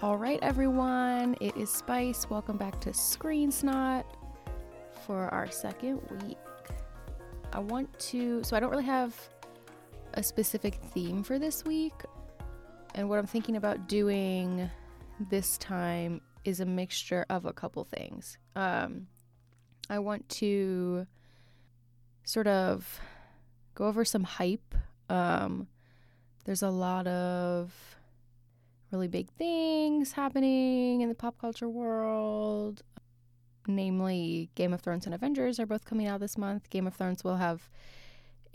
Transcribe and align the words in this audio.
All 0.00 0.16
right, 0.16 0.38
everyone, 0.42 1.34
it 1.40 1.56
is 1.56 1.72
Spice. 1.72 2.30
Welcome 2.30 2.56
back 2.56 2.80
to 2.82 2.94
Screen 2.94 3.50
Snot 3.50 4.06
for 5.04 5.28
our 5.34 5.50
second 5.50 6.00
week. 6.22 6.38
I 7.52 7.58
want 7.58 7.98
to, 7.98 8.44
so 8.44 8.56
I 8.56 8.60
don't 8.60 8.70
really 8.70 8.84
have 8.84 9.16
a 10.14 10.22
specific 10.22 10.76
theme 10.94 11.24
for 11.24 11.40
this 11.40 11.64
week. 11.64 11.94
And 12.94 13.08
what 13.08 13.18
I'm 13.18 13.26
thinking 13.26 13.56
about 13.56 13.88
doing 13.88 14.70
this 15.30 15.58
time 15.58 16.20
is 16.44 16.60
a 16.60 16.64
mixture 16.64 17.26
of 17.28 17.44
a 17.44 17.52
couple 17.52 17.82
things. 17.82 18.38
Um, 18.54 19.08
I 19.90 19.98
want 19.98 20.28
to 20.28 21.08
sort 22.22 22.46
of 22.46 23.00
go 23.74 23.86
over 23.86 24.04
some 24.04 24.22
hype. 24.22 24.76
Um, 25.10 25.66
there's 26.44 26.62
a 26.62 26.70
lot 26.70 27.08
of 27.08 27.97
really 28.90 29.08
big 29.08 29.30
things 29.32 30.12
happening 30.12 31.00
in 31.00 31.08
the 31.08 31.14
pop 31.14 31.38
culture 31.38 31.68
world. 31.68 32.82
Namely, 33.66 34.50
Game 34.54 34.72
of 34.72 34.80
Thrones 34.80 35.04
and 35.04 35.14
Avengers 35.14 35.60
are 35.60 35.66
both 35.66 35.84
coming 35.84 36.06
out 36.06 36.20
this 36.20 36.38
month. 36.38 36.70
Game 36.70 36.86
of 36.86 36.94
Thrones 36.94 37.22
will 37.22 37.36
have 37.36 37.68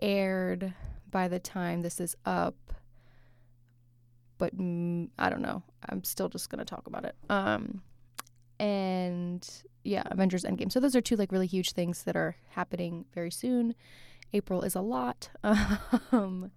aired 0.01 0.73
by 1.09 1.27
the 1.27 1.39
time 1.39 1.81
this 1.83 1.99
is 1.99 2.15
up. 2.25 2.55
But 4.39 4.57
mm, 4.57 5.09
I 5.19 5.29
don't 5.29 5.43
know. 5.43 5.61
I'm 5.87 6.03
still 6.03 6.29
just 6.29 6.49
going 6.49 6.59
to 6.59 6.65
talk 6.65 6.87
about 6.87 7.05
it. 7.05 7.15
Um, 7.29 7.83
and 8.59 9.47
yeah, 9.83 10.03
Avengers 10.07 10.45
Endgame. 10.45 10.71
So 10.71 10.79
those 10.79 10.95
are 10.95 11.01
two 11.01 11.15
like 11.15 11.31
really 11.31 11.47
huge 11.47 11.73
things 11.73 12.03
that 12.03 12.15
are 12.15 12.35
happening 12.49 13.05
very 13.13 13.31
soon. 13.31 13.75
April 14.33 14.63
is 14.63 14.75
a 14.75 14.81
lot. 14.81 15.29
Um, 16.11 16.51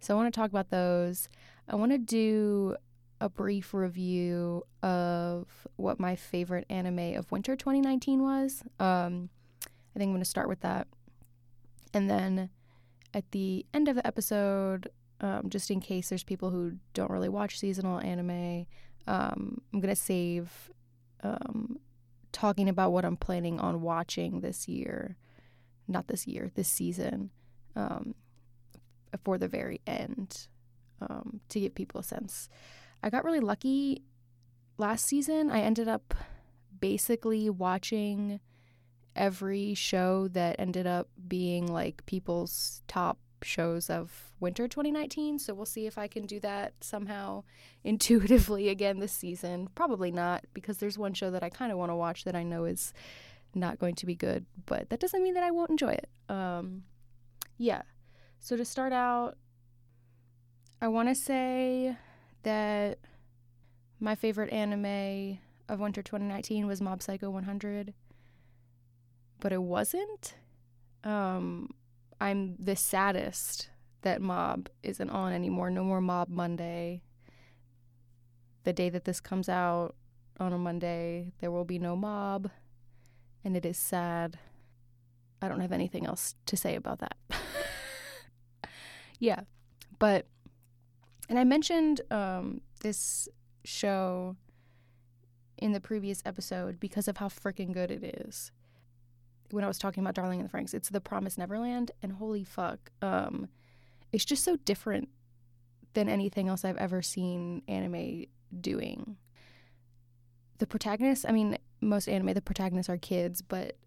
so 0.00 0.14
I 0.14 0.16
want 0.20 0.34
to 0.34 0.38
talk 0.38 0.50
about 0.50 0.70
those. 0.70 1.28
I 1.68 1.76
want 1.76 1.92
to 1.92 1.98
do 1.98 2.76
a 3.22 3.28
brief 3.28 3.72
review 3.72 4.64
of 4.82 5.46
what 5.76 6.00
my 6.00 6.16
favorite 6.16 6.66
anime 6.68 7.14
of 7.14 7.30
winter 7.30 7.54
2019 7.54 8.20
was. 8.20 8.64
Um, 8.80 9.30
I 9.64 9.98
think 9.98 10.08
I'm 10.08 10.12
going 10.12 10.18
to 10.18 10.28
start 10.28 10.48
with 10.48 10.60
that. 10.62 10.88
And 11.94 12.10
then 12.10 12.50
at 13.14 13.30
the 13.30 13.64
end 13.72 13.86
of 13.86 13.94
the 13.94 14.04
episode, 14.04 14.90
um, 15.20 15.50
just 15.50 15.70
in 15.70 15.78
case 15.80 16.08
there's 16.08 16.24
people 16.24 16.50
who 16.50 16.72
don't 16.94 17.12
really 17.12 17.28
watch 17.28 17.60
seasonal 17.60 18.00
anime, 18.00 18.66
um, 19.06 19.60
I'm 19.72 19.80
going 19.80 19.94
to 19.94 19.94
save 19.94 20.72
um, 21.22 21.78
talking 22.32 22.68
about 22.68 22.90
what 22.90 23.04
I'm 23.04 23.16
planning 23.16 23.60
on 23.60 23.82
watching 23.82 24.40
this 24.40 24.66
year. 24.66 25.16
Not 25.86 26.08
this 26.08 26.26
year, 26.26 26.50
this 26.56 26.68
season, 26.68 27.30
um, 27.76 28.16
for 29.22 29.38
the 29.38 29.46
very 29.48 29.80
end 29.86 30.48
um, 31.00 31.40
to 31.50 31.60
give 31.60 31.76
people 31.76 32.00
a 32.00 32.04
sense. 32.04 32.48
I 33.02 33.10
got 33.10 33.24
really 33.24 33.40
lucky 33.40 34.02
last 34.78 35.06
season. 35.06 35.50
I 35.50 35.60
ended 35.60 35.88
up 35.88 36.14
basically 36.80 37.50
watching 37.50 38.40
every 39.14 39.74
show 39.74 40.28
that 40.28 40.56
ended 40.58 40.86
up 40.86 41.08
being 41.28 41.66
like 41.66 42.04
people's 42.06 42.82
top 42.88 43.18
shows 43.42 43.90
of 43.90 44.32
winter 44.40 44.68
2019. 44.68 45.38
So 45.38 45.54
we'll 45.54 45.66
see 45.66 45.86
if 45.86 45.98
I 45.98 46.06
can 46.06 46.26
do 46.26 46.40
that 46.40 46.74
somehow 46.80 47.44
intuitively 47.84 48.68
again 48.68 49.00
this 49.00 49.12
season. 49.12 49.68
Probably 49.74 50.10
not, 50.10 50.44
because 50.54 50.78
there's 50.78 50.98
one 50.98 51.14
show 51.14 51.30
that 51.30 51.42
I 51.42 51.50
kind 51.50 51.72
of 51.72 51.78
want 51.78 51.90
to 51.90 51.96
watch 51.96 52.24
that 52.24 52.36
I 52.36 52.42
know 52.42 52.64
is 52.64 52.92
not 53.54 53.78
going 53.78 53.94
to 53.96 54.06
be 54.06 54.14
good, 54.14 54.46
but 54.66 54.88
that 54.90 55.00
doesn't 55.00 55.22
mean 55.22 55.34
that 55.34 55.42
I 55.42 55.50
won't 55.50 55.70
enjoy 55.70 55.92
it. 55.92 56.08
Um, 56.28 56.84
yeah. 57.58 57.82
So 58.40 58.56
to 58.56 58.64
start 58.64 58.92
out, 58.92 59.36
I 60.80 60.88
want 60.88 61.08
to 61.08 61.14
say 61.14 61.96
that 62.42 62.98
my 64.00 64.14
favorite 64.14 64.52
anime 64.52 65.38
of 65.68 65.80
winter 65.80 66.02
2019 66.02 66.66
was 66.66 66.80
Mob 66.80 67.02
Psycho 67.02 67.30
100, 67.30 67.94
but 69.40 69.52
it 69.52 69.62
wasn't. 69.62 70.34
Um, 71.04 71.70
I'm 72.20 72.56
the 72.58 72.76
saddest 72.76 73.70
that 74.02 74.20
Mob 74.20 74.68
isn't 74.82 75.10
on 75.10 75.32
anymore. 75.32 75.70
No 75.70 75.84
more 75.84 76.00
Mob 76.00 76.28
Monday. 76.28 77.02
The 78.64 78.72
day 78.72 78.88
that 78.90 79.04
this 79.04 79.20
comes 79.20 79.48
out 79.48 79.94
on 80.38 80.52
a 80.52 80.58
Monday, 80.58 81.32
there 81.40 81.50
will 81.50 81.64
be 81.64 81.78
no 81.78 81.96
Mob, 81.96 82.50
and 83.44 83.56
it 83.56 83.64
is 83.64 83.76
sad. 83.76 84.38
I 85.40 85.48
don't 85.48 85.60
have 85.60 85.72
anything 85.72 86.06
else 86.06 86.36
to 86.46 86.56
say 86.56 86.76
about 86.76 87.00
that. 87.00 87.16
yeah, 89.18 89.40
but 89.98 90.26
and 91.32 91.38
I 91.38 91.44
mentioned 91.44 92.02
um, 92.10 92.60
this 92.82 93.26
show 93.64 94.36
in 95.56 95.72
the 95.72 95.80
previous 95.80 96.22
episode 96.26 96.78
because 96.78 97.08
of 97.08 97.16
how 97.16 97.28
freaking 97.28 97.72
good 97.72 97.90
it 97.90 98.04
is. 98.04 98.52
When 99.50 99.64
I 99.64 99.66
was 99.66 99.78
talking 99.78 100.02
about 100.02 100.14
Darling 100.14 100.40
in 100.40 100.46
the 100.46 100.52
Franxx, 100.52 100.74
it's 100.74 100.90
The 100.90 101.00
Promised 101.00 101.38
Neverland, 101.38 101.90
and 102.02 102.12
holy 102.12 102.44
fuck, 102.44 102.90
um, 103.00 103.48
it's 104.12 104.26
just 104.26 104.44
so 104.44 104.56
different 104.56 105.08
than 105.94 106.06
anything 106.06 106.50
else 106.50 106.66
I've 106.66 106.76
ever 106.76 107.00
seen 107.00 107.62
anime 107.66 108.26
doing. 108.60 109.16
The 110.58 110.66
protagonists, 110.66 111.24
I 111.26 111.32
mean, 111.32 111.56
most 111.80 112.10
anime, 112.10 112.34
the 112.34 112.42
protagonists 112.42 112.90
are 112.90 112.98
kids, 112.98 113.40
but 113.40 113.78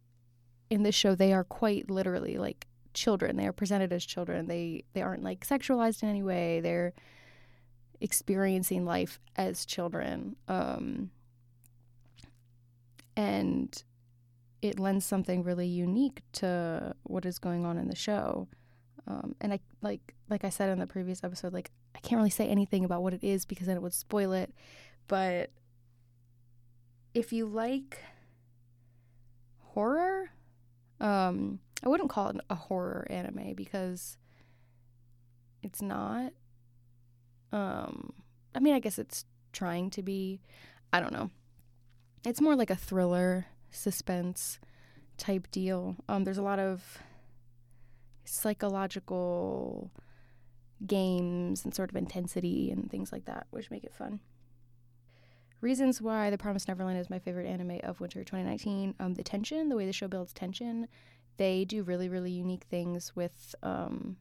in 0.72 0.82
this 0.82 0.96
show, 0.96 1.14
they 1.14 1.32
are 1.32 1.44
quite 1.44 1.92
literally 1.92 2.40
like 2.40 2.66
children. 2.96 3.36
They 3.36 3.46
are 3.46 3.54
presented 3.54 3.94
as 3.94 4.04
children. 4.04 4.48
They 4.48 4.86
they 4.94 5.04
aren't 5.04 5.22
like 5.22 5.46
sexualized 5.46 6.02
in 6.02 6.10
any 6.10 6.24
way. 6.24 6.60
They're 6.60 6.96
experiencing 8.06 8.86
life 8.86 9.20
as 9.36 9.66
children. 9.66 10.36
Um, 10.48 11.10
and 13.18 13.84
it 14.62 14.80
lends 14.80 15.06
something 15.06 15.42
really 15.42 15.66
unique 15.66 16.22
to 16.34 16.96
what 17.02 17.26
is 17.26 17.40
going 17.40 17.66
on 17.66 17.80
in 17.80 17.88
the 17.88 17.96
show. 17.96 18.48
Um, 19.08 19.36
and 19.42 19.52
I 19.52 19.60
like 19.82 20.14
like 20.30 20.44
I 20.44 20.50
said 20.50 20.70
in 20.70 20.78
the 20.78 20.86
previous 20.86 21.24
episode, 21.24 21.52
like 21.52 21.72
I 21.96 22.00
can't 22.00 22.20
really 22.20 22.30
say 22.30 22.48
anything 22.48 22.86
about 22.86 23.02
what 23.02 23.14
it 23.14 23.24
is 23.24 23.44
because 23.44 23.66
then 23.66 23.76
it 23.76 23.82
would 23.82 23.94
spoil 23.94 24.34
it. 24.34 24.54
But 25.08 25.50
if 27.16 27.34
you 27.34 27.48
like 27.48 28.04
horror, 29.74 30.30
um, 31.00 31.60
I 31.84 31.90
wouldn't 31.90 32.12
call 32.12 32.30
it 32.30 32.38
a 32.52 32.56
horror 32.56 33.08
anime 33.10 33.54
because 33.56 34.18
it's 35.64 35.82
not. 35.82 36.34
Um, 37.56 38.12
I 38.54 38.60
mean, 38.60 38.74
I 38.74 38.80
guess 38.80 39.00
it's 39.00 39.26
trying 39.54 39.90
to 39.92 40.04
be. 40.04 40.42
I 40.92 41.00
don't 41.00 41.14
know. 41.14 41.32
It's 42.26 42.42
more 42.42 42.56
like 42.56 42.70
a 42.70 42.76
thriller, 42.76 43.46
suspense 43.72 44.60
type 45.18 45.48
deal. 45.52 45.96
Um, 46.10 46.26
there's 46.26 46.38
a 46.38 46.44
lot 46.44 46.60
of 46.60 47.00
psychological 48.26 49.92
games 50.86 51.64
and 51.64 51.74
sort 51.74 51.90
of 51.90 51.96
intensity 51.96 52.72
and 52.72 52.92
things 52.92 53.12
like 53.12 53.26
that, 53.26 53.48
which 53.52 53.72
make 53.72 53.84
it 53.84 53.94
fun. 53.94 54.20
Reasons 55.62 56.02
why 56.02 56.30
The 56.30 56.38
Promised 56.38 56.68
Neverland 56.68 57.00
is 57.00 57.10
my 57.10 57.20
favorite 57.20 57.48
anime 57.48 57.80
of 57.84 58.02
winter 58.02 58.24
2019. 58.24 58.96
Um, 59.00 59.14
the 59.14 59.24
tension, 59.24 59.70
the 59.70 59.76
way 59.76 59.86
the 59.86 59.94
show 59.94 60.08
builds 60.08 60.34
tension, 60.34 60.88
they 61.38 61.64
do 61.64 61.84
really, 61.84 62.10
really 62.10 62.32
unique 62.32 62.66
things 62.70 63.16
with 63.16 63.56
um, 63.64 64.18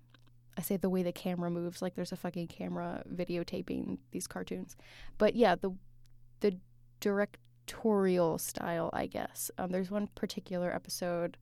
I 0.56 0.62
say 0.62 0.76
the 0.76 0.90
way 0.90 1.02
the 1.02 1.12
camera 1.12 1.50
moves, 1.50 1.82
like 1.82 1.94
there's 1.94 2.12
a 2.12 2.16
fucking 2.16 2.48
camera 2.48 3.02
videotaping 3.12 3.98
these 4.12 4.26
cartoons. 4.26 4.76
But 5.18 5.34
yeah, 5.34 5.56
the 5.56 5.72
the 6.40 6.56
directorial 7.00 8.38
style, 8.38 8.90
I 8.92 9.06
guess. 9.06 9.50
Um, 9.58 9.70
there's 9.70 9.90
one 9.90 10.08
particular 10.14 10.72
episode, 10.72 11.36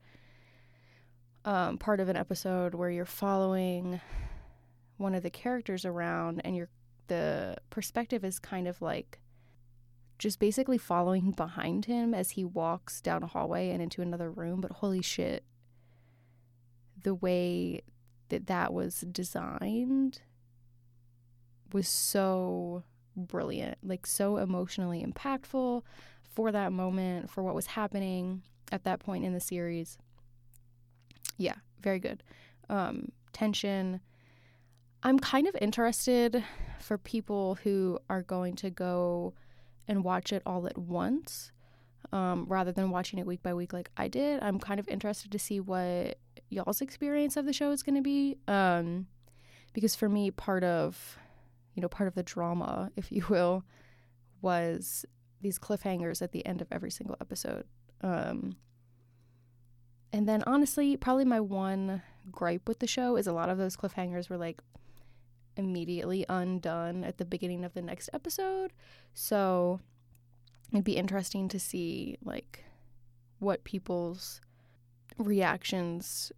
um, 1.44 1.78
part 1.78 2.00
of 2.00 2.08
an 2.08 2.16
episode 2.16 2.74
where 2.74 2.90
you're 2.90 3.04
following 3.04 4.00
one 4.96 5.14
of 5.14 5.22
the 5.22 5.30
characters 5.30 5.84
around, 5.84 6.40
and 6.44 6.56
you're 6.56 6.68
the 7.08 7.56
perspective 7.68 8.24
is 8.24 8.38
kind 8.38 8.66
of 8.66 8.80
like 8.80 9.18
just 10.18 10.38
basically 10.38 10.78
following 10.78 11.32
behind 11.32 11.86
him 11.86 12.14
as 12.14 12.30
he 12.30 12.44
walks 12.44 13.00
down 13.00 13.22
a 13.22 13.26
hallway 13.26 13.70
and 13.70 13.82
into 13.82 14.00
another 14.00 14.30
room. 14.30 14.60
But 14.60 14.72
holy 14.72 15.02
shit, 15.02 15.44
the 17.02 17.14
way 17.14 17.82
that 18.32 18.46
that 18.46 18.72
was 18.72 19.00
designed 19.12 20.22
was 21.72 21.86
so 21.86 22.82
brilliant, 23.14 23.76
like 23.82 24.06
so 24.06 24.38
emotionally 24.38 25.04
impactful 25.04 25.82
for 26.34 26.50
that 26.50 26.72
moment, 26.72 27.30
for 27.30 27.42
what 27.42 27.54
was 27.54 27.66
happening 27.66 28.42
at 28.70 28.84
that 28.84 29.00
point 29.00 29.24
in 29.24 29.34
the 29.34 29.40
series. 29.40 29.98
Yeah, 31.36 31.56
very 31.80 31.98
good. 31.98 32.22
Um, 32.70 33.12
tension. 33.34 34.00
I'm 35.02 35.18
kind 35.18 35.46
of 35.46 35.54
interested 35.60 36.42
for 36.78 36.96
people 36.96 37.58
who 37.62 37.98
are 38.08 38.22
going 38.22 38.56
to 38.56 38.70
go 38.70 39.34
and 39.86 40.04
watch 40.04 40.32
it 40.32 40.42
all 40.46 40.66
at 40.66 40.78
once 40.78 41.52
um, 42.12 42.46
rather 42.48 42.72
than 42.72 42.90
watching 42.90 43.18
it 43.18 43.26
week 43.26 43.42
by 43.42 43.52
week 43.52 43.74
like 43.74 43.90
I 43.96 44.08
did. 44.08 44.42
I'm 44.42 44.58
kind 44.58 44.80
of 44.80 44.88
interested 44.88 45.30
to 45.32 45.38
see 45.38 45.60
what 45.60 46.18
y'all's 46.52 46.80
experience 46.80 47.36
of 47.36 47.46
the 47.46 47.52
show 47.52 47.70
is 47.70 47.82
going 47.82 47.96
to 47.96 48.02
be. 48.02 48.36
Um, 48.46 49.06
because 49.72 49.94
for 49.94 50.08
me, 50.08 50.30
part 50.30 50.62
of, 50.62 51.18
you 51.74 51.80
know, 51.80 51.88
part 51.88 52.08
of 52.08 52.14
the 52.14 52.22
drama, 52.22 52.90
if 52.94 53.10
you 53.10 53.24
will, 53.28 53.64
was 54.42 55.06
these 55.40 55.58
cliffhangers 55.58 56.20
at 56.20 56.32
the 56.32 56.44
end 56.44 56.60
of 56.60 56.68
every 56.70 56.90
single 56.90 57.16
episode. 57.20 57.64
Um, 58.02 58.56
and 60.12 60.28
then 60.28 60.44
honestly, 60.46 60.96
probably 60.96 61.24
my 61.24 61.40
one 61.40 62.02
gripe 62.30 62.68
with 62.68 62.80
the 62.80 62.86
show 62.86 63.16
is 63.16 63.26
a 63.26 63.32
lot 63.32 63.48
of 63.48 63.56
those 63.56 63.76
cliffhangers 63.76 64.28
were 64.28 64.36
like 64.36 64.60
immediately 65.56 66.26
undone 66.28 67.02
at 67.02 67.18
the 67.18 67.24
beginning 67.24 67.64
of 67.64 67.72
the 67.72 67.82
next 67.82 68.10
episode. 68.12 68.72
So 69.14 69.80
it'd 70.70 70.84
be 70.84 70.96
interesting 70.96 71.48
to 71.48 71.58
see 71.58 72.18
like 72.22 72.64
what 73.38 73.64
people's 73.64 74.40
reactions 75.18 76.30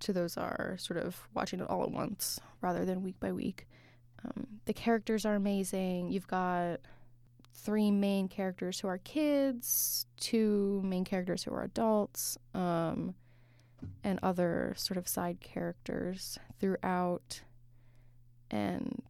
to 0.00 0.12
those 0.12 0.36
are 0.36 0.76
sort 0.78 0.98
of 0.98 1.28
watching 1.34 1.60
it 1.60 1.68
all 1.68 1.82
at 1.82 1.90
once 1.90 2.40
rather 2.60 2.84
than 2.84 3.02
week 3.02 3.18
by 3.20 3.32
week. 3.32 3.66
Um, 4.24 4.46
the 4.64 4.72
characters 4.72 5.24
are 5.24 5.34
amazing. 5.34 6.10
You've 6.10 6.26
got 6.26 6.80
three 7.54 7.90
main 7.90 8.28
characters 8.28 8.80
who 8.80 8.88
are 8.88 8.98
kids, 8.98 10.06
two 10.18 10.80
main 10.84 11.04
characters 11.04 11.44
who 11.44 11.52
are 11.52 11.62
adults, 11.62 12.38
um, 12.54 13.14
and 14.02 14.18
other 14.22 14.74
sort 14.76 14.96
of 14.96 15.06
side 15.06 15.40
characters 15.40 16.38
throughout. 16.60 17.42
And 18.50 19.02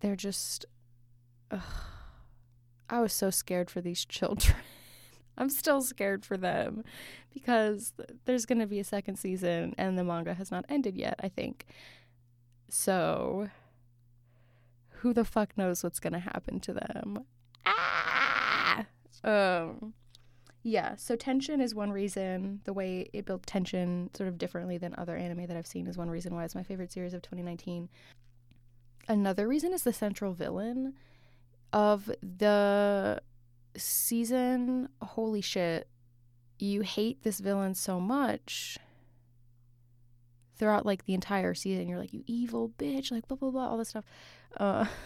they're 0.00 0.16
just. 0.16 0.64
Ugh, 1.50 1.60
I 2.90 3.00
was 3.00 3.12
so 3.12 3.30
scared 3.30 3.70
for 3.70 3.80
these 3.80 4.04
children. 4.06 4.56
I'm 5.38 5.48
still 5.48 5.80
scared 5.80 6.26
for 6.26 6.36
them 6.36 6.84
because 7.32 7.94
there's 8.24 8.44
going 8.44 8.58
to 8.58 8.66
be 8.66 8.80
a 8.80 8.84
second 8.84 9.16
season 9.16 9.74
and 9.78 9.96
the 9.96 10.04
manga 10.04 10.34
has 10.34 10.50
not 10.50 10.64
ended 10.68 10.96
yet, 10.96 11.18
I 11.22 11.28
think. 11.28 11.66
So, 12.68 13.48
who 14.90 15.14
the 15.14 15.24
fuck 15.24 15.56
knows 15.56 15.82
what's 15.82 16.00
going 16.00 16.12
to 16.12 16.18
happen 16.18 16.60
to 16.60 16.72
them? 16.74 17.24
Ah! 17.64 18.86
Um, 19.24 19.94
yeah, 20.62 20.96
so 20.96 21.16
tension 21.16 21.60
is 21.60 21.74
one 21.74 21.92
reason. 21.92 22.60
The 22.64 22.72
way 22.72 23.08
it 23.12 23.24
built 23.24 23.46
tension 23.46 24.10
sort 24.14 24.28
of 24.28 24.36
differently 24.36 24.76
than 24.76 24.94
other 24.98 25.16
anime 25.16 25.46
that 25.46 25.56
I've 25.56 25.66
seen 25.66 25.86
is 25.86 25.96
one 25.96 26.10
reason 26.10 26.34
why 26.34 26.44
it's 26.44 26.54
my 26.54 26.62
favorite 26.62 26.92
series 26.92 27.14
of 27.14 27.22
2019. 27.22 27.88
Another 29.08 29.48
reason 29.48 29.72
is 29.72 29.84
the 29.84 29.92
central 29.92 30.34
villain 30.34 30.94
of 31.72 32.10
the 32.20 33.22
season, 33.78 34.88
holy 35.00 35.40
shit, 35.40 35.88
you 36.58 36.82
hate 36.82 37.22
this 37.22 37.40
villain 37.40 37.74
so 37.74 38.00
much 38.00 38.78
throughout 40.56 40.84
like 40.84 41.04
the 41.04 41.14
entire 41.14 41.54
season. 41.54 41.88
You're 41.88 41.98
like, 41.98 42.12
you 42.12 42.24
evil 42.26 42.72
bitch, 42.78 43.10
like 43.10 43.28
blah 43.28 43.36
blah 43.36 43.50
blah, 43.50 43.68
all 43.68 43.78
this 43.78 43.90
stuff. 43.90 44.04
Uh, 44.56 44.86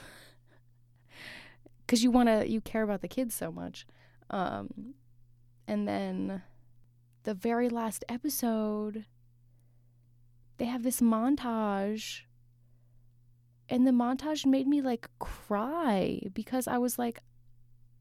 because 1.86 2.02
you 2.02 2.10
want 2.10 2.28
to, 2.28 2.48
you 2.48 2.60
care 2.60 2.82
about 2.82 3.02
the 3.02 3.08
kids 3.08 3.34
so 3.34 3.52
much. 3.52 3.86
Um, 4.30 4.94
and 5.68 5.86
then 5.86 6.42
the 7.25 7.34
very 7.34 7.68
last 7.68 8.04
episode, 8.08 9.04
they 10.58 10.64
have 10.64 10.82
this 10.82 11.00
montage. 11.00 12.22
And 13.68 13.86
the 13.86 13.90
montage 13.90 14.44
made 14.44 14.66
me 14.66 14.82
like 14.82 15.08
cry 15.18 16.20
because 16.34 16.66
I 16.66 16.78
was 16.78 16.98
like, 16.98 17.20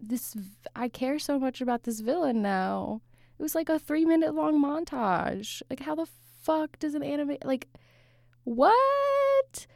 this 0.01 0.35
I 0.75 0.87
care 0.87 1.19
so 1.19 1.39
much 1.39 1.61
about 1.61 1.83
this 1.83 1.99
villain 1.99 2.41
now. 2.41 3.01
It 3.37 3.41
was 3.41 3.55
like 3.55 3.69
a 3.69 3.79
3 3.79 4.05
minute 4.05 4.33
long 4.33 4.61
montage. 4.63 5.61
Like 5.69 5.81
how 5.81 5.95
the 5.95 6.07
fuck 6.41 6.79
does 6.79 6.95
an 6.95 7.03
anime 7.03 7.37
like 7.43 7.67
what? 8.43 9.67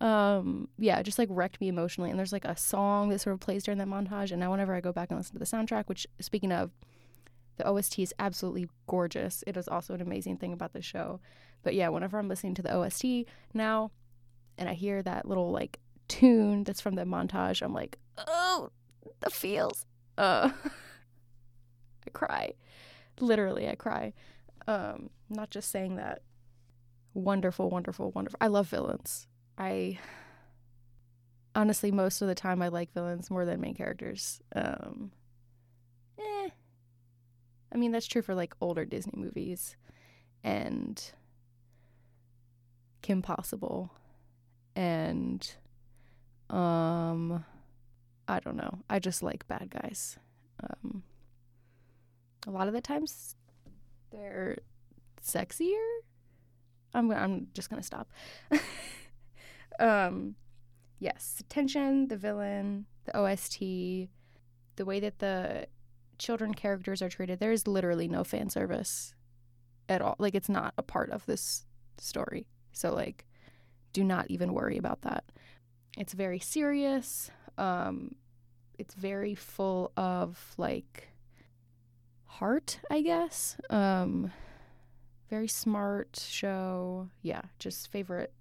Um 0.00 0.68
yeah, 0.78 1.02
just 1.02 1.18
like 1.18 1.28
wrecked 1.30 1.60
me 1.60 1.68
emotionally 1.68 2.10
and 2.10 2.18
there's 2.18 2.32
like 2.32 2.44
a 2.44 2.56
song 2.56 3.08
that 3.10 3.20
sort 3.20 3.34
of 3.34 3.40
plays 3.40 3.64
during 3.64 3.78
that 3.78 3.88
montage 3.88 4.30
and 4.30 4.40
now 4.40 4.50
whenever 4.50 4.74
I 4.74 4.80
go 4.80 4.92
back 4.92 5.10
and 5.10 5.18
listen 5.18 5.34
to 5.34 5.38
the 5.38 5.44
soundtrack, 5.44 5.88
which 5.88 6.06
speaking 6.20 6.52
of 6.52 6.70
the 7.56 7.66
OST 7.68 7.98
is 7.98 8.14
absolutely 8.18 8.68
gorgeous. 8.86 9.44
It 9.46 9.56
is 9.56 9.68
also 9.68 9.94
an 9.94 10.00
amazing 10.00 10.36
thing 10.36 10.52
about 10.52 10.72
the 10.72 10.82
show. 10.82 11.20
But 11.62 11.74
yeah, 11.74 11.88
whenever 11.88 12.18
I'm 12.18 12.28
listening 12.28 12.54
to 12.54 12.62
the 12.62 12.74
OST 12.74 13.26
now 13.52 13.90
and 14.56 14.68
I 14.68 14.74
hear 14.74 15.02
that 15.02 15.26
little 15.26 15.50
like 15.50 15.80
tune 16.06 16.64
that's 16.64 16.80
from 16.80 16.94
the 16.94 17.02
montage, 17.04 17.60
I'm 17.62 17.74
like, 17.74 17.98
"Oh, 18.16 18.24
the 19.20 19.30
feels. 19.30 19.86
Uh, 20.16 20.50
I 22.06 22.10
cry. 22.12 22.52
Literally, 23.20 23.68
I 23.68 23.74
cry. 23.74 24.12
Um, 24.66 25.10
not 25.28 25.50
just 25.50 25.70
saying 25.70 25.96
that. 25.96 26.22
Wonderful, 27.14 27.70
wonderful, 27.70 28.12
wonderful. 28.12 28.38
I 28.40 28.46
love 28.48 28.68
villains. 28.68 29.26
I 29.56 29.98
honestly, 31.54 31.90
most 31.90 32.22
of 32.22 32.28
the 32.28 32.34
time, 32.34 32.62
I 32.62 32.68
like 32.68 32.92
villains 32.92 33.30
more 33.30 33.44
than 33.44 33.60
main 33.60 33.74
characters. 33.74 34.40
Um, 34.54 35.10
eh. 36.18 36.48
I 37.72 37.76
mean, 37.76 37.90
that's 37.90 38.06
true 38.06 38.22
for 38.22 38.34
like 38.34 38.54
older 38.60 38.84
Disney 38.84 39.14
movies 39.16 39.76
and 40.44 41.12
Kim 43.02 43.22
Possible 43.22 43.90
and 44.76 45.54
um 46.50 47.44
I 48.28 48.40
don't 48.40 48.56
know. 48.56 48.80
I 48.90 48.98
just 48.98 49.22
like 49.22 49.48
bad 49.48 49.70
guys. 49.70 50.18
Um, 50.62 51.02
a 52.46 52.50
lot 52.50 52.68
of 52.68 52.74
the 52.74 52.80
times 52.80 53.36
they're 54.10 54.58
sexier. 55.22 55.86
I'm 56.94 57.10
I'm 57.10 57.48
just 57.54 57.70
gonna 57.70 57.82
stop. 57.82 58.08
um, 59.80 60.34
yes, 60.98 61.42
tension, 61.48 62.08
the 62.08 62.16
villain, 62.16 62.86
the 63.04 63.16
OST, 63.16 63.60
the 64.76 64.84
way 64.84 65.00
that 65.00 65.18
the 65.18 65.66
children 66.18 66.52
characters 66.52 67.00
are 67.00 67.08
treated. 67.08 67.40
There 67.40 67.52
is 67.52 67.66
literally 67.66 68.08
no 68.08 68.24
fan 68.24 68.50
service 68.50 69.14
at 69.88 70.02
all. 70.02 70.16
Like 70.18 70.34
it's 70.34 70.48
not 70.48 70.74
a 70.76 70.82
part 70.82 71.10
of 71.10 71.24
this 71.26 71.64
story. 71.96 72.46
So 72.72 72.94
like, 72.94 73.26
do 73.92 74.04
not 74.04 74.26
even 74.30 74.52
worry 74.52 74.76
about 74.76 75.02
that. 75.02 75.24
It's 75.96 76.12
very 76.12 76.38
serious. 76.38 77.30
Um, 77.58 78.14
it's 78.78 78.94
very 78.94 79.34
full 79.34 79.92
of 79.96 80.54
like 80.56 81.08
heart, 82.24 82.80
I 82.90 83.02
guess. 83.02 83.56
Um, 83.68 84.32
very 85.28 85.48
smart 85.48 86.18
show. 86.18 87.08
Yeah, 87.22 87.42
just 87.58 87.90
favorite 87.90 88.32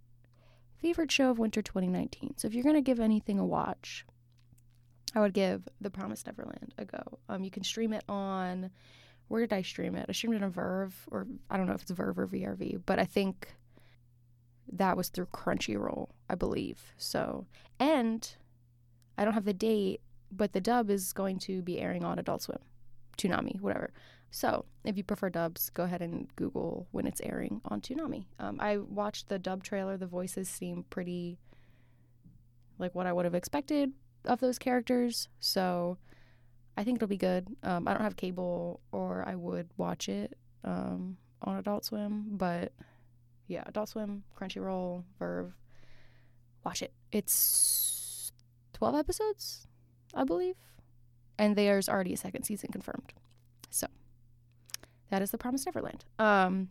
favorite 0.78 1.12
show 1.12 1.32
of 1.32 1.40
winter 1.40 1.62
2019. 1.62 2.36
So 2.38 2.48
if 2.48 2.54
you're 2.54 2.64
gonna 2.64 2.82
give 2.82 3.00
anything 3.00 3.40
a 3.40 3.46
watch, 3.46 4.06
I 5.16 5.20
would 5.20 5.34
give 5.34 5.68
The 5.82 5.90
Promised 5.90 6.28
Neverland 6.28 6.74
a 6.78 6.86
go. 6.86 7.20
Um, 7.28 7.44
you 7.44 7.52
can 7.52 7.64
stream 7.64 7.94
it 7.94 8.04
on. 8.08 8.70
Where 9.28 9.42
did 9.42 9.52
I 9.52 9.62
stream 9.64 9.96
it? 9.96 10.06
I 10.08 10.12
streamed 10.12 10.36
it 10.36 10.44
on 10.44 10.52
Verve, 10.52 10.96
or 11.12 11.28
I 11.50 11.58
don't 11.58 11.68
know 11.68 11.74
if 11.74 11.82
it's 11.82 11.92
Verve 11.92 12.20
or 12.20 12.28
VRV, 12.28 12.82
but 12.86 13.00
I 13.00 13.06
think 13.06 13.54
that 14.72 14.96
was 14.96 15.10
through 15.10 15.28
Crunchyroll, 15.28 16.10
I 16.30 16.36
believe. 16.36 16.94
So, 16.98 17.46
and 17.80 18.36
I 19.18 19.26
don't 19.26 19.34
have 19.34 19.46
the 19.46 19.54
date, 19.54 20.02
but 20.32 20.54
the 20.54 20.62
dub 20.62 20.90
is 20.90 21.14
going 21.14 21.40
to 21.40 21.62
be 21.62 21.80
airing 21.80 22.04
on 22.04 22.20
Adult 22.20 22.44
Swim, 22.44 22.60
Toonami, 23.18 23.60
whatever. 23.60 23.92
So 24.30 24.66
if 24.84 24.98
you 24.98 25.04
prefer 25.04 25.30
dubs, 25.30 25.70
go 25.70 25.84
ahead 25.84 26.02
and 26.02 26.28
Google 26.36 26.88
when 26.92 27.08
it's 27.08 27.22
airing 27.22 27.62
on 27.66 27.82
Toonami. 27.82 28.26
Um, 28.40 28.58
I 28.60 28.78
watched 28.78 29.30
the 29.30 29.40
dub 29.40 29.64
trailer. 29.64 29.98
The 29.98 30.06
voices 30.06 30.50
seem 30.50 30.86
pretty 30.90 31.38
like 32.78 32.94
what 32.94 33.08
I 33.08 33.14
would 33.14 33.26
have 33.26 33.36
expected 33.36 33.94
of 34.26 34.40
those 34.40 34.60
characters. 34.60 35.30
So 35.40 35.98
I 36.76 36.84
think 36.84 36.98
it'll 36.98 37.08
be 37.08 37.18
good. 37.18 37.48
Um, 37.64 37.88
I 37.88 37.94
don't 37.94 38.04
have 38.04 38.18
cable, 38.18 38.82
or 38.92 39.24
I 39.28 39.36
would 39.36 39.70
watch 39.78 40.10
it 40.10 40.38
um, 40.64 41.18
on 41.42 41.58
Adult 41.58 41.86
Swim, 41.86 42.26
but 42.32 42.72
yeah, 43.48 43.64
Adult 43.66 43.90
Swim, 43.90 44.24
Crunchyroll, 44.40 45.04
Verve, 45.18 45.54
watch 46.64 46.82
it. 46.82 46.94
It's 47.12 47.97
12 48.78 48.94
episodes, 48.94 49.66
I 50.14 50.24
believe. 50.24 50.56
And 51.40 51.56
there's 51.56 51.90
already 51.90 52.14
a 52.14 52.18
second 52.18 52.44
season 52.44 52.70
confirmed. 52.72 53.12
So 53.72 53.88
that 55.10 55.24
is 55.24 55.32
The 55.32 55.40
Promised 55.40 55.66
Neverland. 55.66 56.06
Um, 56.20 56.70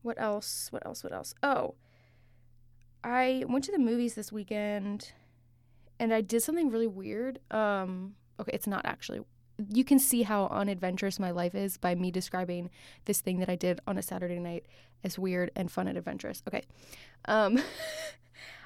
what 0.00 0.18
else? 0.18 0.68
What 0.70 0.86
else? 0.86 1.04
What 1.04 1.12
else? 1.12 1.34
Oh, 1.42 1.74
I 3.04 3.44
went 3.46 3.64
to 3.64 3.72
the 3.72 3.78
movies 3.78 4.14
this 4.14 4.32
weekend 4.32 5.12
and 6.00 6.14
I 6.14 6.22
did 6.22 6.42
something 6.42 6.70
really 6.70 6.86
weird. 6.86 7.38
Um, 7.50 8.14
okay, 8.40 8.52
it's 8.54 8.66
not 8.66 8.86
actually. 8.86 9.20
You 9.68 9.84
can 9.84 9.98
see 9.98 10.22
how 10.22 10.46
unadventurous 10.46 11.20
my 11.20 11.32
life 11.32 11.54
is 11.54 11.76
by 11.76 11.94
me 11.94 12.10
describing 12.10 12.70
this 13.04 13.20
thing 13.20 13.40
that 13.40 13.50
I 13.50 13.56
did 13.56 13.78
on 13.86 13.98
a 13.98 14.02
Saturday 14.02 14.38
night 14.38 14.64
as 15.04 15.18
weird 15.18 15.50
and 15.54 15.70
fun 15.70 15.86
and 15.86 15.98
adventurous. 15.98 16.42
Okay. 16.48 16.62
Um, 17.26 17.58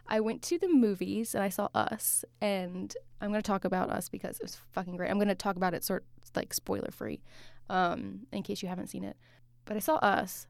I 0.09 0.21
went 0.21 0.43
to 0.43 0.59
the 0.59 0.69
movies 0.69 1.35
and 1.35 1.43
I 1.43 1.49
saw 1.49 1.69
Us, 1.75 2.25
and 2.41 2.95
I'm 3.21 3.31
gonna 3.31 3.43
talk 3.43 3.65
about 3.65 3.91
Us 3.91 4.09
because 4.09 4.37
it 4.37 4.43
was 4.43 4.57
fucking 4.73 4.97
great. 4.97 5.11
I'm 5.11 5.19
gonna 5.19 5.35
talk 5.35 5.57
about 5.57 5.75
it 5.75 5.85
sort 5.85 6.05
of 6.23 6.31
like 6.35 6.55
spoiler 6.55 6.91
free, 6.91 7.23
um, 7.69 8.27
in 8.33 8.43
case 8.43 8.63
you 8.63 8.69
haven't 8.69 8.89
seen 8.89 9.05
it. 9.05 9.17
But 9.65 9.77
I 9.77 9.81
saw 9.81 9.97
Us, 9.97 10.47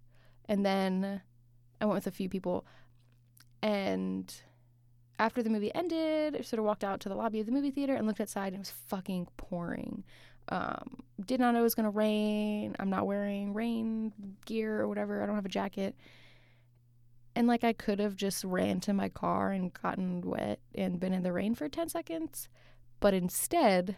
and 0.48 0.64
then 0.64 1.22
I 1.80 1.84
went 1.84 1.96
with 1.96 2.06
a 2.06 2.10
few 2.10 2.28
people, 2.28 2.66
and 3.62 4.32
after 5.18 5.42
the 5.42 5.50
movie 5.50 5.75
ended, 5.75 6.36
I 6.36 6.42
sort 6.42 6.58
of 6.58 6.66
walked 6.66 6.84
out 6.84 7.00
to 7.00 7.08
the 7.08 7.14
lobby 7.14 7.40
of 7.40 7.46
the 7.46 7.52
movie 7.52 7.70
theater 7.70 7.94
and 7.94 8.06
looked 8.06 8.20
outside 8.20 8.48
and 8.48 8.56
it 8.56 8.58
was 8.58 8.70
fucking 8.70 9.28
pouring. 9.36 10.04
Um, 10.48 11.02
did 11.25 11.40
not 11.40 11.54
know 11.54 11.60
it 11.60 11.64
was 11.64 11.75
gonna 11.75 11.90
rain. 11.90 12.76
I'm 12.78 12.90
not 12.90 13.06
wearing 13.06 13.54
rain 13.54 14.12
gear 14.44 14.80
or 14.80 14.88
whatever. 14.88 15.22
I 15.22 15.26
don't 15.26 15.34
have 15.34 15.46
a 15.46 15.50
jacket. 15.50 15.96
And 17.37 17.47
like 17.47 17.64
I 17.64 17.75
could 17.75 17.99
have 17.99 18.16
just 18.16 18.43
ran 18.45 18.81
to 18.81 18.95
my 18.95 19.11
car 19.11 19.52
and 19.52 19.71
gotten 19.71 20.23
wet 20.23 20.59
and 20.75 20.99
been 20.99 21.12
in 21.12 21.23
the 21.23 21.35
rain 21.35 21.55
for 21.55 21.69
10 21.69 21.90
seconds, 21.90 22.49
but 22.99 23.12
instead 23.12 23.95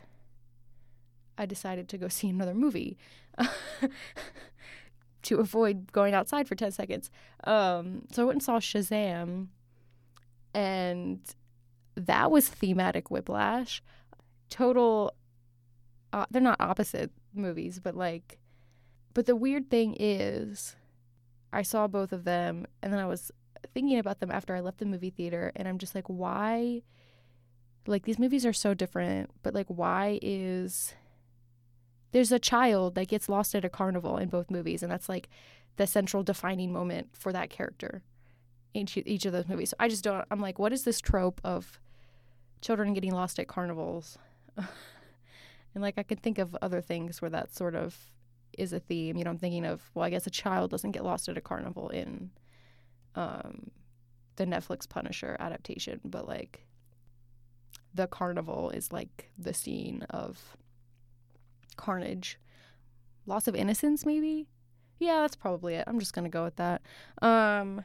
I 1.38 1.46
decided 1.46 1.88
to 1.88 1.98
go 1.98 2.08
see 2.08 2.28
another 2.28 2.52
movie 2.52 2.98
to 5.22 5.38
avoid 5.38 5.92
going 5.92 6.14
outside 6.14 6.48
for 6.48 6.56
10 6.56 6.72
seconds. 6.72 7.12
Um, 7.44 8.08
so 8.10 8.22
I 8.22 8.26
went 8.26 8.36
and 8.36 8.42
saw 8.42 8.58
Shazam 8.58 9.46
and 10.52 11.20
that 11.94 12.32
was 12.32 12.48
thematic 12.48 13.08
whiplash. 13.08 13.84
Total 14.50 15.14
uh, 16.12 16.26
they're 16.28 16.42
not 16.42 16.60
opposite 16.60 17.12
movies, 17.32 17.78
but 17.78 17.94
like 17.94 18.40
but 19.14 19.26
the 19.26 19.36
weird 19.36 19.70
thing 19.70 19.96
is 20.00 20.74
I 21.52 21.62
saw 21.62 21.86
both 21.86 22.12
of 22.12 22.24
them 22.24 22.66
and 22.82 22.92
then 22.92 23.00
I 23.00 23.06
was 23.06 23.30
thinking 23.74 23.98
about 23.98 24.20
them 24.20 24.30
after 24.30 24.54
I 24.54 24.60
left 24.60 24.78
the 24.78 24.86
movie 24.86 25.10
theater 25.10 25.52
and 25.56 25.66
I'm 25.66 25.78
just 25.78 25.94
like 25.94 26.06
why 26.06 26.82
like 27.86 28.04
these 28.04 28.18
movies 28.18 28.44
are 28.44 28.52
so 28.52 28.74
different, 28.74 29.30
but 29.42 29.54
like 29.54 29.66
why 29.68 30.18
is 30.20 30.94
there's 32.12 32.32
a 32.32 32.38
child 32.38 32.94
that 32.94 33.08
gets 33.08 33.28
lost 33.28 33.54
at 33.54 33.64
a 33.64 33.70
carnival 33.70 34.18
in 34.18 34.28
both 34.28 34.50
movies 34.50 34.82
and 34.82 34.92
that's 34.92 35.08
like 35.08 35.28
the 35.76 35.86
central 35.86 36.22
defining 36.22 36.72
moment 36.72 37.08
for 37.12 37.32
that 37.32 37.50
character 37.50 38.02
each 38.74 38.96
each 38.96 39.24
of 39.24 39.32
those 39.32 39.48
movies. 39.48 39.70
So 39.70 39.76
I 39.80 39.88
just 39.88 40.04
don't. 40.04 40.24
I'm 40.30 40.40
like, 40.40 40.58
what 40.58 40.72
is 40.72 40.84
this 40.84 41.00
trope 41.00 41.40
of 41.44 41.80
children 42.60 42.94
getting 42.94 43.12
lost 43.12 43.38
at 43.38 43.48
carnivals? 43.48 44.18
and 44.56 44.66
like, 45.76 45.94
I 45.98 46.02
could 46.02 46.20
think 46.20 46.38
of 46.38 46.56
other 46.60 46.80
things 46.80 47.20
where 47.20 47.30
that 47.30 47.54
sort 47.54 47.74
of 47.74 47.96
is 48.58 48.72
a 48.72 48.80
theme. 48.80 49.16
You 49.16 49.24
know, 49.24 49.30
I'm 49.30 49.38
thinking 49.38 49.64
of 49.64 49.82
well, 49.94 50.04
I 50.04 50.10
guess 50.10 50.26
a 50.26 50.30
child 50.30 50.70
doesn't 50.70 50.92
get 50.92 51.04
lost 51.04 51.28
at 51.28 51.38
a 51.38 51.40
carnival 51.40 51.88
in 51.88 52.30
um, 53.14 53.70
the 54.36 54.44
Netflix 54.44 54.88
Punisher 54.88 55.36
adaptation, 55.40 56.00
but 56.04 56.26
like 56.26 56.66
the 57.94 58.06
carnival 58.06 58.70
is 58.70 58.92
like 58.92 59.30
the 59.38 59.54
scene 59.54 60.04
of 60.10 60.56
carnage, 61.76 62.38
loss 63.26 63.48
of 63.48 63.54
innocence, 63.54 64.04
maybe. 64.04 64.48
Yeah, 64.98 65.20
that's 65.20 65.36
probably 65.36 65.74
it. 65.74 65.84
I'm 65.86 66.00
just 66.00 66.12
gonna 66.12 66.28
go 66.28 66.44
with 66.44 66.56
that. 66.56 66.82
Um, 67.22 67.84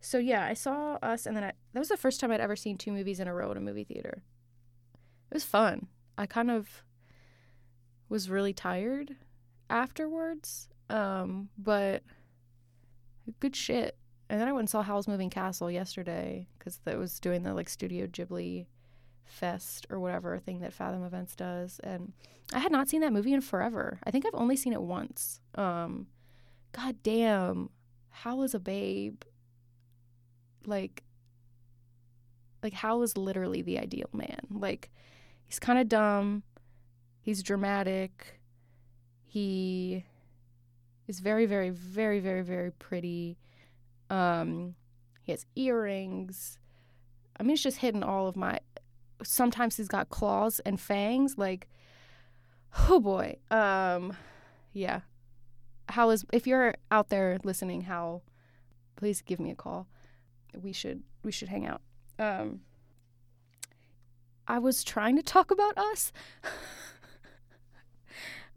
so 0.00 0.18
yeah, 0.18 0.44
I 0.44 0.54
saw 0.54 0.98
Us, 1.02 1.26
and 1.26 1.36
then 1.36 1.44
I, 1.44 1.52
that 1.72 1.78
was 1.78 1.88
the 1.88 1.96
first 1.96 2.20
time 2.20 2.30
I'd 2.30 2.40
ever 2.40 2.56
seen 2.56 2.76
two 2.76 2.92
movies 2.92 3.20
in 3.20 3.28
a 3.28 3.34
row 3.34 3.50
at 3.50 3.56
a 3.56 3.60
movie 3.60 3.84
theater. 3.84 4.22
It 5.30 5.34
was 5.34 5.44
fun. 5.44 5.88
I 6.16 6.26
kind 6.26 6.50
of 6.50 6.84
was 8.08 8.30
really 8.30 8.52
tired 8.52 9.16
afterwards, 9.70 10.68
um, 10.90 11.48
but 11.58 12.02
good 13.40 13.56
shit. 13.56 13.96
And 14.28 14.40
then 14.40 14.48
I 14.48 14.52
went 14.52 14.62
and 14.62 14.70
saw 14.70 14.82
Howl's 14.82 15.08
Moving 15.08 15.30
Castle 15.30 15.70
yesterday 15.70 16.48
because 16.58 16.78
that 16.84 16.98
was 16.98 17.20
doing 17.20 17.42
the 17.42 17.54
like 17.54 17.68
Studio 17.68 18.06
Ghibli 18.06 18.66
fest 19.24 19.86
or 19.90 20.00
whatever 20.00 20.38
thing 20.38 20.60
that 20.60 20.72
Fathom 20.72 21.04
Events 21.04 21.36
does, 21.36 21.80
and 21.82 22.12
I 22.52 22.58
had 22.58 22.72
not 22.72 22.88
seen 22.88 23.00
that 23.00 23.12
movie 23.12 23.32
in 23.32 23.40
forever. 23.40 23.98
I 24.04 24.10
think 24.10 24.26
I've 24.26 24.34
only 24.34 24.56
seen 24.56 24.72
it 24.72 24.82
once. 24.82 25.40
Um, 25.54 26.06
God 26.72 26.96
damn, 27.02 27.70
Howl 28.10 28.42
is 28.42 28.54
a 28.54 28.60
babe 28.60 29.22
like 30.66 31.02
like 32.62 32.72
Howl 32.72 33.02
is 33.02 33.16
literally 33.16 33.62
the 33.62 33.78
ideal 33.78 34.08
man. 34.12 34.40
Like 34.50 34.90
he's 35.44 35.58
kind 35.58 35.78
of 35.78 35.88
dumb, 35.88 36.42
he's 37.20 37.42
dramatic, 37.42 38.40
he 39.34 40.04
is 41.08 41.20
very 41.20 41.46
very 41.46 41.70
very 41.70 42.20
very 42.20 42.42
very 42.42 42.70
pretty. 42.70 43.36
Um 44.10 44.74
he 45.22 45.32
has 45.32 45.44
earrings. 45.56 46.58
I 47.38 47.42
mean 47.42 47.54
it's 47.54 47.62
just 47.62 47.78
hitting 47.78 48.02
all 48.02 48.26
of 48.28 48.36
my 48.36 48.60
sometimes 49.22 49.76
he's 49.76 49.88
got 49.88 50.08
claws 50.08 50.60
and 50.60 50.80
fangs 50.80 51.36
like 51.36 51.66
oh 52.88 53.00
boy. 53.00 53.36
Um 53.50 54.16
yeah. 54.72 55.00
Howl 55.88 56.10
is 56.10 56.24
if 56.32 56.46
you're 56.46 56.74
out 56.90 57.08
there 57.08 57.38
listening, 57.44 57.82
Howl? 57.82 58.22
please 58.96 59.20
give 59.22 59.40
me 59.40 59.50
a 59.50 59.56
call 59.56 59.88
we 60.62 60.72
should 60.72 61.02
we 61.24 61.32
should 61.32 61.48
hang 61.48 61.66
out. 61.66 61.80
Um, 62.18 62.60
I 64.46 64.58
was 64.58 64.84
trying 64.84 65.16
to 65.16 65.22
talk 65.22 65.50
about 65.50 65.76
us. 65.76 66.12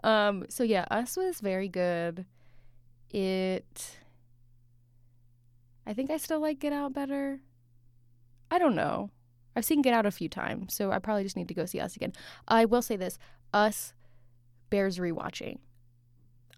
um, 0.03 0.45
so 0.49 0.63
yeah, 0.63 0.85
us 0.91 1.17
was 1.17 1.39
very 1.39 1.67
good. 1.67 2.25
It. 3.09 3.97
I 5.85 5.93
think 5.93 6.11
I 6.11 6.17
still 6.17 6.39
like 6.39 6.59
Get 6.59 6.73
Out 6.73 6.93
better. 6.93 7.39
I 8.51 8.59
don't 8.59 8.75
know. 8.75 9.09
I've 9.55 9.65
seen 9.65 9.81
Get 9.81 9.93
Out 9.93 10.05
a 10.05 10.11
few 10.11 10.29
times, 10.29 10.73
so 10.73 10.91
I 10.91 10.99
probably 10.99 11.23
just 11.23 11.37
need 11.37 11.47
to 11.47 11.53
go 11.53 11.65
see 11.65 11.79
Us 11.79 11.95
again. 11.95 12.13
I 12.47 12.65
will 12.65 12.81
say 12.81 12.95
this: 12.95 13.17
Us 13.53 13.93
bears 14.69 14.97
rewatching. 14.97 15.59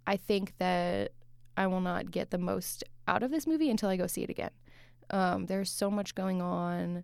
I 0.08 0.17
think 0.17 0.53
that 0.58 1.12
I 1.55 1.67
will 1.67 1.81
not 1.81 2.12
get 2.12 2.31
the 2.31 2.38
most 2.38 2.84
out 3.08 3.22
of 3.22 3.31
this 3.31 3.46
movie 3.46 3.69
until 3.69 3.89
I 3.89 3.98
go 3.98 4.08
see 4.08 4.24
it 4.24 4.29
again. 4.29 4.51
Um, 5.12 5.46
there's 5.46 5.69
so 5.69 5.91
much 5.91 6.15
going 6.15 6.41
on. 6.41 7.03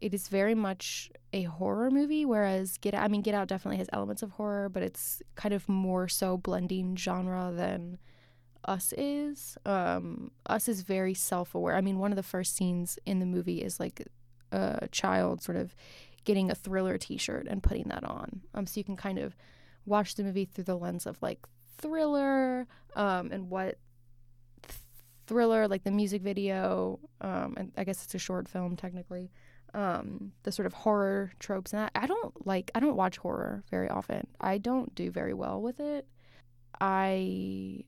It 0.00 0.14
is 0.14 0.28
very 0.28 0.54
much 0.54 1.10
a 1.32 1.42
horror 1.42 1.90
movie, 1.90 2.24
whereas 2.24 2.78
Get 2.78 2.94
Out, 2.94 3.04
I 3.04 3.08
mean, 3.08 3.22
Get 3.22 3.34
Out 3.34 3.48
definitely 3.48 3.78
has 3.78 3.88
elements 3.92 4.22
of 4.22 4.32
horror, 4.32 4.68
but 4.68 4.82
it's 4.82 5.22
kind 5.34 5.54
of 5.54 5.68
more 5.68 6.08
so 6.08 6.38
blending 6.38 6.96
genre 6.96 7.52
than 7.54 7.98
Us 8.64 8.94
is. 8.96 9.58
Um, 9.66 10.30
Us 10.46 10.68
is 10.68 10.82
very 10.82 11.14
self 11.14 11.54
aware. 11.54 11.76
I 11.76 11.80
mean, 11.82 11.98
one 11.98 12.12
of 12.12 12.16
the 12.16 12.22
first 12.22 12.56
scenes 12.56 12.98
in 13.04 13.20
the 13.20 13.26
movie 13.26 13.62
is 13.62 13.78
like 13.78 14.06
a 14.52 14.88
child 14.90 15.42
sort 15.42 15.56
of 15.56 15.74
getting 16.24 16.50
a 16.50 16.54
thriller 16.54 16.98
t 16.98 17.16
shirt 17.16 17.46
and 17.48 17.62
putting 17.62 17.88
that 17.88 18.04
on. 18.04 18.40
Um, 18.54 18.66
so 18.66 18.80
you 18.80 18.84
can 18.84 18.96
kind 18.96 19.18
of 19.18 19.36
watch 19.86 20.14
the 20.14 20.22
movie 20.22 20.44
through 20.44 20.64
the 20.64 20.76
lens 20.76 21.06
of 21.06 21.20
like 21.22 21.38
thriller 21.78 22.66
um, 22.96 23.30
and 23.32 23.48
what 23.50 23.78
thriller, 25.26 25.68
like 25.68 25.84
the 25.84 25.90
music 25.90 26.22
video, 26.22 26.98
um, 27.20 27.54
and 27.56 27.72
I 27.76 27.84
guess 27.84 28.04
it's 28.04 28.14
a 28.14 28.18
short 28.18 28.48
film 28.48 28.76
technically. 28.76 29.30
Um, 29.72 30.32
the 30.42 30.50
sort 30.50 30.66
of 30.66 30.72
horror 30.72 31.32
tropes 31.38 31.72
and 31.72 31.82
that. 31.82 31.92
I 31.94 32.06
don't 32.06 32.46
like. 32.46 32.70
I 32.74 32.80
don't 32.80 32.96
watch 32.96 33.18
horror 33.18 33.62
very 33.70 33.88
often. 33.88 34.26
I 34.40 34.58
don't 34.58 34.94
do 34.94 35.10
very 35.10 35.34
well 35.34 35.60
with 35.60 35.78
it. 35.78 36.06
I 36.80 37.84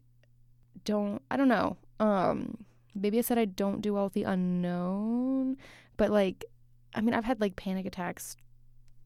don't. 0.85 1.21
I 1.31 1.37
don't 1.37 1.49
know. 1.49 1.77
Um, 1.99 2.65
maybe 2.95 3.19
I 3.19 3.23
said 3.23 3.39
I 3.39 3.47
don't 3.47 3.81
do 3.81 3.95
well 3.95 4.05
with 4.05 4.13
the 4.13 4.25
unknown, 4.25 5.57
but 5.97 6.11
like, 6.11 6.45
I 6.95 7.01
mean, 7.01 7.15
I've 7.15 7.25
had 7.25 7.41
like 7.41 7.57
panic 7.57 7.87
attacks 7.87 8.37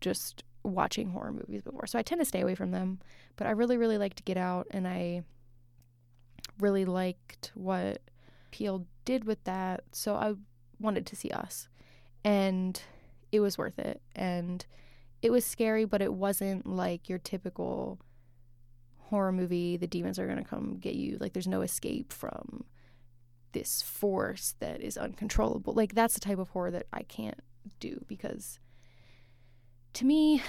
just 0.01 0.45
watching 0.63 1.11
horror 1.11 1.33
movies 1.33 1.63
before, 1.63 1.87
so 1.87 1.99
I 1.99 2.03
tend 2.03 2.21
to 2.21 2.25
stay 2.25 2.41
away 2.41 2.55
from 2.55 2.73
them. 2.73 3.01
But 3.37 3.47
I 3.47 3.51
really, 3.51 3.77
really 3.77 3.99
like 3.99 4.15
to 4.15 4.23
get 4.23 4.37
out, 4.37 4.67
and 4.71 4.87
I 4.87 5.23
really 6.59 6.85
liked 6.85 7.53
what 7.55 8.01
Peele 8.51 8.87
did 9.05 9.25
with 9.25 9.43
that. 9.45 9.85
So 9.93 10.15
I 10.15 10.35
wanted 10.81 11.07
to 11.07 11.17
see 11.17 11.31
us. 11.31 11.69
And 12.27 12.81
it 13.31 13.41
was 13.41 13.57
worth 13.57 13.79
it. 13.79 14.03
And 14.15 14.67
it 15.23 15.31
was 15.31 15.45
scary, 15.45 15.85
but 15.85 16.03
it 16.03 16.13
wasn't 16.13 16.67
like 16.67 17.09
your 17.09 17.19
typical 17.19 18.01
horror 18.99 19.33
movie. 19.33 19.77
The 19.77 19.87
demons 19.87 20.19
are 20.19 20.27
going 20.27 20.43
to 20.43 20.49
come 20.49 20.79
get 20.79 20.95
you. 20.95 21.19
Like 21.21 21.33
there's 21.33 21.47
no 21.47 21.63
escape 21.63 22.13
from 22.13 22.65
this 23.53 23.81
force 23.81 24.57
that 24.59 24.81
is 24.81 24.99
uncontrollable. 24.99 25.73
Like 25.73 25.95
that's 25.95 26.15
the 26.15 26.21
type 26.21 26.39
of 26.39 26.49
horror 26.49 26.73
that 26.73 26.87
I 26.93 27.03
can't 27.03 27.41
do 27.81 28.05
because 28.09 28.59
to 29.95 30.05
me, 30.05 30.43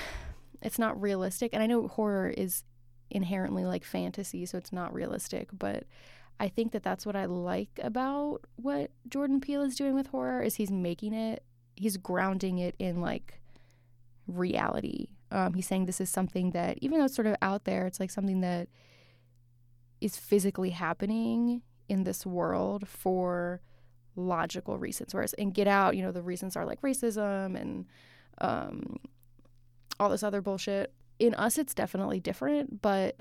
it's 0.61 0.79
not 0.79 0.99
realistic. 0.99 1.51
And 1.53 1.61
I 1.61 1.67
know 1.67 1.87
horror 1.87 2.29
is 2.29 2.63
inherently 3.09 3.65
like 3.65 3.83
fantasy, 3.83 4.45
so 4.45 4.57
it's 4.57 4.73
not 4.73 4.93
realistic, 4.93 5.49
but 5.53 5.85
I 6.39 6.49
think 6.49 6.71
that 6.73 6.83
that's 6.83 7.05
what 7.05 7.15
I 7.15 7.25
like 7.25 7.79
about 7.81 8.41
what 8.57 8.91
Jordan 9.07 9.41
Peele 9.41 9.61
is 9.61 9.75
doing 9.75 9.95
with 9.95 10.07
horror 10.07 10.41
is 10.41 10.55
he's 10.55 10.71
making 10.71 11.13
it 11.13 11.43
he's 11.77 11.97
grounding 11.97 12.57
it 12.57 12.75
in 12.79 13.01
like 13.01 13.39
reality. 14.27 15.07
Um, 15.31 15.53
he's 15.53 15.67
saying 15.67 15.85
this 15.85 16.01
is 16.01 16.09
something 16.09 16.51
that 16.51 16.77
even 16.81 16.99
though 16.99 17.05
it's 17.05 17.15
sort 17.15 17.27
of 17.27 17.35
out 17.41 17.65
there, 17.65 17.85
it's 17.85 17.99
like 17.99 18.11
something 18.11 18.41
that 18.41 18.67
is 20.01 20.17
physically 20.17 20.71
happening 20.71 21.61
in 21.87 22.03
this 22.03 22.25
world 22.25 22.87
for 22.87 23.61
logical 24.15 24.77
reasons. 24.77 25.13
Whereas 25.13 25.33
in 25.33 25.51
Get 25.51 25.67
Out, 25.67 25.95
you 25.95 26.03
know, 26.03 26.11
the 26.11 26.21
reasons 26.21 26.55
are 26.55 26.65
like 26.65 26.81
racism 26.81 27.59
and 27.59 27.85
um, 28.39 28.97
all 29.99 30.09
this 30.09 30.23
other 30.23 30.41
bullshit. 30.41 30.93
In 31.19 31.33
Us, 31.35 31.57
it's 31.57 31.73
definitely 31.73 32.19
different, 32.19 32.81
but 32.81 33.19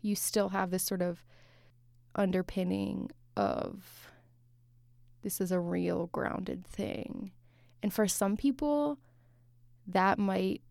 you 0.00 0.14
still 0.14 0.50
have 0.50 0.70
this 0.70 0.82
sort 0.82 1.02
of 1.02 1.24
underpinning 2.14 3.10
of 3.36 4.10
this 5.22 5.40
is 5.40 5.52
a 5.52 5.60
real 5.60 6.08
grounded 6.08 6.66
thing 6.66 7.30
And 7.82 7.92
for 7.92 8.06
some 8.06 8.36
people, 8.36 8.98
that 9.86 10.18
might 10.18 10.62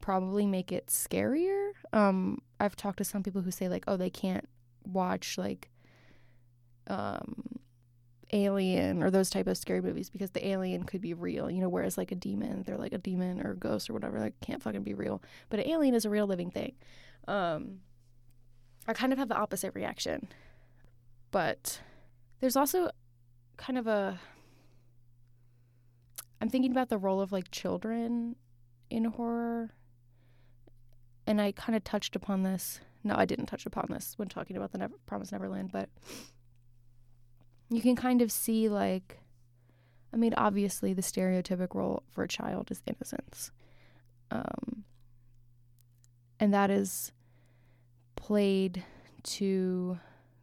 probably 0.00 0.46
make 0.46 0.72
it 0.72 0.86
scarier. 0.86 1.72
Um, 1.92 2.38
I've 2.60 2.76
talked 2.76 2.98
to 2.98 3.04
some 3.04 3.22
people 3.22 3.42
who 3.42 3.50
say 3.50 3.68
like, 3.68 3.84
oh, 3.86 3.96
they 3.96 4.10
can't 4.10 4.48
watch 4.84 5.36
like 5.36 5.68
um 6.86 7.58
alien 8.32 9.02
or 9.02 9.10
those 9.10 9.30
type 9.30 9.46
of 9.46 9.56
scary 9.56 9.80
movies 9.80 10.10
because 10.10 10.30
the 10.30 10.46
alien 10.46 10.82
could 10.84 11.00
be 11.00 11.14
real 11.14 11.48
you 11.50 11.60
know 11.60 11.68
whereas 11.68 11.96
like 11.96 12.10
a 12.10 12.16
demon 12.16 12.64
they're 12.64 12.76
like 12.76 12.92
a 12.92 12.98
demon 12.98 13.40
or 13.44 13.52
a 13.52 13.56
ghost 13.56 13.88
or 13.88 13.92
whatever 13.92 14.18
like 14.18 14.34
can't 14.40 14.62
fucking 14.62 14.82
be 14.82 14.94
real. 14.94 15.22
But 15.48 15.60
an 15.60 15.68
alien 15.68 15.94
is 15.94 16.04
a 16.04 16.10
real 16.10 16.26
living 16.26 16.50
thing. 16.50 16.74
Um 17.28 17.80
i 18.88 18.92
kind 18.92 19.12
of 19.12 19.18
have 19.18 19.28
the 19.28 19.36
opposite 19.36 19.74
reaction. 19.74 20.28
But 21.30 21.80
there's 22.40 22.56
also 22.56 22.90
kind 23.56 23.78
of 23.78 23.86
a 23.86 24.20
i'm 26.40 26.48
thinking 26.48 26.70
about 26.70 26.88
the 26.88 26.98
role 26.98 27.20
of 27.20 27.32
like 27.32 27.50
children 27.50 28.36
in 28.90 29.04
horror 29.04 29.72
and 31.26 31.40
i 31.40 31.52
kind 31.52 31.76
of 31.76 31.84
touched 31.84 32.16
upon 32.16 32.42
this 32.42 32.80
no 33.04 33.14
i 33.16 33.24
didn't 33.24 33.46
touch 33.46 33.66
upon 33.66 33.86
this 33.90 34.14
when 34.16 34.28
talking 34.28 34.56
about 34.56 34.72
the 34.72 34.78
Never- 34.78 34.98
promise 35.06 35.32
neverland 35.32 35.70
but 35.72 35.88
you 37.70 37.80
can 37.80 37.96
kind 37.96 38.22
of 38.22 38.30
see 38.30 38.68
like 38.68 39.18
I 40.12 40.16
mean 40.16 40.34
obviously 40.36 40.92
the 40.94 41.02
stereotypic 41.02 41.74
role 41.74 42.02
for 42.10 42.24
a 42.24 42.28
child 42.28 42.70
is 42.70 42.82
innocence. 42.86 43.50
Um, 44.30 44.84
and 46.40 46.54
that 46.54 46.70
is 46.70 47.12
played 48.14 48.84
to 49.24 49.98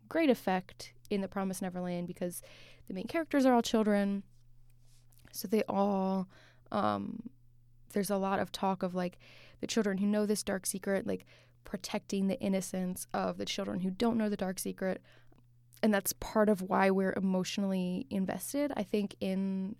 great 0.09 0.29
effect 0.29 0.93
in 1.09 1.21
The 1.21 1.27
Promise 1.27 1.61
Neverland 1.61 2.07
because 2.07 2.41
the 2.87 2.93
main 2.93 3.07
characters 3.07 3.45
are 3.45 3.53
all 3.53 3.61
children. 3.61 4.23
So 5.33 5.47
they 5.47 5.63
all 5.67 6.27
um, 6.71 7.29
there's 7.93 8.09
a 8.09 8.17
lot 8.17 8.39
of 8.39 8.51
talk 8.51 8.83
of 8.83 8.95
like 8.95 9.19
the 9.59 9.67
children 9.67 9.97
who 9.97 10.07
know 10.07 10.25
this 10.25 10.43
dark 10.43 10.65
secret 10.65 11.05
like 11.05 11.25
protecting 11.63 12.27
the 12.27 12.39
innocence 12.39 13.07
of 13.13 13.37
the 13.37 13.45
children 13.45 13.81
who 13.81 13.89
don't 13.89 14.17
know 14.17 14.29
the 14.29 14.37
dark 14.37 14.59
secret. 14.59 15.01
And 15.81 15.93
that's 15.93 16.13
part 16.13 16.47
of 16.47 16.61
why 16.61 16.91
we're 16.91 17.13
emotionally 17.17 18.07
invested 18.09 18.71
i 18.77 18.83
think 18.83 19.15
in 19.19 19.75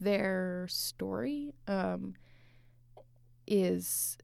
their 0.00 0.66
story 0.68 1.52
um, 1.68 2.14
is 3.46 4.16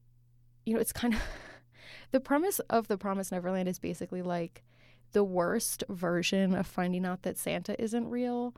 you 0.65 0.73
know 0.73 0.79
it's 0.79 0.93
kind 0.93 1.13
of 1.13 1.21
the 2.11 2.19
premise 2.19 2.59
of 2.69 2.87
the 2.87 2.97
promise 2.97 3.31
neverland 3.31 3.69
is 3.69 3.79
basically 3.79 4.21
like 4.21 4.63
the 5.11 5.23
worst 5.23 5.83
version 5.89 6.55
of 6.55 6.65
finding 6.65 7.05
out 7.05 7.21
that 7.23 7.37
santa 7.37 7.79
isn't 7.81 8.09
real 8.09 8.55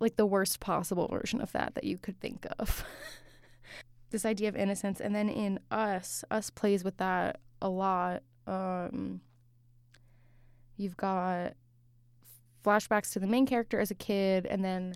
like 0.00 0.16
the 0.16 0.26
worst 0.26 0.60
possible 0.60 1.06
version 1.08 1.40
of 1.40 1.52
that 1.52 1.74
that 1.74 1.84
you 1.84 1.98
could 1.98 2.18
think 2.20 2.46
of 2.58 2.84
this 4.10 4.24
idea 4.24 4.48
of 4.48 4.56
innocence 4.56 5.00
and 5.00 5.14
then 5.14 5.28
in 5.28 5.60
us 5.70 6.24
us 6.30 6.50
plays 6.50 6.82
with 6.82 6.96
that 6.96 7.40
a 7.62 7.68
lot 7.68 8.22
um, 8.46 9.20
You've 10.80 10.96
got 10.96 11.52
flashbacks 12.64 13.12
to 13.12 13.20
the 13.20 13.26
main 13.26 13.44
character 13.44 13.78
as 13.78 13.90
a 13.90 13.94
kid, 13.94 14.46
and 14.46 14.64
then 14.64 14.94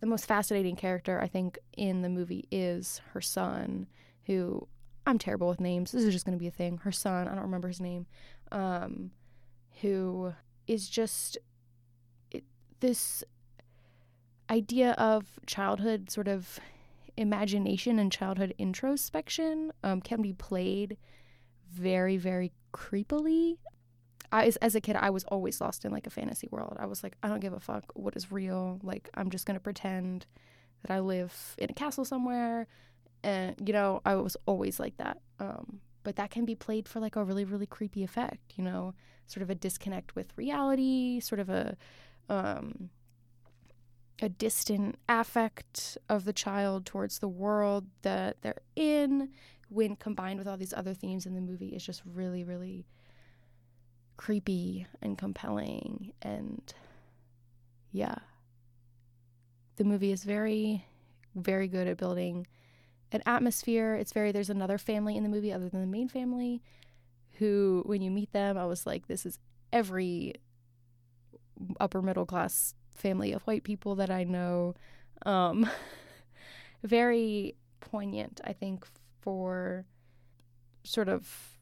the 0.00 0.08
most 0.08 0.26
fascinating 0.26 0.74
character, 0.74 1.20
I 1.20 1.28
think, 1.28 1.56
in 1.76 2.02
the 2.02 2.08
movie 2.08 2.48
is 2.50 3.00
her 3.12 3.20
son, 3.20 3.86
who 4.24 4.66
I'm 5.06 5.16
terrible 5.16 5.48
with 5.48 5.60
names. 5.60 5.92
This 5.92 6.02
is 6.02 6.12
just 6.12 6.26
going 6.26 6.36
to 6.36 6.40
be 6.40 6.48
a 6.48 6.52
thing. 6.52 6.78
Her 6.78 6.90
son, 6.90 7.28
I 7.28 7.34
don't 7.36 7.44
remember 7.44 7.68
his 7.68 7.80
name, 7.80 8.06
um, 8.50 9.12
who 9.82 10.32
is 10.66 10.88
just 10.88 11.38
it, 12.32 12.42
this 12.80 13.22
idea 14.50 14.92
of 14.92 15.38
childhood 15.46 16.10
sort 16.10 16.28
of 16.28 16.58
imagination 17.16 17.98
and 17.98 18.12
childhood 18.12 18.54
introspection 18.58 19.72
um, 19.82 20.00
can 20.00 20.22
be 20.22 20.32
played 20.32 20.96
very, 21.70 22.16
very 22.16 22.52
creepily 22.72 23.56
I, 24.30 24.46
as, 24.46 24.56
as 24.56 24.74
a 24.74 24.80
kid, 24.80 24.96
I 24.96 25.10
was 25.10 25.24
always 25.24 25.60
lost 25.60 25.84
in 25.84 25.92
like 25.92 26.06
a 26.06 26.10
fantasy 26.10 26.48
world. 26.50 26.76
I 26.78 26.86
was 26.86 27.02
like, 27.02 27.14
I 27.22 27.28
don't 27.28 27.40
give 27.40 27.52
a 27.52 27.60
fuck 27.60 27.84
what 27.94 28.16
is 28.16 28.30
real. 28.30 28.78
Like, 28.82 29.08
I'm 29.14 29.30
just 29.30 29.46
gonna 29.46 29.60
pretend 29.60 30.26
that 30.82 30.92
I 30.94 31.00
live 31.00 31.56
in 31.58 31.70
a 31.70 31.74
castle 31.74 32.04
somewhere, 32.04 32.66
and 33.22 33.56
you 33.64 33.72
know, 33.72 34.00
I 34.04 34.16
was 34.16 34.36
always 34.46 34.78
like 34.78 34.96
that. 34.98 35.18
Um, 35.40 35.80
but 36.02 36.16
that 36.16 36.30
can 36.30 36.44
be 36.44 36.54
played 36.54 36.88
for 36.88 37.00
like 37.00 37.16
a 37.16 37.24
really, 37.24 37.44
really 37.44 37.66
creepy 37.66 38.04
effect. 38.04 38.54
You 38.56 38.64
know, 38.64 38.94
sort 39.26 39.42
of 39.42 39.50
a 39.50 39.54
disconnect 39.54 40.14
with 40.14 40.32
reality, 40.36 41.20
sort 41.20 41.40
of 41.40 41.48
a 41.48 41.76
um, 42.28 42.90
a 44.20 44.28
distant 44.28 44.98
affect 45.08 45.96
of 46.08 46.24
the 46.24 46.32
child 46.32 46.84
towards 46.84 47.18
the 47.18 47.28
world 47.28 47.86
that 48.02 48.42
they're 48.42 48.62
in 48.74 49.30
when 49.68 49.96
combined 49.96 50.38
with 50.38 50.48
all 50.48 50.56
these 50.56 50.72
other 50.72 50.94
themes 50.94 51.26
in 51.26 51.34
the 51.34 51.40
movie 51.40 51.68
is 51.68 51.84
just 51.84 52.02
really 52.04 52.42
really 52.44 52.86
creepy 54.16 54.86
and 55.00 55.16
compelling. 55.16 56.12
And 56.22 56.74
yeah. 57.92 58.16
The 59.76 59.84
movie 59.84 60.10
is 60.10 60.24
very 60.24 60.84
very 61.34 61.68
good 61.68 61.86
at 61.86 61.98
building 61.98 62.46
an 63.12 63.22
atmosphere. 63.24 63.94
It's 63.94 64.12
very 64.12 64.32
there's 64.32 64.50
another 64.50 64.78
family 64.78 65.16
in 65.16 65.22
the 65.22 65.28
movie 65.28 65.52
other 65.52 65.68
than 65.68 65.80
the 65.80 65.86
main 65.86 66.08
family 66.08 66.62
who 67.38 67.82
when 67.86 68.02
you 68.02 68.10
meet 68.10 68.32
them 68.32 68.58
i 68.58 68.66
was 68.66 68.86
like 68.86 69.06
this 69.06 69.24
is 69.24 69.38
every 69.72 70.34
upper 71.80 72.02
middle 72.02 72.26
class 72.26 72.74
family 72.98 73.32
of 73.32 73.42
white 73.42 73.64
people 73.64 73.94
that 73.94 74.10
i 74.10 74.24
know 74.24 74.74
um 75.26 75.68
very 76.82 77.54
poignant 77.80 78.40
i 78.44 78.52
think 78.52 78.86
for 79.20 79.84
sort 80.84 81.08
of 81.08 81.58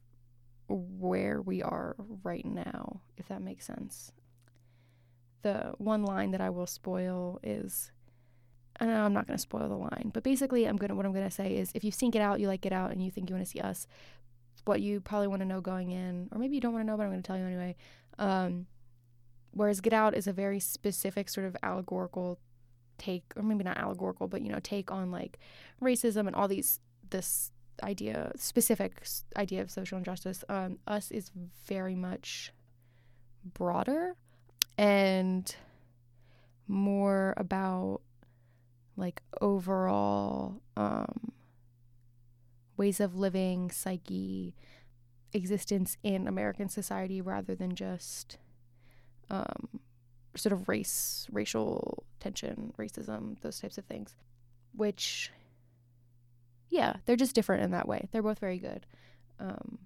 where 0.68 1.40
we 1.40 1.62
are 1.62 1.96
right 2.22 2.44
now, 2.44 3.00
if 3.16 3.28
that 3.28 3.42
makes 3.42 3.66
sense. 3.66 4.12
The 5.42 5.74
one 5.78 6.04
line 6.04 6.32
that 6.32 6.40
I 6.40 6.50
will 6.50 6.66
spoil 6.66 7.38
is 7.42 7.92
know 8.80 9.04
I'm 9.04 9.12
not 9.14 9.26
going 9.26 9.36
to 9.36 9.42
spoil 9.42 9.68
the 9.68 9.76
line, 9.76 10.10
but 10.12 10.22
basically 10.22 10.66
I'm 10.66 10.76
going 10.76 10.88
to 10.88 10.94
what 10.94 11.06
I'm 11.06 11.12
going 11.12 11.24
to 11.24 11.30
say 11.30 11.56
is 11.56 11.70
if 11.74 11.84
you've 11.84 11.94
seen 11.94 12.16
Out, 12.16 12.40
you 12.40 12.48
like 12.48 12.60
Get 12.60 12.72
Out 12.72 12.90
and 12.90 13.02
you 13.02 13.10
think 13.10 13.30
you 13.30 13.36
want 13.36 13.46
to 13.46 13.50
see 13.50 13.60
us, 13.60 13.86
what 14.64 14.80
you 14.80 15.00
probably 15.00 15.28
want 15.28 15.40
to 15.40 15.46
know 15.46 15.60
going 15.60 15.90
in, 15.90 16.28
or 16.32 16.38
maybe 16.38 16.54
you 16.56 16.60
don't 16.60 16.72
want 16.72 16.84
to 16.84 16.86
know, 16.86 16.96
but 16.96 17.04
I'm 17.04 17.10
going 17.10 17.22
to 17.22 17.26
tell 17.26 17.38
you 17.38 17.44
anyway. 17.44 17.76
Um, 18.18 18.66
whereas 19.56 19.80
Get 19.80 19.92
Out 19.92 20.14
is 20.14 20.26
a 20.26 20.32
very 20.32 20.60
specific 20.60 21.28
sort 21.28 21.46
of 21.46 21.56
allegorical 21.62 22.38
take, 22.98 23.24
or 23.34 23.42
maybe 23.42 23.64
not 23.64 23.78
allegorical, 23.78 24.28
but 24.28 24.42
you 24.42 24.52
know, 24.52 24.60
take 24.62 24.92
on 24.92 25.10
like 25.10 25.38
racism 25.82 26.26
and 26.26 26.36
all 26.36 26.46
these 26.46 26.78
this 27.10 27.50
idea, 27.82 28.32
specific 28.36 29.06
idea 29.36 29.62
of 29.62 29.70
social 29.70 29.98
injustice, 29.98 30.44
um, 30.48 30.78
us 30.86 31.10
is 31.10 31.30
very 31.66 31.94
much 31.94 32.52
broader 33.54 34.16
and 34.76 35.56
more 36.68 37.32
about 37.36 38.00
like 38.96 39.22
overall 39.40 40.60
um, 40.76 41.32
ways 42.76 43.00
of 43.00 43.14
living, 43.14 43.70
psyche, 43.70 44.54
existence 45.32 45.96
in 46.02 46.26
American 46.26 46.68
society 46.68 47.20
rather 47.20 47.54
than 47.54 47.74
just 47.74 48.38
um, 49.30 49.80
sort 50.34 50.52
of 50.52 50.68
race, 50.68 51.26
racial 51.30 52.04
tension, 52.20 52.72
racism, 52.78 53.40
those 53.40 53.60
types 53.60 53.78
of 53.78 53.84
things, 53.84 54.14
which 54.74 55.30
yeah, 56.68 56.96
they're 57.04 57.16
just 57.16 57.34
different 57.34 57.62
in 57.62 57.70
that 57.70 57.88
way. 57.88 58.08
They're 58.10 58.22
both 58.22 58.38
very 58.38 58.58
good. 58.58 58.86
Um, 59.38 59.78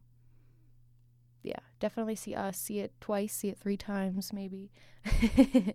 yeah, 1.42 1.58
definitely 1.78 2.16
see 2.16 2.34
us. 2.34 2.58
See 2.58 2.80
it 2.80 2.92
twice. 3.00 3.32
See 3.32 3.48
it 3.48 3.58
three 3.58 3.76
times, 3.76 4.32
maybe. 4.32 4.70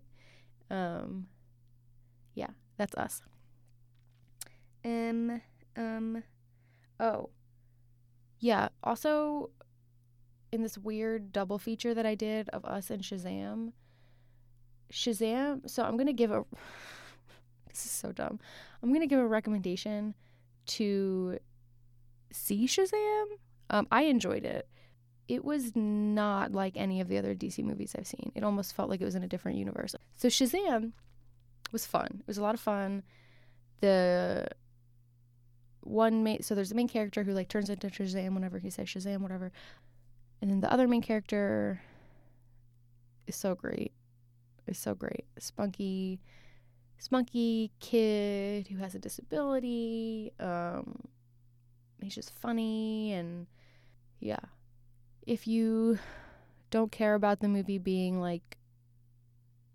um, 0.69 1.27
yeah, 2.33 2.49
that's 2.77 2.95
us. 2.95 3.21
Um, 4.83 5.41
um, 5.75 6.23
oh, 6.99 7.29
yeah. 8.39 8.69
Also, 8.83 9.49
in 10.51 10.63
this 10.63 10.77
weird 10.77 11.31
double 11.31 11.57
feature 11.57 11.93
that 11.93 12.05
I 12.05 12.15
did 12.15 12.49
of 12.49 12.65
us 12.65 12.89
and 12.89 13.01
Shazam, 13.01 13.73
Shazam. 14.91 15.69
So 15.69 15.83
I'm 15.83 15.97
gonna 15.97 16.13
give 16.13 16.31
a. 16.31 16.45
this 17.69 17.85
is 17.85 17.91
so 17.91 18.11
dumb. 18.11 18.39
I'm 18.81 18.93
gonna 18.93 19.07
give 19.07 19.19
a 19.19 19.27
recommendation 19.27 20.15
to 20.67 21.39
see 22.31 22.67
Shazam. 22.67 23.25
Um, 23.69 23.87
I 23.91 24.03
enjoyed 24.03 24.45
it. 24.45 24.67
It 25.27 25.43
was 25.43 25.75
not 25.75 26.51
like 26.51 26.77
any 26.77 27.01
of 27.01 27.07
the 27.07 27.17
other 27.17 27.33
DC 27.33 27.63
movies 27.63 27.95
I've 27.97 28.05
seen. 28.05 28.31
It 28.35 28.43
almost 28.43 28.75
felt 28.75 28.89
like 28.89 29.01
it 29.01 29.05
was 29.05 29.15
in 29.15 29.23
a 29.23 29.27
different 29.27 29.57
universe. 29.57 29.95
So 30.15 30.27
Shazam 30.27 30.91
was 31.71 31.85
fun. 31.85 32.07
It 32.19 32.27
was 32.27 32.37
a 32.37 32.43
lot 32.43 32.53
of 32.53 32.61
fun. 32.61 33.03
The 33.81 34.47
one 35.81 36.23
main 36.23 36.41
so 36.41 36.55
there's 36.55 36.69
the 36.69 36.75
main 36.75 36.87
character 36.87 37.23
who 37.23 37.31
like 37.31 37.47
turns 37.47 37.69
into 37.69 37.87
Shazam 37.87 38.33
whenever 38.33 38.59
he 38.59 38.69
says 38.69 38.87
Shazam, 38.87 39.21
whatever. 39.21 39.51
And 40.41 40.51
then 40.51 40.61
the 40.61 40.71
other 40.71 40.87
main 40.87 41.01
character 41.01 41.81
is 43.27 43.35
so 43.35 43.55
great. 43.55 43.93
Is 44.67 44.77
so 44.77 44.95
great. 44.95 45.25
Spunky, 45.37 46.19
spunky 46.97 47.71
kid 47.79 48.67
who 48.67 48.77
has 48.77 48.95
a 48.95 48.99
disability. 48.99 50.31
Um, 50.39 51.01
he's 52.01 52.15
just 52.15 52.33
funny 52.33 53.13
and 53.13 53.47
yeah. 54.19 54.39
If 55.25 55.47
you 55.47 55.99
don't 56.69 56.91
care 56.91 57.15
about 57.15 57.39
the 57.39 57.47
movie 57.47 57.77
being 57.77 58.19
like 58.19 58.57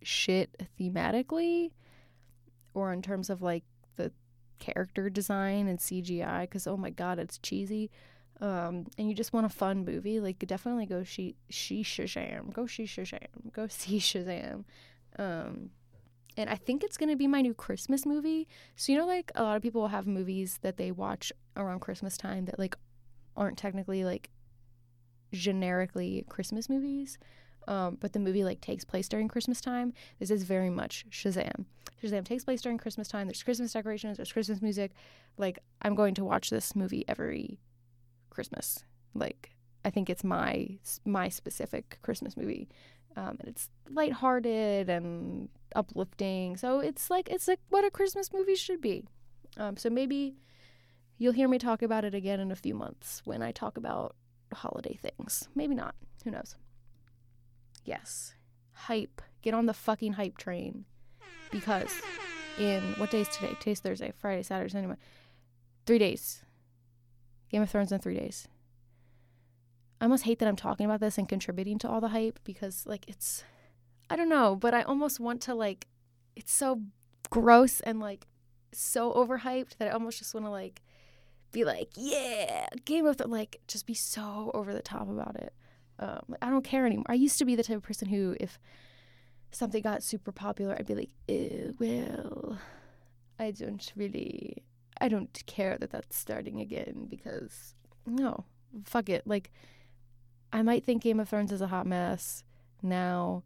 shit 0.03 0.69
thematically 0.79 1.71
or 2.75 2.93
in 2.93 3.03
terms 3.03 3.31
of 3.31 3.43
like 3.43 3.65
the 3.97 4.13
character 4.59 5.09
design 5.11 5.69
and 5.69 5.79
CGI 5.79 6.49
cuz 6.51 6.67
oh 6.67 6.77
my 6.77 6.91
god 6.91 7.19
it's 7.19 7.39
cheesy 7.39 7.91
um 8.41 8.87
and 8.97 9.09
you 9.09 9.15
just 9.15 9.33
want 9.33 9.45
a 9.45 9.51
fun 9.51 9.85
movie 9.85 10.19
like 10.21 10.39
definitely 10.47 10.87
go 10.87 11.05
she 11.05 11.37
she 11.49 11.83
Shazam 11.83 12.53
go 12.53 12.67
she 12.67 12.85
Shazam 12.85 13.53
go 13.53 13.67
see 13.69 13.99
Shazam 13.99 14.65
um 15.19 15.71
and 16.37 16.49
I 16.49 16.55
think 16.55 16.83
it's 16.83 16.97
to 16.97 17.17
be 17.17 17.27
my 17.27 17.43
new 17.43 17.55
Christmas 17.55 18.07
movie. 18.07 18.49
So 18.77 18.93
you 18.93 18.99
know 18.99 19.07
like 19.07 19.31
a 19.35 19.43
lot 19.43 19.57
of 19.57 19.63
people 19.63 19.83
will 19.83 19.89
have 19.89 20.07
movies 20.07 20.59
that 20.63 20.77
they 20.77 20.91
watch 20.91 21.33
around 21.57 21.81
Christmas 21.81 22.17
time 22.17 22.47
that 22.47 22.59
like 22.59 22.77
aren't 23.37 23.59
technically 23.59 24.05
like 24.05 24.31
generically 25.33 26.25
Christmas 26.29 26.69
movies. 26.69 27.19
Um, 27.69 27.99
but 28.01 28.13
the 28.13 28.19
movie 28.19 28.43
like 28.43 28.61
takes 28.61 28.85
place 28.85 29.09
during 29.09 29.29
Christmas 29.29 29.61
time. 29.61 29.93
This 30.19 30.31
is 30.31 30.45
very 30.45 30.71
much 30.71 31.05
Shazam. 31.11 31.67
Shazam 32.03 32.25
takes 32.25 32.45
place 32.45 32.63
during 32.63 32.79
Christmas 32.79 33.09
time. 33.09 33.27
There's 33.27 33.43
Christmas 33.43 33.73
decorations. 33.73 34.17
There's 34.17 34.33
Christmas 34.33 34.63
music. 34.63 34.93
Like 35.37 35.59
I'm 35.83 35.95
going 35.95 36.15
to 36.15 36.25
watch 36.25 36.51
this 36.51 36.75
movie 36.75 37.05
every 37.07 37.59
Christmas. 38.31 38.85
Like 39.15 39.51
I 39.85 39.91
think 39.91 40.11
it's 40.11 40.25
my 40.25 40.79
my 41.05 41.29
specific 41.29 41.99
Christmas 42.03 42.37
movie, 42.37 42.69
um, 43.17 43.37
and 43.41 43.49
it's 43.49 43.69
lighthearted 43.89 44.89
and 44.89 45.49
uplifting. 45.75 46.57
So 46.57 46.81
it's 46.81 47.11
like 47.11 47.29
it's 47.29 47.49
like 47.49 47.61
what 47.69 47.85
a 47.85 47.91
Christmas 47.91 48.33
movie 48.33 48.55
should 48.55 48.81
be. 48.81 49.05
Um, 49.57 49.77
so 49.77 49.91
maybe 49.91 50.37
you'll 51.19 51.33
hear 51.33 51.49
me 51.49 51.59
talk 51.59 51.83
about 51.83 52.05
it 52.05 52.15
again 52.15 52.41
in 52.41 52.51
a 52.51 52.57
few 52.57 52.75
months 52.75 53.23
when 53.25 53.43
I 53.43 53.53
talk 53.53 53.77
about 53.77 54.17
holiday 54.53 54.99
things. 55.01 55.49
Maybe 55.55 55.75
not. 55.75 55.95
Who 56.25 56.31
knows? 56.31 56.57
Yes. 57.85 58.35
Hype. 58.73 59.23
Get 59.43 59.55
on 59.55 59.67
the 59.67 59.75
fucking 59.75 60.15
hype 60.15 60.39
train. 60.39 60.85
Because 61.51 61.93
in 62.59 62.83
what 62.97 63.11
day 63.11 63.23
is 63.23 63.29
today? 63.29 63.57
Today's 63.59 63.81
Thursday, 63.81 64.13
Friday, 64.17 64.43
Saturday, 64.43 64.71
Sunday. 64.71 64.95
Three 65.87 65.99
days. 65.99 66.43
Game 67.51 67.63
of 67.63 67.71
Thrones 67.71 67.93
in 67.93 67.99
three 67.99 68.17
days. 68.17 68.49
I 70.01 70.05
almost 70.05 70.25
hate 70.25 70.39
that 70.39 70.49
I'm 70.49 70.57
talking 70.57 70.87
about 70.87 71.01
this 71.01 71.19
and 71.19 71.29
contributing 71.29 71.79
to 71.81 71.89
all 71.89 72.01
the 72.01 72.09
hype 72.09 72.41
because 72.45 72.87
like 72.87 73.07
it's 73.09 73.45
I 74.09 74.17
don't 74.17 74.29
know, 74.29 74.57
but 74.57 74.73
I 74.75 74.83
almost 74.83 75.21
want 75.21 75.43
to 75.43 75.55
like 75.55 75.87
it's 76.35 76.53
so 76.53 76.81
gross 77.29 77.81
and 77.81 78.01
like 78.01 78.27
so 78.73 79.13
overhyped 79.13 79.77
that 79.79 79.89
I 79.89 79.91
almost 79.91 80.19
just 80.19 80.33
want 80.35 80.47
to 80.47 80.51
like 80.51 80.81
be 81.53 81.65
like, 81.65 81.91
yeah, 81.97 82.67
Game 82.85 83.07
of 83.07 83.17
Thrones, 83.17 83.33
like 83.33 83.61
just 83.69 83.87
be 83.87 83.95
so 83.95 84.51
over 84.55 84.73
the 84.73 84.83
top 84.83 85.09
about 85.09 85.37
it. 85.37 85.53
Um, 85.99 86.35
I 86.41 86.49
don't 86.49 86.65
care 86.65 86.87
anymore. 86.87 87.05
I 87.09 87.15
used 87.15 87.39
to 87.39 87.45
be 87.45 87.55
the 87.55 87.63
type 87.63 87.77
of 87.77 87.83
person 87.83 88.09
who, 88.09 88.37
if 88.41 88.59
something 89.51 89.83
got 89.83 90.03
super 90.03 90.33
popular, 90.33 90.75
I'd 90.79 90.87
be 90.87 90.95
like, 90.95 91.11
well, 91.79 92.59
I 93.39 93.51
don't 93.51 93.93
really, 93.95 94.63
I 95.01 95.09
don't 95.09 95.43
care 95.47 95.79
that 95.79 95.91
that's 95.91 96.17
starting 96.17 96.61
again 96.61 97.07
because 97.09 97.75
no, 98.07 98.45
fuck 98.85 99.09
it. 99.09 99.27
Like, 99.27 99.51
I 100.53 100.63
might 100.63 100.85
think 100.85 101.03
Game 101.03 101.21
of 101.21 101.29
Thrones 101.29 101.53
is 101.53 101.61
a 101.61 101.69
hot 101.69 101.87
mess 101.87 102.45
now, 102.83 103.45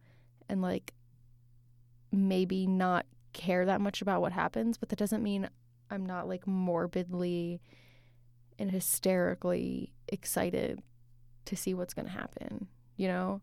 and 0.49 0.63
like 0.63 0.95
maybe 2.11 2.67
not 2.67 3.07
care 3.33 3.67
that 3.67 3.81
much 3.81 4.01
about 4.01 4.21
what 4.21 4.33
happens, 4.33 4.79
but 4.79 4.89
that 4.89 4.99
doesn't 4.99 5.23
mean 5.23 5.49
I'm 5.91 6.07
not 6.07 6.29
like 6.29 6.47
morbidly 6.47 7.61
and 8.59 8.71
hysterically 8.71 9.93
excited 10.09 10.81
to 11.45 11.57
see 11.57 11.75
what's 11.75 11.95
going 11.95 12.07
to 12.07 12.13
happen, 12.13 12.69
you 12.97 13.09
know? 13.09 13.41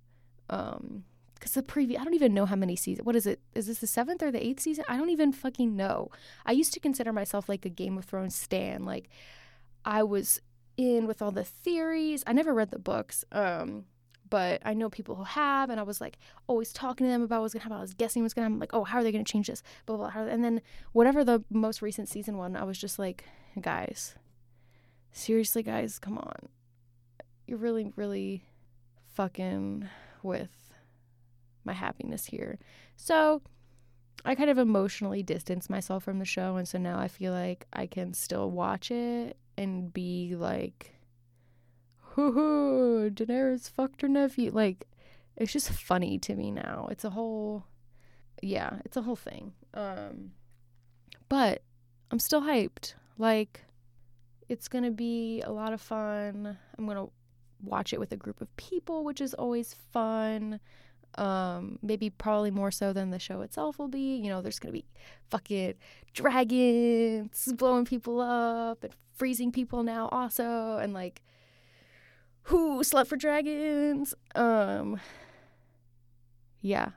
Um, 0.50 1.04
because 1.42 1.54
the 1.54 1.64
preview, 1.64 2.00
I 2.00 2.04
don't 2.04 2.14
even 2.14 2.36
know 2.36 2.46
how 2.46 2.56
many 2.56 2.76
seasons. 2.76 3.04
What 3.04 3.16
is 3.16 3.26
it? 3.26 3.40
Is 3.56 3.66
this 3.66 3.80
the 3.80 3.88
seventh 3.88 4.22
or 4.22 4.32
the 4.32 4.46
eighth 4.46 4.60
season? 4.60 4.86
I 4.88 4.96
don't 4.96 5.10
even 5.10 5.34
fucking 5.34 5.76
know. 5.76 6.12
I 6.46 6.52
used 6.52 6.72
to 6.74 6.80
consider 6.80 7.12
myself 7.12 7.50
like 7.50 7.66
a 7.66 7.70
Game 7.70 7.98
of 7.98 8.06
Thrones 8.06 8.36
stan. 8.36 8.86
Like, 8.86 9.10
I 9.84 10.04
was 10.04 10.40
in 10.78 11.08
with 11.08 11.20
all 11.20 11.32
the 11.32 11.44
theories. 11.44 12.24
I 12.28 12.34
never 12.34 12.54
read 12.54 12.70
the 12.70 12.78
books, 12.78 13.26
um, 13.32 13.86
but 14.30 14.62
I 14.64 14.76
know 14.76 14.88
people 14.88 15.16
who 15.16 15.24
have, 15.24 15.72
and 15.72 15.80
I 15.80 15.84
was 15.84 16.00
like 16.00 16.20
always 16.46 16.72
talking 16.72 17.08
to 17.08 17.12
them 17.12 17.24
about 17.24 17.42
what's 17.42 17.56
gonna 17.56 17.64
happen. 17.64 17.80
I 17.80 17.82
was 17.82 17.96
guessing 17.96 18.22
what's 18.22 18.36
gonna 18.36 18.46
happen. 18.46 18.60
like, 18.60 18.76
oh, 18.76 18.84
how 18.84 19.00
are 19.00 19.04
they 19.04 19.12
gonna 19.12 19.24
change 19.24 19.48
this? 19.48 19.64
Blah 19.88 19.98
blah. 19.98 20.12
blah. 20.12 20.22
And 20.26 20.44
then 20.44 20.62
whatever 20.92 21.24
the 21.24 21.44
most 21.50 21.82
recent 21.82 22.08
season 22.08 22.38
one, 22.38 22.56
I 22.56 22.66
was 22.66 22.78
just 22.78 23.00
like, 23.00 23.24
guys, 23.60 24.14
seriously, 25.12 25.64
guys, 25.64 25.98
come 25.98 26.20
on. 26.20 26.50
You're 27.48 27.58
really, 27.58 27.92
really 27.96 28.44
fucking 29.16 29.90
with 30.22 30.61
my 31.63 31.74
happiness 31.74 32.26
here. 32.26 32.60
So 32.95 33.41
I 34.24 34.36
kind 34.36 34.50
of 34.50 34.58
emotionally 34.58 35.24
distanced 35.24 35.69
myself 35.69 36.04
from 36.04 36.19
the 36.19 36.26
show. 36.26 36.58
And 36.58 36.67
so 36.67 36.78
now 36.78 37.00
I 37.00 37.08
feel 37.08 37.34
like 37.34 37.65
I 37.74 37.88
can 37.88 38.13
still 38.13 38.52
watch 38.52 38.91
it 38.91 39.38
and 39.58 39.93
be 39.93 40.36
like, 40.36 40.93
hoo 42.00 42.32
hoo, 42.32 43.10
Daenerys 43.10 43.69
fucked 43.69 44.02
her 44.02 44.08
nephew. 44.08 44.52
Like, 44.52 44.88
it's 45.38 45.54
just 45.54 45.71
funny 45.71 46.19
to 46.19 46.36
me 46.36 46.52
now. 46.52 46.88
It's 46.91 47.04
a 47.04 47.10
whole, 47.10 47.65
yeah, 48.41 48.80
it's 48.86 48.97
a 48.97 49.02
whole 49.02 49.15
thing. 49.15 49.54
Um, 49.74 50.32
but 51.30 51.63
I'm 52.12 52.19
still 52.19 52.41
hyped. 52.41 52.93
Like, 53.17 53.63
it's 54.50 54.67
going 54.67 54.84
to 54.84 54.91
be 54.91 55.41
a 55.41 55.52
lot 55.52 55.74
of 55.74 55.82
fun. 55.82 56.58
I'm 56.78 56.86
going 56.86 56.97
to 56.97 57.12
watch 57.63 57.93
it 57.93 58.00
with 58.00 58.12
a 58.12 58.17
group 58.17 58.41
of 58.41 58.56
people, 58.58 59.04
which 59.04 59.21
is 59.21 59.34
always 59.34 59.76
fun. 59.93 60.60
Um, 61.15 61.78
maybe 61.82 62.10
probably 62.10 62.52
more 62.52 62.71
so 62.71 62.93
than 62.93 63.12
the 63.12 63.19
show 63.19 63.41
itself 63.41 63.80
will 63.80 63.88
be. 63.88 64.15
You 64.17 64.30
know, 64.30 64.41
there's 64.41 64.60
going 64.60 64.74
to 64.74 64.80
be 64.80 64.86
fucking 65.30 65.76
dragons 66.13 67.52
blowing 67.58 67.86
people 67.86 68.21
up 68.21 68.84
and 68.84 68.93
freezing 69.15 69.52
people 69.52 69.84
now 69.84 70.10
also 70.12 70.78
and 70.78 70.93
like 70.93 71.21
who 72.43 72.84
slept 72.84 73.10
for 73.10 73.17
dragons? 73.17 74.13
Um 74.36 75.00
yeah. 76.60 76.89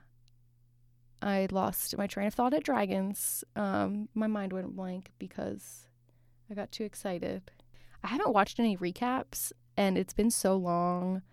I 1.21 1.47
lost 1.51 1.97
my 1.97 2.07
train 2.07 2.27
of 2.27 2.33
thought 2.33 2.53
at 2.53 2.63
dragons. 2.63 3.43
Um 3.55 4.09
my 4.15 4.27
mind 4.27 4.53
went 4.53 4.75
blank 4.75 5.11
because 5.19 5.87
I 6.49 6.53
got 6.53 6.71
too 6.71 6.83
excited. 6.83 7.51
I 8.03 8.07
haven't 8.07 8.33
watched 8.33 8.59
any 8.59 8.77
recaps, 8.77 9.51
and 9.75 9.97
it's 9.97 10.13
been 10.13 10.29
so 10.29 10.55
long 10.55 11.23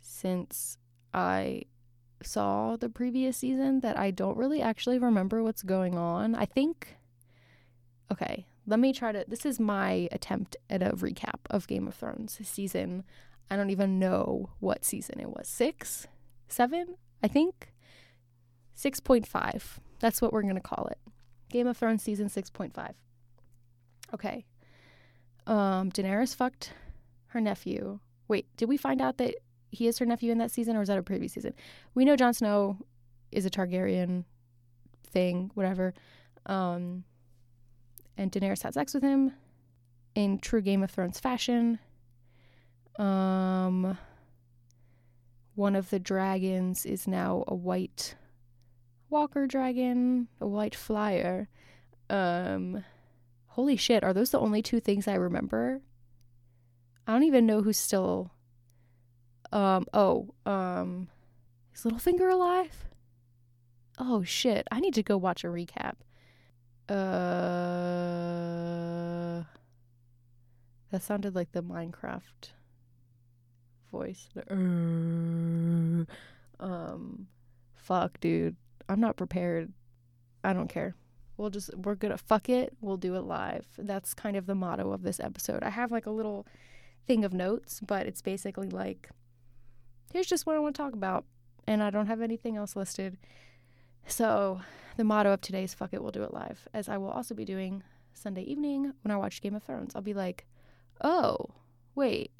since 0.00 0.76
I 1.14 1.62
saw 2.22 2.76
the 2.76 2.88
previous 2.88 3.36
season 3.36 3.80
that 3.80 3.98
I 3.98 4.10
don't 4.10 4.36
really 4.36 4.62
actually 4.62 4.98
remember 4.98 5.42
what's 5.42 5.62
going 5.62 5.96
on. 5.96 6.34
I 6.34 6.44
think. 6.44 6.96
Okay, 8.10 8.46
let 8.66 8.78
me 8.78 8.92
try 8.92 9.12
to. 9.12 9.24
This 9.26 9.46
is 9.46 9.58
my 9.58 10.08
attempt 10.12 10.56
at 10.68 10.82
a 10.82 10.90
recap 10.90 11.40
of 11.50 11.66
Game 11.66 11.88
of 11.88 11.94
Thrones 11.94 12.38
season. 12.42 13.04
I 13.50 13.56
don't 13.56 13.70
even 13.70 13.98
know 13.98 14.50
what 14.60 14.84
season 14.84 15.20
it 15.20 15.28
was. 15.28 15.48
Six? 15.48 16.06
Seven? 16.48 16.96
I 17.22 17.28
think? 17.28 17.72
6.5. 18.76 19.62
That's 20.00 20.20
what 20.20 20.32
we're 20.32 20.42
going 20.42 20.54
to 20.54 20.60
call 20.60 20.88
it. 20.90 20.98
Game 21.50 21.66
of 21.66 21.76
Thrones 21.76 22.02
season 22.02 22.28
6.5. 22.28 22.94
Okay. 24.14 24.44
Um, 25.46 25.90
Daenerys 25.90 26.34
fucked 26.34 26.72
her 27.28 27.40
nephew. 27.40 28.00
Wait, 28.28 28.46
did 28.56 28.68
we 28.68 28.76
find 28.76 29.00
out 29.02 29.18
that 29.18 29.34
he 29.72 29.88
is 29.88 29.98
her 29.98 30.06
nephew 30.06 30.30
in 30.30 30.38
that 30.38 30.50
season, 30.50 30.76
or 30.76 30.80
was 30.80 30.88
that 30.88 30.98
a 30.98 31.02
previous 31.02 31.32
season? 31.32 31.54
We 31.94 32.04
know 32.04 32.16
Jon 32.16 32.34
Snow 32.34 32.78
is 33.32 33.44
a 33.44 33.50
Targaryen 33.50 34.24
thing, 35.06 35.50
whatever. 35.54 35.94
Um, 36.46 37.04
and 38.16 38.30
Daenerys 38.30 38.62
had 38.62 38.74
sex 38.74 38.94
with 38.94 39.02
him 39.02 39.32
in 40.14 40.38
true 40.38 40.60
Game 40.60 40.82
of 40.82 40.90
Thrones 40.90 41.18
fashion. 41.18 41.78
Um, 42.98 43.98
one 45.54 45.74
of 45.74 45.90
the 45.90 45.98
dragons 45.98 46.86
is 46.86 47.08
now 47.08 47.44
a 47.48 47.54
white 47.54 48.14
walker 49.08 49.46
dragon, 49.46 50.28
a 50.40 50.46
white 50.46 50.74
flyer. 50.74 51.48
Um, 52.10 52.84
Holy 53.52 53.76
shit, 53.76 54.02
are 54.02 54.14
those 54.14 54.30
the 54.30 54.40
only 54.40 54.62
two 54.62 54.80
things 54.80 55.06
I 55.06 55.12
remember? 55.14 55.82
I 57.06 57.12
don't 57.12 57.24
even 57.24 57.44
know 57.44 57.60
who's 57.60 57.76
still 57.76 58.30
um 59.52 59.86
oh, 59.92 60.28
um 60.46 61.08
is 61.74 61.82
Littlefinger 61.82 62.32
alive? 62.32 62.84
Oh 63.98 64.22
shit, 64.22 64.66
I 64.70 64.80
need 64.80 64.94
to 64.94 65.02
go 65.02 65.16
watch 65.16 65.44
a 65.44 65.48
recap. 65.48 65.96
Uh 66.88 66.94
That 70.90 71.02
sounded 71.02 71.34
like 71.34 71.52
the 71.52 71.62
Minecraft 71.62 72.50
voice. 73.90 74.28
Uh, 74.36 74.54
um 76.60 77.26
fuck, 77.74 78.20
dude. 78.20 78.56
I'm 78.88 79.00
not 79.00 79.16
prepared. 79.16 79.72
I 80.44 80.52
don't 80.52 80.68
care. 80.68 80.94
We'll 81.36 81.50
just 81.50 81.74
we're 81.76 81.94
gonna 81.94 82.18
fuck 82.18 82.48
it. 82.48 82.76
We'll 82.80 82.96
do 82.96 83.14
it 83.16 83.22
live. 83.22 83.66
That's 83.78 84.14
kind 84.14 84.36
of 84.36 84.46
the 84.46 84.54
motto 84.54 84.92
of 84.92 85.02
this 85.02 85.20
episode. 85.20 85.62
I 85.62 85.70
have 85.70 85.90
like 85.92 86.06
a 86.06 86.10
little 86.10 86.46
thing 87.06 87.24
of 87.24 87.32
notes, 87.32 87.80
but 87.80 88.06
it's 88.06 88.22
basically 88.22 88.68
like 88.68 89.10
here's 90.12 90.26
just 90.26 90.46
what 90.46 90.56
I 90.56 90.58
want 90.58 90.76
to 90.76 90.82
talk 90.82 90.92
about, 90.92 91.24
and 91.66 91.82
I 91.82 91.90
don't 91.90 92.06
have 92.06 92.20
anything 92.20 92.56
else 92.56 92.76
listed. 92.76 93.16
So 94.06 94.60
the 94.96 95.04
motto 95.04 95.32
of 95.32 95.40
today 95.40 95.64
is 95.64 95.74
fuck 95.74 95.92
it, 95.92 96.02
we'll 96.02 96.12
do 96.12 96.22
it 96.22 96.34
live. 96.34 96.68
As 96.74 96.88
I 96.88 96.98
will 96.98 97.10
also 97.10 97.34
be 97.34 97.44
doing 97.44 97.82
Sunday 98.14 98.42
evening 98.42 98.92
when 99.02 99.10
I 99.10 99.16
watch 99.16 99.40
Game 99.40 99.54
of 99.54 99.62
Thrones. 99.62 99.94
I'll 99.94 100.02
be 100.02 100.14
like, 100.14 100.46
oh, 101.02 101.36
wait, 101.94 102.30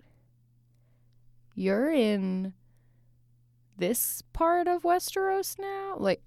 you're 1.55 1.91
in 1.91 2.53
this 3.77 4.23
part 4.33 4.69
of 4.69 4.83
Westeros 4.83 5.59
now? 5.59 5.97
Like, 5.99 6.23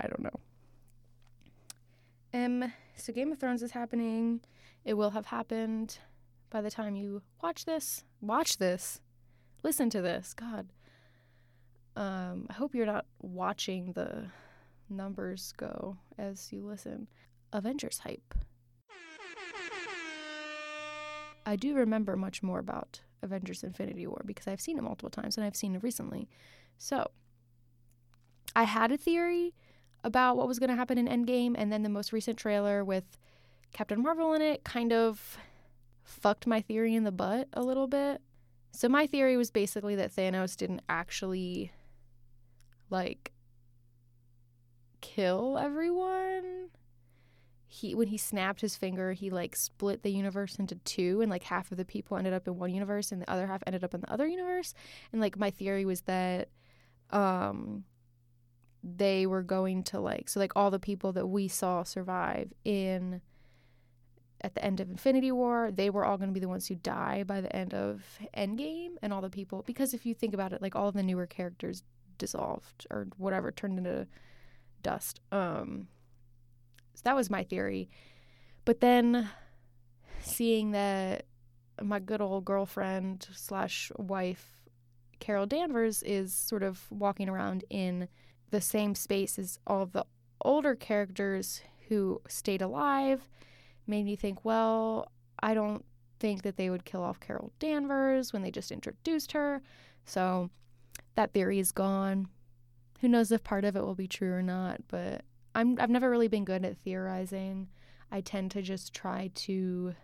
I 0.00 0.06
don't 0.06 0.22
know. 0.22 0.40
Um, 2.32 2.72
so 2.96 3.12
Game 3.12 3.32
of 3.32 3.38
Thrones 3.38 3.62
is 3.62 3.70
happening. 3.70 4.40
It 4.84 4.94
will 4.94 5.10
have 5.10 5.26
happened 5.26 5.98
by 6.50 6.60
the 6.60 6.70
time 6.70 6.94
you 6.96 7.22
watch 7.42 7.64
this. 7.64 8.04
Watch 8.20 8.58
this. 8.58 9.00
Listen 9.64 9.88
to 9.90 10.02
this. 10.02 10.34
God. 10.34 10.68
Um, 11.96 12.46
I 12.50 12.52
hope 12.52 12.74
you're 12.74 12.86
not 12.86 13.06
watching 13.22 13.92
the 13.92 14.26
numbers 14.90 15.52
go 15.56 15.96
as 16.18 16.52
you 16.52 16.64
listen. 16.64 17.08
Avengers 17.52 17.98
hype. 17.98 18.34
I 21.46 21.56
do 21.56 21.74
remember 21.74 22.16
much 22.16 22.42
more 22.42 22.58
about 22.58 23.00
Avengers 23.22 23.64
Infinity 23.64 24.06
War 24.06 24.22
because 24.24 24.46
I've 24.46 24.60
seen 24.60 24.76
it 24.78 24.82
multiple 24.82 25.10
times 25.10 25.36
and 25.36 25.46
I've 25.46 25.56
seen 25.56 25.74
it 25.74 25.82
recently. 25.82 26.28
So, 26.78 27.10
I 28.54 28.64
had 28.64 28.92
a 28.92 28.96
theory 28.96 29.54
about 30.02 30.36
what 30.36 30.46
was 30.46 30.58
going 30.58 30.70
to 30.70 30.76
happen 30.76 30.98
in 30.98 31.06
Endgame, 31.08 31.54
and 31.56 31.72
then 31.72 31.82
the 31.82 31.88
most 31.88 32.12
recent 32.12 32.38
trailer 32.38 32.84
with 32.84 33.04
Captain 33.72 34.02
Marvel 34.02 34.34
in 34.34 34.42
it 34.42 34.64
kind 34.64 34.92
of 34.92 35.38
fucked 36.02 36.46
my 36.46 36.60
theory 36.60 36.94
in 36.94 37.04
the 37.04 37.12
butt 37.12 37.48
a 37.54 37.62
little 37.62 37.86
bit. 37.86 38.20
So, 38.74 38.88
my 38.88 39.06
theory 39.06 39.36
was 39.36 39.50
basically 39.50 39.94
that 39.96 40.14
Thanos 40.14 40.56
didn't 40.56 40.82
actually, 40.88 41.72
like, 42.90 43.32
kill 45.00 45.58
everyone 45.58 46.70
he 47.74 47.94
when 47.94 48.06
he 48.06 48.16
snapped 48.16 48.60
his 48.60 48.76
finger, 48.76 49.12
he 49.12 49.30
like 49.30 49.56
split 49.56 50.02
the 50.04 50.10
universe 50.10 50.56
into 50.56 50.76
two, 50.84 51.20
and 51.20 51.30
like 51.30 51.42
half 51.42 51.72
of 51.72 51.76
the 51.76 51.84
people 51.84 52.16
ended 52.16 52.32
up 52.32 52.46
in 52.46 52.56
one 52.56 52.72
universe, 52.72 53.10
and 53.10 53.20
the 53.20 53.30
other 53.30 53.48
half 53.48 53.64
ended 53.66 53.82
up 53.82 53.92
in 53.94 54.00
the 54.00 54.12
other 54.12 54.26
universe. 54.26 54.74
And 55.12 55.20
like 55.20 55.36
my 55.36 55.50
theory 55.50 55.84
was 55.84 56.02
that, 56.02 56.50
um, 57.10 57.84
they 58.84 59.26
were 59.26 59.42
going 59.42 59.82
to 59.82 59.98
like 59.98 60.28
so 60.28 60.38
like 60.38 60.52
all 60.54 60.70
the 60.70 60.78
people 60.78 61.12
that 61.12 61.26
we 61.26 61.48
saw 61.48 61.82
survive 61.82 62.52
in 62.64 63.20
at 64.44 64.54
the 64.54 64.64
end 64.64 64.78
of 64.78 64.90
Infinity 64.90 65.32
War, 65.32 65.70
they 65.72 65.88
were 65.88 66.04
all 66.04 66.18
going 66.18 66.28
to 66.28 66.34
be 66.34 66.40
the 66.40 66.48
ones 66.48 66.68
who 66.68 66.74
die 66.74 67.24
by 67.24 67.40
the 67.40 67.54
end 67.56 67.72
of 67.72 68.04
Endgame, 68.36 68.92
and 69.02 69.12
all 69.12 69.22
the 69.22 69.30
people 69.30 69.64
because 69.66 69.94
if 69.94 70.04
you 70.04 70.14
think 70.14 70.34
about 70.34 70.52
it, 70.52 70.60
like 70.60 70.76
all 70.76 70.88
of 70.88 70.94
the 70.94 71.02
newer 71.02 71.26
characters 71.26 71.82
dissolved 72.18 72.86
or 72.90 73.08
whatever 73.16 73.50
turned 73.50 73.78
into 73.78 74.06
dust. 74.82 75.20
Um, 75.32 75.88
so 76.94 77.00
that 77.04 77.16
was 77.16 77.30
my 77.30 77.42
theory. 77.42 77.88
But 78.66 78.80
then 78.80 79.30
seeing 80.20 80.72
that 80.72 81.24
my 81.82 81.98
good 81.98 82.20
old 82.20 82.44
girlfriend 82.44 83.26
slash 83.34 83.90
wife, 83.96 84.62
Carol 85.20 85.46
Danvers, 85.46 86.02
is 86.02 86.34
sort 86.34 86.62
of 86.62 86.84
walking 86.90 87.28
around 87.28 87.64
in 87.70 88.08
the 88.50 88.60
same 88.60 88.94
space 88.94 89.38
as 89.38 89.58
all 89.66 89.82
of 89.82 89.92
the 89.92 90.04
older 90.42 90.74
characters 90.74 91.62
who 91.88 92.20
stayed 92.28 92.62
alive, 92.62 93.28
made 93.86 94.04
me 94.04 94.16
think, 94.16 94.44
well, 94.44 95.10
I 95.40 95.54
don't 95.54 95.84
think 96.20 96.42
that 96.42 96.56
they 96.56 96.70
would 96.70 96.84
kill 96.84 97.02
off 97.02 97.20
Carol 97.20 97.52
Danvers 97.58 98.32
when 98.32 98.42
they 98.42 98.50
just 98.50 98.72
introduced 98.72 99.32
her. 99.32 99.62
So 100.04 100.50
that 101.16 101.32
theory 101.32 101.58
is 101.58 101.72
gone. 101.72 102.28
Who 103.00 103.08
knows 103.08 103.30
if 103.30 103.44
part 103.44 103.64
of 103.64 103.76
it 103.76 103.84
will 103.84 103.94
be 103.94 104.08
true 104.08 104.32
or 104.32 104.42
not, 104.42 104.80
but 104.88 105.22
I'm 105.54 105.78
I've 105.78 105.90
never 105.90 106.10
really 106.10 106.28
been 106.28 106.44
good 106.44 106.64
at 106.64 106.78
theorizing. 106.78 107.68
I 108.10 108.20
tend 108.20 108.50
to 108.52 108.62
just 108.62 108.94
try 108.94 109.30
to 109.34 109.94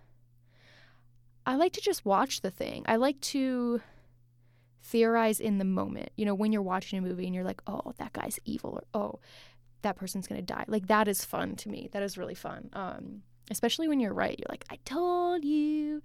I 1.47 1.57
like 1.57 1.73
to 1.73 1.81
just 1.81 2.05
watch 2.05 2.43
the 2.43 2.51
thing. 2.51 2.85
I 2.87 2.97
like 2.97 3.21
to 3.23 3.81
theorize 4.83 5.41
in 5.41 5.59
the 5.59 5.65
moment. 5.65 6.11
You 6.17 6.27
know, 6.27 6.35
when 6.35 6.53
you're 6.53 6.63
watching 6.63 6.99
a 6.99 7.03
movie 7.03 7.27
and 7.27 7.35
you're 7.35 7.45
like, 7.45 7.63
"Oh, 7.67 7.95
that 7.99 8.13
guy's 8.13 8.39
evil," 8.45 8.71
or 8.71 8.85
"Oh, 8.95 9.21
that 9.83 9.97
person's 9.97 10.27
gonna 10.27 10.43
die." 10.43 10.65
Like 10.69 10.87
that 10.89 11.09
is 11.09 11.25
fun 11.25 11.57
to 11.57 11.69
me. 11.69 11.89
That 11.93 12.03
is 12.03 12.19
really 12.19 12.35
fun. 12.35 12.71
Um, 12.73 13.23
especially 13.51 13.89
when 13.89 14.01
you're 14.01 14.15
right. 14.15 14.39
You're 14.39 14.47
like, 14.49 14.65
"I 14.71 14.77
told 14.85 15.45
you." 15.45 16.03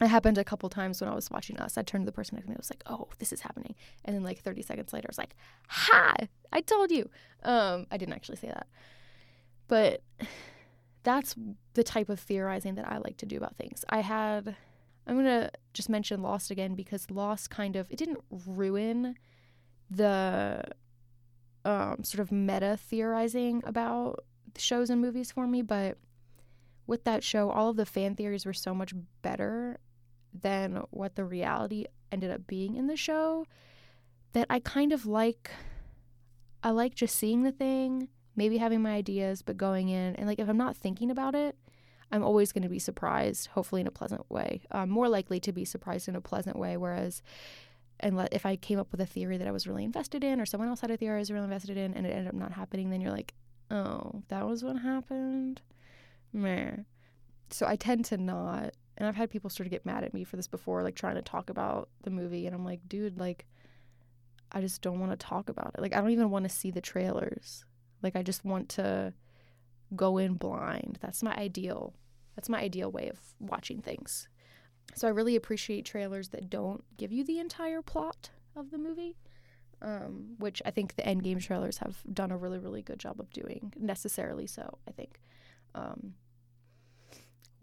It 0.00 0.08
happened 0.08 0.36
a 0.36 0.44
couple 0.44 0.68
times 0.68 1.00
when 1.00 1.08
I 1.08 1.14
was 1.14 1.30
watching 1.30 1.58
Us. 1.58 1.78
I 1.78 1.82
turned 1.82 2.04
to 2.04 2.06
the 2.06 2.12
person 2.12 2.36
next 2.36 2.46
to 2.46 2.50
me. 2.50 2.56
I 2.56 2.58
was 2.58 2.70
like, 2.70 2.82
"Oh, 2.86 3.08
this 3.18 3.32
is 3.32 3.40
happening," 3.40 3.74
and 4.04 4.14
then 4.14 4.22
like 4.22 4.40
30 4.40 4.62
seconds 4.62 4.92
later, 4.92 5.06
I 5.08 5.10
was 5.10 5.18
like, 5.18 5.34
"Ha! 5.68 6.14
I 6.52 6.60
told 6.60 6.90
you." 6.90 7.08
Um, 7.42 7.86
I 7.90 7.96
didn't 7.96 8.14
actually 8.14 8.36
say 8.36 8.48
that, 8.48 8.66
but 9.68 10.02
that's 11.02 11.34
the 11.74 11.84
type 11.84 12.08
of 12.08 12.20
theorizing 12.20 12.74
that 12.74 12.88
I 12.90 12.98
like 12.98 13.16
to 13.18 13.26
do 13.26 13.36
about 13.36 13.56
things. 13.56 13.84
I 13.88 14.00
had. 14.00 14.56
I'm 15.08 15.16
gonna 15.16 15.50
just 15.72 15.88
mention 15.88 16.20
Lost 16.20 16.50
again 16.50 16.74
because 16.74 17.10
Lost 17.12 17.48
kind 17.48 17.76
of 17.76 17.88
it 17.90 17.96
didn't 17.96 18.18
ruin 18.30 19.14
the 19.88 20.64
um, 21.64 22.02
sort 22.02 22.20
of 22.20 22.32
meta 22.32 22.76
theorizing 22.76 23.62
about 23.66 24.24
shows 24.56 24.90
and 24.90 25.00
movies 25.00 25.30
for 25.32 25.46
me, 25.46 25.62
but 25.62 25.98
with 26.86 27.04
that 27.04 27.22
show, 27.24 27.50
all 27.50 27.70
of 27.70 27.76
the 27.76 27.86
fan 27.86 28.14
theories 28.14 28.46
were 28.46 28.52
so 28.52 28.74
much 28.74 28.92
better 29.22 29.78
than 30.32 30.82
what 30.90 31.16
the 31.16 31.24
reality 31.24 31.86
ended 32.12 32.30
up 32.30 32.46
being 32.46 32.76
in 32.76 32.86
the 32.86 32.96
show 32.96 33.46
that 34.32 34.46
I 34.50 34.60
kind 34.60 34.92
of 34.92 35.06
like 35.06 35.50
I 36.62 36.70
like 36.70 36.94
just 36.94 37.16
seeing 37.16 37.42
the 37.42 37.52
thing, 37.52 38.08
maybe 38.34 38.58
having 38.58 38.82
my 38.82 38.92
ideas, 38.92 39.42
but 39.42 39.56
going 39.56 39.88
in 39.88 40.16
and 40.16 40.26
like 40.26 40.38
if 40.38 40.48
I'm 40.48 40.56
not 40.56 40.76
thinking 40.76 41.10
about 41.10 41.34
it, 41.34 41.56
I'm 42.12 42.22
always 42.22 42.52
going 42.52 42.62
to 42.62 42.68
be 42.68 42.78
surprised, 42.78 43.48
hopefully 43.48 43.80
in 43.80 43.86
a 43.86 43.92
pleasant 43.92 44.30
way. 44.30 44.62
I'm 44.70 44.90
more 44.90 45.08
likely 45.08 45.40
to 45.40 45.52
be 45.52 45.64
surprised 45.64 46.08
in 46.08 46.16
a 46.16 46.20
pleasant 46.20 46.56
way. 46.56 46.76
Whereas, 46.76 47.22
and 47.98 48.28
if 48.30 48.46
I 48.46 48.56
came 48.56 48.78
up 48.78 48.92
with 48.92 49.00
a 49.00 49.06
theory 49.06 49.38
that 49.38 49.48
I 49.48 49.52
was 49.52 49.66
really 49.66 49.84
invested 49.84 50.22
in, 50.22 50.40
or 50.40 50.46
someone 50.46 50.68
else 50.68 50.80
had 50.80 50.90
a 50.90 50.96
theory 50.96 51.16
I 51.16 51.18
was 51.18 51.32
really 51.32 51.44
invested 51.44 51.76
in, 51.76 51.94
and 51.94 52.06
it 52.06 52.10
ended 52.10 52.28
up 52.28 52.34
not 52.34 52.52
happening, 52.52 52.90
then 52.90 53.00
you're 53.00 53.10
like, 53.10 53.34
oh, 53.70 54.22
that 54.28 54.46
was 54.46 54.62
what 54.62 54.76
happened. 54.76 55.62
Meh. 56.36 56.76
So 57.50 57.66
I 57.66 57.76
tend 57.76 58.04
to 58.06 58.16
not 58.16 58.74
and 58.98 59.06
I've 59.06 59.16
had 59.16 59.30
people 59.30 59.50
sort 59.50 59.66
of 59.66 59.70
get 59.70 59.84
mad 59.84 60.04
at 60.04 60.14
me 60.14 60.24
for 60.24 60.36
this 60.36 60.48
before, 60.48 60.82
like 60.82 60.94
trying 60.94 61.16
to 61.16 61.22
talk 61.22 61.50
about 61.50 61.90
the 62.02 62.10
movie. 62.10 62.46
And 62.46 62.54
I'm 62.54 62.64
like, 62.64 62.80
dude, 62.88 63.18
like, 63.18 63.46
I 64.52 64.60
just 64.60 64.80
don't 64.80 65.00
want 65.00 65.12
to 65.12 65.16
talk 65.16 65.48
about 65.48 65.72
it. 65.74 65.80
Like, 65.80 65.94
I 65.94 66.00
don't 66.00 66.10
even 66.10 66.30
want 66.30 66.44
to 66.44 66.54
see 66.54 66.70
the 66.70 66.80
trailers. 66.80 67.64
Like, 68.02 68.16
I 68.16 68.22
just 68.22 68.44
want 68.44 68.70
to 68.70 69.12
go 69.94 70.16
in 70.16 70.34
blind. 70.34 70.98
That's 71.02 71.22
my 71.22 71.34
ideal. 71.34 71.94
That's 72.36 72.48
my 72.48 72.60
ideal 72.60 72.90
way 72.90 73.08
of 73.08 73.18
watching 73.38 73.82
things. 73.82 74.28
So 74.94 75.06
I 75.06 75.10
really 75.10 75.36
appreciate 75.36 75.84
trailers 75.84 76.28
that 76.28 76.48
don't 76.48 76.82
give 76.96 77.12
you 77.12 77.24
the 77.24 77.38
entire 77.38 77.82
plot 77.82 78.30
of 78.54 78.70
the 78.70 78.78
movie, 78.78 79.16
um, 79.82 80.36
which 80.38 80.62
I 80.64 80.70
think 80.70 80.96
the 80.96 81.02
Endgame 81.02 81.42
trailers 81.42 81.78
have 81.78 81.98
done 82.10 82.30
a 82.30 82.36
really, 82.36 82.58
really 82.58 82.82
good 82.82 82.98
job 82.98 83.20
of 83.20 83.30
doing. 83.30 83.74
Necessarily 83.78 84.46
so, 84.46 84.78
I 84.88 84.92
think. 84.92 85.20
Um, 85.74 86.14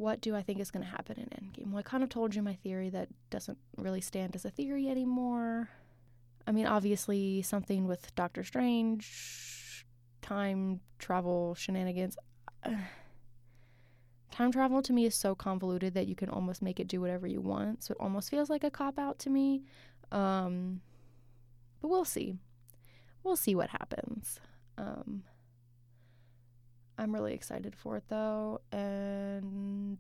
what 0.04 0.20
do 0.20 0.36
I 0.36 0.42
think 0.42 0.60
is 0.60 0.70
going 0.70 0.84
to 0.84 0.92
happen 0.92 1.18
in 1.18 1.28
Endgame? 1.28 1.72
Well, 1.72 1.80
I 1.80 1.82
kind 1.82 2.04
of 2.04 2.10
told 2.10 2.36
you 2.36 2.44
my 2.44 2.56
theory 2.56 2.89
that 2.89 3.08
doesn't 3.30 3.58
really 3.78 4.02
stand 4.02 4.36
as 4.36 4.44
a 4.44 4.50
theory 4.50 4.89
anymore. 4.89 5.70
I 6.46 6.52
mean, 6.52 6.66
obviously, 6.66 7.42
something 7.42 7.88
with 7.88 8.13
Doctor 8.13 8.44
Strange, 8.44 9.86
time 10.22 10.82
travel 11.00 11.56
shenanigans. 11.56 12.18
time 14.32 14.52
travel 14.52 14.82
to 14.82 14.92
me 14.92 15.06
is 15.06 15.16
so 15.16 15.36
convoluted 15.36 15.94
that 15.94 16.08
you 16.08 16.16
can 16.16 16.30
almost 16.30 16.62
make 16.62 16.82
it 16.82 16.89
do 16.89 17.00
whatever 17.00 17.26
you 17.26 17.39
want. 17.39 17.86
So 17.86 17.94
it 17.94 17.98
almost 18.02 18.30
feels 18.30 18.50
like 18.50 18.66
a 18.66 18.70
cop 18.70 19.00
out 19.00 19.20
to 19.20 19.30
me. 19.30 19.63
Um, 20.12 20.82
but 21.82 21.88
we'll 21.88 22.04
see. 22.04 22.36
We'll 23.24 23.38
see 23.38 23.56
what 23.56 23.70
happens. 23.70 24.42
Um, 24.78 25.24
I'm 26.97 27.13
really 27.13 27.34
excited 27.34 27.75
for 27.75 27.97
it 27.97 28.03
though, 28.10 28.62
and 28.71 29.97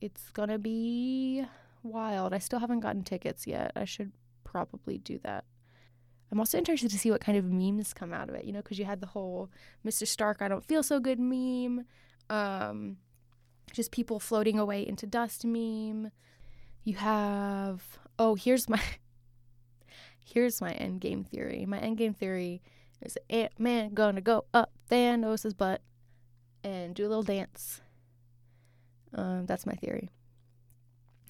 it's 0.00 0.30
gonna 0.30 0.58
be 0.58 1.44
wild. 1.82 2.32
I 2.32 2.38
still 2.38 2.58
haven't 2.58 2.80
gotten 2.80 3.02
tickets 3.02 3.46
yet. 3.46 3.72
I 3.76 3.84
should 3.84 4.12
probably 4.44 4.98
do 4.98 5.18
that. 5.22 5.44
I'm 6.30 6.40
also 6.40 6.56
interested 6.56 6.90
to 6.90 6.98
see 6.98 7.10
what 7.10 7.20
kind 7.20 7.36
of 7.36 7.44
memes 7.44 7.92
come 7.92 8.14
out 8.14 8.30
of 8.30 8.34
it, 8.34 8.46
you 8.46 8.52
know, 8.52 8.62
because 8.62 8.78
you 8.78 8.86
had 8.86 9.02
the 9.02 9.06
whole 9.08 9.50
Mr. 9.86 10.06
Stark, 10.06 10.40
I 10.40 10.48
don't 10.48 10.64
feel 10.64 10.82
so 10.82 10.98
good 10.98 11.20
meme, 11.20 11.84
um, 12.30 12.96
just 13.70 13.92
people 13.92 14.18
floating 14.18 14.58
away 14.58 14.86
into 14.86 15.06
dust 15.06 15.44
meme. 15.44 16.10
You 16.84 16.94
have, 16.96 17.98
oh, 18.18 18.34
here's 18.34 18.66
my, 18.66 18.80
here's 20.24 20.62
my 20.62 20.72
end 20.72 21.02
game 21.02 21.22
theory. 21.22 21.66
My 21.66 21.78
end 21.78 21.98
game 21.98 22.14
theory 22.14 22.62
is 23.02 23.18
Ant 23.28 23.52
Man 23.58 23.92
gonna 23.92 24.22
go 24.22 24.46
up 24.54 24.72
Thanos' 24.92 25.56
butt 25.56 25.80
and 26.62 26.94
do 26.94 27.06
a 27.06 27.08
little 27.08 27.22
dance. 27.22 27.80
Um, 29.14 29.46
that's 29.46 29.64
my 29.64 29.72
theory. 29.72 30.10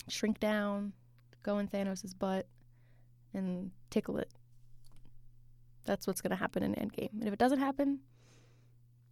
Shrink 0.09 0.40
down, 0.40 0.92
go 1.44 1.59
in 1.59 1.68
Thanos' 1.68 2.18
butt, 2.18 2.48
and 3.33 3.70
tickle 3.88 4.18
it. 4.18 4.33
That's 5.85 6.09
what's 6.09 6.20
going 6.20 6.31
to 6.31 6.37
happen 6.37 6.64
in 6.64 6.75
Endgame. 6.75 7.12
And 7.12 7.29
if 7.29 7.33
it 7.33 7.38
doesn't 7.38 7.61
happen, 7.61 8.01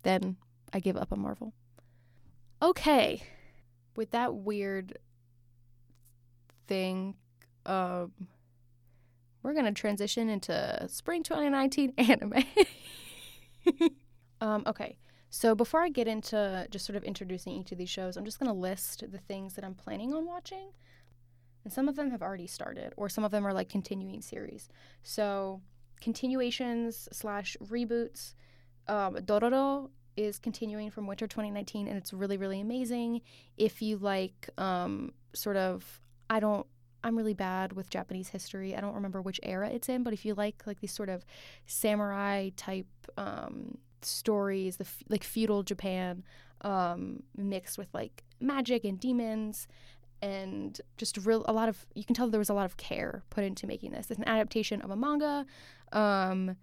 then 0.03 0.37
I 0.73 0.81
give 0.81 0.97
up 0.97 1.13
on 1.13 1.21
Marvel. 1.21 1.53
Okay. 2.61 3.23
With 3.95 4.11
that 4.11 4.35
weird 4.35 4.99
thing, 6.67 7.15
um, 7.67 8.13
we're 9.43 9.53
going 9.53 9.65
to 9.65 9.73
transition 9.73 10.29
into 10.29 10.87
spring 10.89 11.23
2019 11.23 11.95
anime. 11.99 12.45
Um, 14.40 14.62
okay. 14.66 14.96
So 15.31 15.55
before 15.55 15.81
I 15.81 15.88
get 15.88 16.09
into 16.09 16.66
just 16.70 16.85
sort 16.85 16.96
of 16.96 17.05
introducing 17.05 17.53
each 17.53 17.70
of 17.72 17.79
these 17.79 17.90
shows, 17.90 18.16
I'm 18.16 18.24
just 18.24 18.38
going 18.40 18.48
to 18.50 18.59
list 18.59 19.05
the 19.11 19.18
things 19.18 19.55
that 19.55 19.64
I'm 19.64 19.74
planning 19.74 20.12
on 20.12 20.26
watching. 20.26 20.72
And 21.62 21.72
some 21.72 21.88
of 21.88 21.96
them 21.96 22.11
have 22.11 22.22
already 22.22 22.46
started, 22.46 22.94
or 22.96 23.09
some 23.09 23.22
of 23.22 23.31
them 23.31 23.46
are 23.46 23.53
like 23.53 23.68
continuing 23.68 24.22
series. 24.22 24.68
So 25.03 25.61
continuations 26.00 27.09
slash 27.12 27.57
reboots. 27.62 28.35
Um, 28.88 29.16
Dororo 29.16 29.90
is 30.16 30.38
continuing 30.38 30.90
from 30.90 31.07
winter 31.07 31.26
2019, 31.26 31.87
and 31.87 31.96
it's 31.96 32.12
really, 32.12 32.37
really 32.37 32.61
amazing. 32.61 33.20
If 33.57 33.83
you 33.83 33.98
like 33.98 34.48
um, 34.59 35.12
sort 35.35 35.57
of, 35.57 36.00
I 36.29 36.40
don't 36.40 36.66
I'm 37.03 37.16
really 37.16 37.35
bad 37.35 37.72
with 37.72 37.88
Japanese 37.88 38.29
history. 38.29 38.76
I 38.76 38.81
don't 38.81 38.94
remember 38.94 39.22
which 39.22 39.40
era 39.42 39.70
it's 39.70 39.88
in, 39.88 40.03
but 40.03 40.12
if 40.12 40.24
you 40.24 40.35
like 40.35 40.66
like 40.66 40.81
these 40.81 40.92
sort 40.92 41.09
of 41.09 41.24
samurai 41.66 42.50
type 42.57 42.87
um, 43.16 43.79
stories, 44.05 44.77
the 44.77 44.85
f- 44.85 45.03
like 45.09 45.25
feudal 45.25 45.63
Japan 45.63 46.25
um, 46.63 47.23
mixed 47.37 47.79
with 47.79 47.89
like 47.93 48.23
magic 48.41 48.85
and 48.85 48.99
demons 48.99 49.69
and 50.23 50.81
just 50.99 51.17
real 51.19 51.45
a 51.49 51.53
lot 51.53 51.69
of 51.69 51.87
you 51.95 52.05
can 52.05 52.15
tell 52.15 52.29
there 52.29 52.39
was 52.39 52.51
a 52.51 52.55
lot 52.55 52.67
of 52.67 52.77
care 52.77 53.23
put 53.31 53.45
into 53.45 53.67
making 53.67 53.93
this. 53.93 54.11
It's 54.11 54.19
an 54.19 54.29
adaptation 54.29 54.83
of 54.83 54.91
a 54.91 54.97
manga 54.97 55.47
um, 55.93 56.57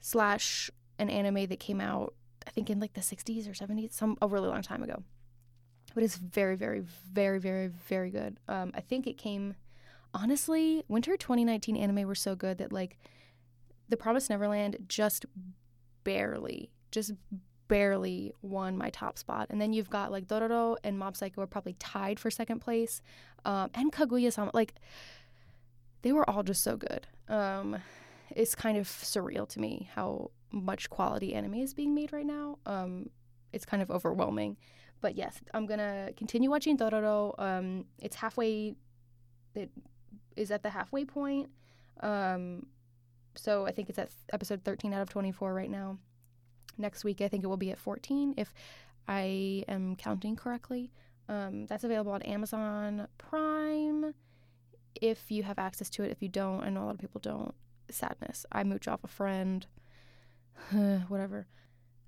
slash 0.00 0.70
an 0.98 1.10
anime 1.10 1.46
that 1.46 1.60
came 1.60 1.80
out 1.80 2.14
I 2.46 2.50
think 2.50 2.70
in 2.70 2.78
like 2.78 2.94
the 2.94 3.00
60s 3.00 3.48
or 3.48 3.52
70s, 3.52 3.92
some 3.92 4.16
a 4.22 4.28
really 4.28 4.48
long 4.48 4.62
time 4.62 4.82
ago 4.82 5.02
but 5.96 6.04
it's 6.04 6.16
very, 6.16 6.56
very, 6.56 6.80
very, 7.10 7.40
very, 7.40 7.68
very 7.68 8.10
good. 8.10 8.38
Um, 8.48 8.70
I 8.74 8.82
think 8.82 9.06
it 9.06 9.16
came, 9.16 9.54
honestly, 10.12 10.84
winter 10.88 11.16
2019 11.16 11.74
anime 11.74 12.06
were 12.06 12.14
so 12.14 12.36
good 12.36 12.58
that 12.58 12.70
like, 12.70 12.98
The 13.88 13.96
Promised 13.96 14.28
Neverland 14.28 14.76
just 14.88 15.24
barely, 16.06 16.70
just 16.92 17.12
barely 17.68 18.32
won 18.42 18.78
my 18.78 18.90
top 18.90 19.18
spot. 19.18 19.48
And 19.50 19.60
then 19.60 19.72
you've 19.72 19.90
got 19.90 20.12
like 20.12 20.28
Dororo 20.28 20.76
and 20.84 20.98
Mob 20.98 21.16
Psycho 21.16 21.42
are 21.42 21.48
probably 21.48 21.74
tied 21.80 22.20
for 22.20 22.30
second 22.30 22.60
place, 22.60 23.02
um, 23.44 23.70
and 23.74 23.92
Kaguya-sama. 23.92 24.52
Like, 24.54 24.74
they 26.02 26.12
were 26.12 26.28
all 26.30 26.44
just 26.44 26.62
so 26.62 26.76
good. 26.76 27.06
Um, 27.28 27.76
it's 28.30 28.54
kind 28.54 28.78
of 28.78 28.86
surreal 28.86 29.48
to 29.48 29.60
me 29.60 29.90
how 29.94 30.30
much 30.52 30.88
quality 30.90 31.34
anime 31.34 31.54
is 31.54 31.74
being 31.74 31.92
made 31.94 32.12
right 32.12 32.26
now. 32.26 32.58
Um, 32.66 33.10
it's 33.52 33.64
kind 33.64 33.82
of 33.82 33.90
overwhelming. 33.90 34.56
But 35.00 35.16
yes, 35.16 35.40
I'm 35.52 35.66
gonna 35.66 36.10
continue 36.16 36.50
watching 36.50 36.78
Dororo. 36.78 37.34
Um, 37.38 37.86
it's 37.98 38.16
halfway. 38.16 38.76
It 39.54 39.70
is 40.36 40.50
at 40.50 40.62
the 40.62 40.70
halfway 40.70 41.04
point. 41.04 41.50
Um, 42.00 42.66
so 43.38 43.66
I 43.66 43.72
think 43.72 43.88
it's 43.88 43.98
at 43.98 44.10
episode 44.32 44.62
13 44.64 44.92
out 44.92 45.02
of 45.02 45.08
24 45.08 45.54
right 45.54 45.70
now. 45.70 45.98
Next 46.78 47.04
week, 47.04 47.20
I 47.20 47.28
think 47.28 47.44
it 47.44 47.46
will 47.46 47.56
be 47.56 47.70
at 47.70 47.78
14 47.78 48.34
if 48.36 48.52
I 49.08 49.64
am 49.68 49.96
counting 49.96 50.36
correctly. 50.36 50.90
Um, 51.28 51.66
that's 51.66 51.84
available 51.84 52.12
on 52.12 52.22
Amazon 52.22 53.08
Prime 53.18 54.14
if 55.00 55.30
you 55.30 55.42
have 55.42 55.58
access 55.58 55.90
to 55.90 56.02
it. 56.02 56.10
If 56.10 56.22
you 56.22 56.28
don't, 56.28 56.62
I 56.62 56.70
know 56.70 56.84
a 56.84 56.86
lot 56.86 56.94
of 56.94 57.00
people 57.00 57.20
don't. 57.20 57.54
Sadness. 57.90 58.46
I 58.50 58.64
mooch 58.64 58.88
off 58.88 59.04
a 59.04 59.08
friend. 59.08 59.66
Whatever. 61.08 61.46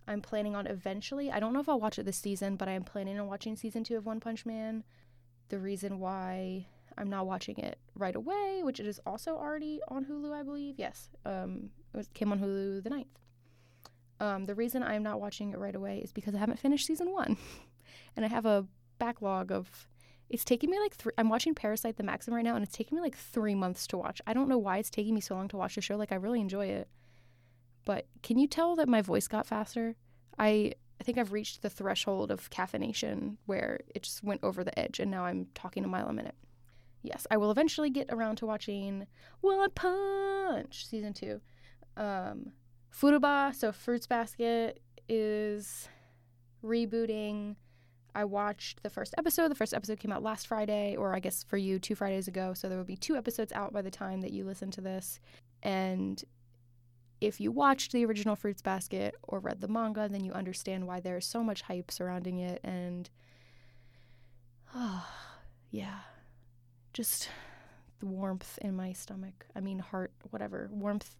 I'm 0.06 0.22
planning 0.22 0.56
on 0.56 0.66
eventually. 0.66 1.30
I 1.30 1.38
don't 1.38 1.52
know 1.52 1.60
if 1.60 1.68
I'll 1.68 1.80
watch 1.80 1.98
it 1.98 2.06
this 2.06 2.16
season, 2.16 2.56
but 2.56 2.68
I 2.68 2.72
am 2.72 2.84
planning 2.84 3.20
on 3.20 3.26
watching 3.26 3.56
season 3.56 3.84
two 3.84 3.96
of 3.96 4.06
One 4.06 4.20
Punch 4.20 4.46
Man. 4.46 4.84
The 5.50 5.58
reason 5.58 5.98
why 5.98 6.66
I'm 6.98 7.10
not 7.10 7.26
watching 7.26 7.58
it 7.58 7.78
right 7.94 8.14
away, 8.14 8.60
which 8.62 8.80
it 8.80 8.86
is 8.86 9.00
also 9.06 9.36
already 9.36 9.80
on 9.88 10.04
Hulu, 10.04 10.32
I 10.32 10.42
believe. 10.42 10.74
Yes, 10.78 11.10
um, 11.24 11.70
it 11.94 12.08
came 12.14 12.32
on 12.32 12.40
Hulu 12.40 12.82
the 12.82 12.90
9th. 12.90 13.06
Um, 14.20 14.46
the 14.46 14.54
reason 14.54 14.82
I'm 14.82 15.02
not 15.02 15.20
watching 15.20 15.52
it 15.52 15.58
right 15.58 15.74
away 15.74 15.98
is 15.98 16.12
because 16.12 16.34
I 16.34 16.38
haven't 16.38 16.58
finished 16.58 16.86
season 16.86 17.12
one, 17.12 17.36
and 18.16 18.24
I 18.24 18.28
have 18.28 18.46
a 18.46 18.66
backlog 18.98 19.52
of. 19.52 19.88
It's 20.30 20.44
taking 20.44 20.68
me 20.68 20.78
like 20.78 20.94
three. 20.94 21.12
I'm 21.16 21.30
watching 21.30 21.54
Parasyte 21.54 21.96
the 21.96 22.02
Maxim 22.02 22.34
right 22.34 22.44
now, 22.44 22.54
and 22.54 22.62
it's 22.62 22.76
taking 22.76 22.96
me 22.96 23.02
like 23.02 23.16
three 23.16 23.54
months 23.54 23.86
to 23.86 23.96
watch. 23.96 24.20
I 24.26 24.34
don't 24.34 24.48
know 24.48 24.58
why 24.58 24.76
it's 24.76 24.90
taking 24.90 25.14
me 25.14 25.22
so 25.22 25.34
long 25.34 25.48
to 25.48 25.56
watch 25.56 25.76
the 25.76 25.80
show. 25.80 25.96
Like 25.96 26.12
I 26.12 26.16
really 26.16 26.40
enjoy 26.40 26.66
it. 26.66 26.88
But 27.86 28.06
can 28.22 28.38
you 28.38 28.46
tell 28.46 28.76
that 28.76 28.88
my 28.88 29.00
voice 29.00 29.26
got 29.26 29.46
faster? 29.46 29.96
I 30.38 30.74
I 31.00 31.04
think 31.04 31.16
I've 31.16 31.32
reached 31.32 31.62
the 31.62 31.70
threshold 31.70 32.30
of 32.30 32.50
caffeination 32.50 33.36
where 33.46 33.80
it 33.94 34.02
just 34.02 34.24
went 34.24 34.42
over 34.42 34.64
the 34.64 34.76
edge 34.78 34.98
and 34.98 35.10
now 35.10 35.24
I'm 35.24 35.46
talking 35.54 35.84
a 35.84 35.88
mile 35.88 36.08
a 36.08 36.12
minute. 36.12 36.34
Yes, 37.02 37.26
I 37.30 37.36
will 37.36 37.50
eventually 37.50 37.90
get 37.90 38.08
around 38.10 38.36
to 38.36 38.46
watching 38.46 39.06
One 39.40 39.70
Punch 39.70 40.86
season 40.86 41.12
2. 41.12 41.40
Um 41.96 42.52
Furuba, 42.92 43.54
so 43.54 43.70
Fruits 43.70 44.06
Basket 44.06 44.80
is 45.08 45.88
rebooting. 46.64 47.56
I 48.14 48.24
watched 48.24 48.82
the 48.82 48.90
first 48.90 49.14
episode. 49.16 49.48
The 49.48 49.54
first 49.54 49.74
episode 49.74 50.00
came 50.00 50.10
out 50.10 50.22
last 50.22 50.46
Friday, 50.46 50.96
or 50.96 51.14
I 51.14 51.20
guess 51.20 51.44
for 51.44 51.56
you, 51.56 51.78
two 51.78 51.94
Fridays 51.94 52.26
ago. 52.26 52.54
So 52.54 52.68
there 52.68 52.78
will 52.78 52.84
be 52.84 52.96
two 52.96 53.16
episodes 53.16 53.52
out 53.52 53.72
by 53.72 53.82
the 53.82 53.90
time 53.90 54.20
that 54.22 54.32
you 54.32 54.44
listen 54.44 54.70
to 54.72 54.80
this. 54.80 55.20
And 55.62 56.22
if 57.20 57.40
you 57.40 57.52
watched 57.52 57.92
the 57.92 58.04
original 58.04 58.36
Fruits 58.36 58.62
Basket 58.62 59.14
or 59.22 59.38
read 59.38 59.60
the 59.60 59.68
manga, 59.68 60.08
then 60.08 60.24
you 60.24 60.32
understand 60.32 60.86
why 60.86 61.00
there's 61.00 61.26
so 61.26 61.44
much 61.44 61.62
hype 61.62 61.90
surrounding 61.90 62.38
it. 62.38 62.60
And, 62.64 63.08
oh, 64.74 65.06
yeah, 65.70 65.98
just 66.92 67.28
the 68.00 68.06
warmth 68.06 68.58
in 68.62 68.76
my 68.76 68.92
stomach. 68.92 69.46
I 69.54 69.60
mean, 69.60 69.78
heart, 69.78 70.12
whatever. 70.30 70.68
Warmth, 70.72 71.16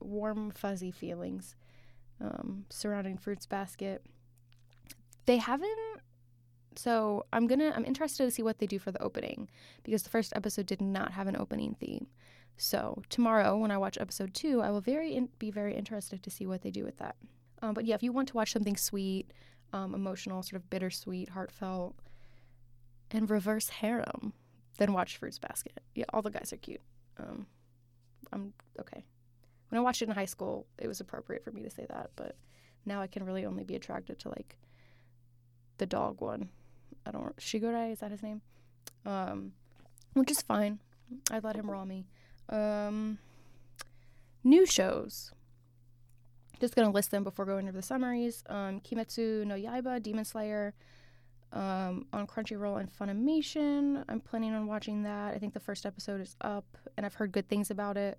warm, 0.00 0.50
fuzzy 0.50 0.90
feelings 0.90 1.54
um, 2.22 2.64
surrounding 2.70 3.18
Fruits 3.18 3.46
Basket. 3.46 4.02
They 5.26 5.36
haven't. 5.36 5.70
So 6.74 7.26
I'm 7.32 7.46
gonna. 7.46 7.72
I'm 7.74 7.84
interested 7.84 8.24
to 8.24 8.30
see 8.30 8.42
what 8.42 8.58
they 8.58 8.66
do 8.66 8.78
for 8.78 8.90
the 8.90 9.02
opening 9.02 9.50
because 9.82 10.02
the 10.02 10.10
first 10.10 10.32
episode 10.34 10.66
did 10.66 10.80
not 10.80 11.12
have 11.12 11.26
an 11.26 11.36
opening 11.36 11.74
theme. 11.74 12.06
So 12.56 13.02
tomorrow, 13.08 13.56
when 13.58 13.70
I 13.70 13.78
watch 13.78 13.98
episode 14.00 14.32
two, 14.34 14.62
I 14.62 14.70
will 14.70 14.80
very 14.80 15.14
in- 15.14 15.28
be 15.38 15.50
very 15.50 15.74
interested 15.74 16.22
to 16.22 16.30
see 16.30 16.46
what 16.46 16.62
they 16.62 16.70
do 16.70 16.84
with 16.84 16.96
that. 16.98 17.16
Um, 17.60 17.74
but 17.74 17.84
yeah, 17.84 17.94
if 17.94 18.02
you 18.02 18.12
want 18.12 18.28
to 18.28 18.36
watch 18.36 18.52
something 18.52 18.76
sweet, 18.76 19.32
um, 19.72 19.94
emotional, 19.94 20.42
sort 20.42 20.62
of 20.62 20.70
bittersweet, 20.70 21.30
heartfelt, 21.30 21.94
and 23.10 23.28
reverse 23.28 23.68
harem, 23.68 24.32
then 24.78 24.92
watch 24.92 25.16
Fruits 25.16 25.38
Basket. 25.38 25.80
Yeah, 25.94 26.04
all 26.12 26.22
the 26.22 26.30
guys 26.30 26.52
are 26.52 26.58
cute. 26.58 26.80
Um, 27.18 27.46
I'm 28.32 28.52
okay. 28.80 29.04
When 29.68 29.78
I 29.78 29.82
watched 29.82 30.02
it 30.02 30.08
in 30.08 30.14
high 30.14 30.26
school, 30.26 30.66
it 30.78 30.86
was 30.86 31.00
appropriate 31.00 31.44
for 31.44 31.50
me 31.50 31.62
to 31.62 31.70
say 31.70 31.86
that, 31.88 32.10
but 32.16 32.36
now 32.84 33.00
I 33.00 33.06
can 33.06 33.24
really 33.24 33.46
only 33.46 33.64
be 33.64 33.74
attracted 33.74 34.18
to 34.20 34.28
like 34.28 34.56
the 35.78 35.86
dog 35.86 36.20
one. 36.20 36.48
I 37.06 37.10
don't 37.10 37.36
Shigure 37.36 37.92
is 37.92 38.00
that 38.00 38.10
his 38.10 38.22
name? 38.22 38.42
Um, 39.04 39.52
which 40.14 40.30
is 40.30 40.42
fine. 40.42 40.78
I 41.30 41.40
let 41.40 41.56
him 41.56 41.70
raw 41.70 41.84
me. 41.84 42.06
Um, 42.48 43.18
new 44.44 44.66
shows. 44.66 45.32
Just 46.60 46.74
gonna 46.74 46.90
list 46.90 47.10
them 47.10 47.24
before 47.24 47.44
going 47.44 47.68
over 47.68 47.76
the 47.76 47.82
summaries. 47.82 48.44
Um, 48.48 48.80
Kimetsu 48.80 49.44
no 49.46 49.54
Yaiba, 49.54 50.02
Demon 50.02 50.24
Slayer, 50.24 50.74
um, 51.52 52.06
on 52.12 52.26
Crunchyroll 52.26 52.80
and 52.80 52.90
Funimation. 52.90 54.04
I'm 54.08 54.20
planning 54.20 54.54
on 54.54 54.66
watching 54.66 55.02
that. 55.02 55.34
I 55.34 55.38
think 55.38 55.54
the 55.54 55.60
first 55.60 55.86
episode 55.86 56.20
is 56.20 56.36
up, 56.40 56.76
and 56.96 57.04
I've 57.06 57.14
heard 57.14 57.32
good 57.32 57.48
things 57.48 57.70
about 57.70 57.96
it. 57.96 58.18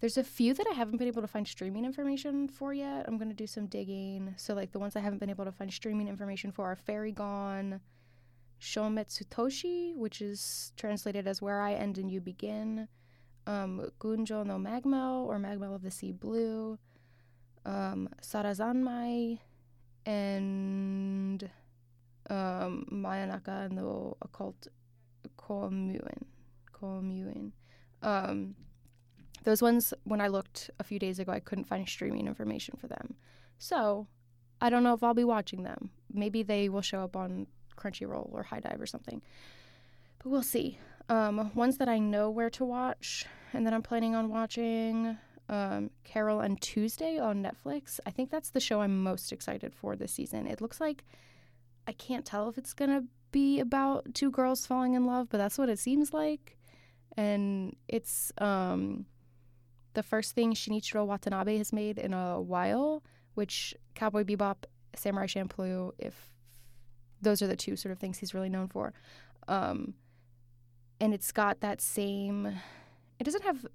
There's 0.00 0.18
a 0.18 0.24
few 0.24 0.52
that 0.54 0.66
I 0.70 0.74
haven't 0.74 0.98
been 0.98 1.08
able 1.08 1.22
to 1.22 1.28
find 1.28 1.46
streaming 1.46 1.84
information 1.84 2.48
for 2.48 2.74
yet. 2.74 3.06
I'm 3.06 3.16
gonna 3.16 3.34
do 3.34 3.46
some 3.46 3.66
digging. 3.66 4.34
So 4.36 4.54
like 4.54 4.72
the 4.72 4.78
ones 4.78 4.96
I 4.96 5.00
haven't 5.00 5.18
been 5.18 5.30
able 5.30 5.44
to 5.44 5.52
find 5.52 5.72
streaming 5.72 6.08
information 6.08 6.50
for 6.50 6.66
are 6.66 6.76
Fairy 6.76 7.12
Gone, 7.12 7.80
Shometsutoshi, 8.60 9.96
which 9.96 10.20
is 10.20 10.72
translated 10.76 11.26
as 11.26 11.40
Where 11.40 11.60
I 11.60 11.74
End 11.74 11.96
and 11.96 12.10
You 12.10 12.20
Begin 12.20 12.88
um, 13.46 13.90
Gunjo 14.00 14.44
no 14.44 14.56
Magmel 14.56 15.26
or 15.26 15.38
Magmel 15.38 15.74
of 15.74 15.82
the 15.82 15.90
Sea 15.90 16.12
Blue, 16.12 16.78
um, 17.64 18.08
Sarazanmai, 18.22 19.38
and 20.06 21.50
um, 22.30 22.86
Mayonaka 22.90 23.66
and 23.66 23.78
the 23.78 24.12
Occult 24.22 24.68
Koumuen. 25.38 26.24
Koumuen. 26.72 27.52
Um, 28.02 28.54
those 29.44 29.62
ones, 29.62 29.92
when 30.04 30.20
I 30.20 30.28
looked 30.28 30.70
a 30.78 30.84
few 30.84 30.98
days 30.98 31.18
ago, 31.18 31.32
I 31.32 31.40
couldn't 31.40 31.64
find 31.64 31.88
streaming 31.88 32.26
information 32.26 32.76
for 32.80 32.88
them. 32.88 33.14
So 33.58 34.06
I 34.60 34.70
don't 34.70 34.82
know 34.82 34.94
if 34.94 35.02
I'll 35.02 35.14
be 35.14 35.24
watching 35.24 35.62
them. 35.62 35.90
Maybe 36.12 36.42
they 36.42 36.68
will 36.68 36.82
show 36.82 37.00
up 37.00 37.16
on 37.16 37.46
Crunchyroll 37.76 38.32
or 38.32 38.44
HIDIVE 38.44 38.80
or 38.80 38.86
something. 38.86 39.20
But 40.18 40.30
we'll 40.30 40.42
see. 40.42 40.78
Um, 41.08 41.50
ones 41.54 41.76
that 41.78 41.88
I 41.88 41.98
know 41.98 42.30
where 42.30 42.50
to 42.50 42.64
watch 42.64 43.26
and 43.52 43.66
that 43.66 43.74
I'm 43.74 43.82
planning 43.82 44.14
on 44.14 44.30
watching 44.30 45.18
um, 45.50 45.90
Carole 46.04 46.40
and 46.40 46.58
Tuesday 46.60 47.18
on 47.18 47.42
Netflix. 47.42 48.00
I 48.06 48.10
think 48.10 48.30
that's 48.30 48.50
the 48.50 48.60
show 48.60 48.80
I'm 48.80 49.02
most 49.02 49.32
excited 49.32 49.74
for 49.74 49.96
this 49.96 50.12
season. 50.12 50.46
It 50.46 50.62
looks 50.62 50.80
like 50.80 51.04
I 51.86 51.92
can't 51.92 52.24
tell 52.24 52.48
if 52.48 52.58
it's 52.58 52.72
going 52.72 52.90
to 52.90 53.04
be 53.30 53.60
about 53.60 54.14
two 54.14 54.30
girls 54.30 54.66
falling 54.66 54.94
in 54.94 55.04
love, 55.04 55.28
but 55.30 55.38
that's 55.38 55.58
what 55.58 55.68
it 55.68 55.78
seems 55.78 56.12
like. 56.12 56.56
And 57.16 57.76
it's 57.88 58.32
um, 58.38 59.06
the 59.94 60.02
first 60.02 60.34
thing 60.34 60.54
Shinichiro 60.54 61.06
Watanabe 61.06 61.58
has 61.58 61.72
made 61.72 61.98
in 61.98 62.14
a 62.14 62.40
while, 62.40 63.02
which 63.34 63.74
Cowboy 63.94 64.24
Bebop, 64.24 64.64
Samurai 64.94 65.26
Champloo, 65.26 65.92
if 65.98 66.30
those 67.20 67.42
are 67.42 67.46
the 67.46 67.56
two 67.56 67.76
sort 67.76 67.92
of 67.92 67.98
things 67.98 68.18
he's 68.18 68.34
really 68.34 68.48
known 68.48 68.68
for. 68.68 68.92
Um, 69.48 69.94
and 71.00 71.12
it's 71.12 71.32
got 71.32 71.60
that 71.60 71.80
same, 71.80 72.46
it 73.18 73.24
doesn't 73.24 73.42
have, 73.42 73.66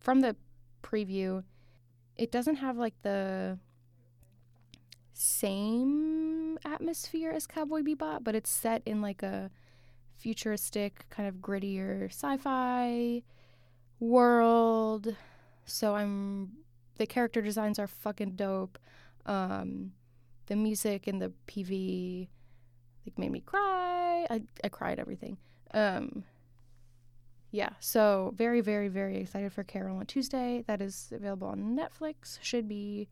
from 0.00 0.20
the 0.20 0.36
preview, 0.82 1.44
it 2.16 2.32
doesn't 2.32 2.56
have 2.56 2.76
like 2.76 2.94
the 3.02 3.58
same 5.12 6.07
atmosphere 6.78 7.32
as 7.32 7.46
Cowboy 7.46 7.82
Bebop, 7.82 8.22
but 8.22 8.34
it's 8.34 8.50
set 8.50 8.82
in 8.86 9.02
like 9.02 9.22
a 9.22 9.50
futuristic, 10.16 11.06
kind 11.10 11.28
of 11.28 11.36
grittier 11.36 12.06
sci 12.06 12.36
fi 12.36 13.22
world. 14.00 15.16
So 15.64 15.96
I'm, 15.96 16.52
the 16.96 17.06
character 17.06 17.42
designs 17.42 17.78
are 17.78 17.86
fucking 17.86 18.32
dope. 18.36 18.78
Um, 19.26 19.92
the 20.46 20.56
music 20.56 21.06
and 21.06 21.20
the 21.20 21.32
PV 21.46 22.28
like 23.06 23.18
made 23.18 23.32
me 23.32 23.40
cry. 23.40 24.26
I, 24.30 24.42
I 24.62 24.68
cried 24.68 24.98
everything. 24.98 25.36
Um, 25.74 26.24
yeah, 27.50 27.70
so 27.80 28.32
very, 28.36 28.60
very, 28.60 28.88
very 28.88 29.16
excited 29.16 29.52
for 29.52 29.64
Carole 29.64 29.98
on 29.98 30.06
Tuesday. 30.06 30.64
That 30.66 30.80
is 30.80 31.12
available 31.14 31.48
on 31.48 31.76
Netflix. 31.76 32.38
Should 32.42 32.68
be, 32.68 33.08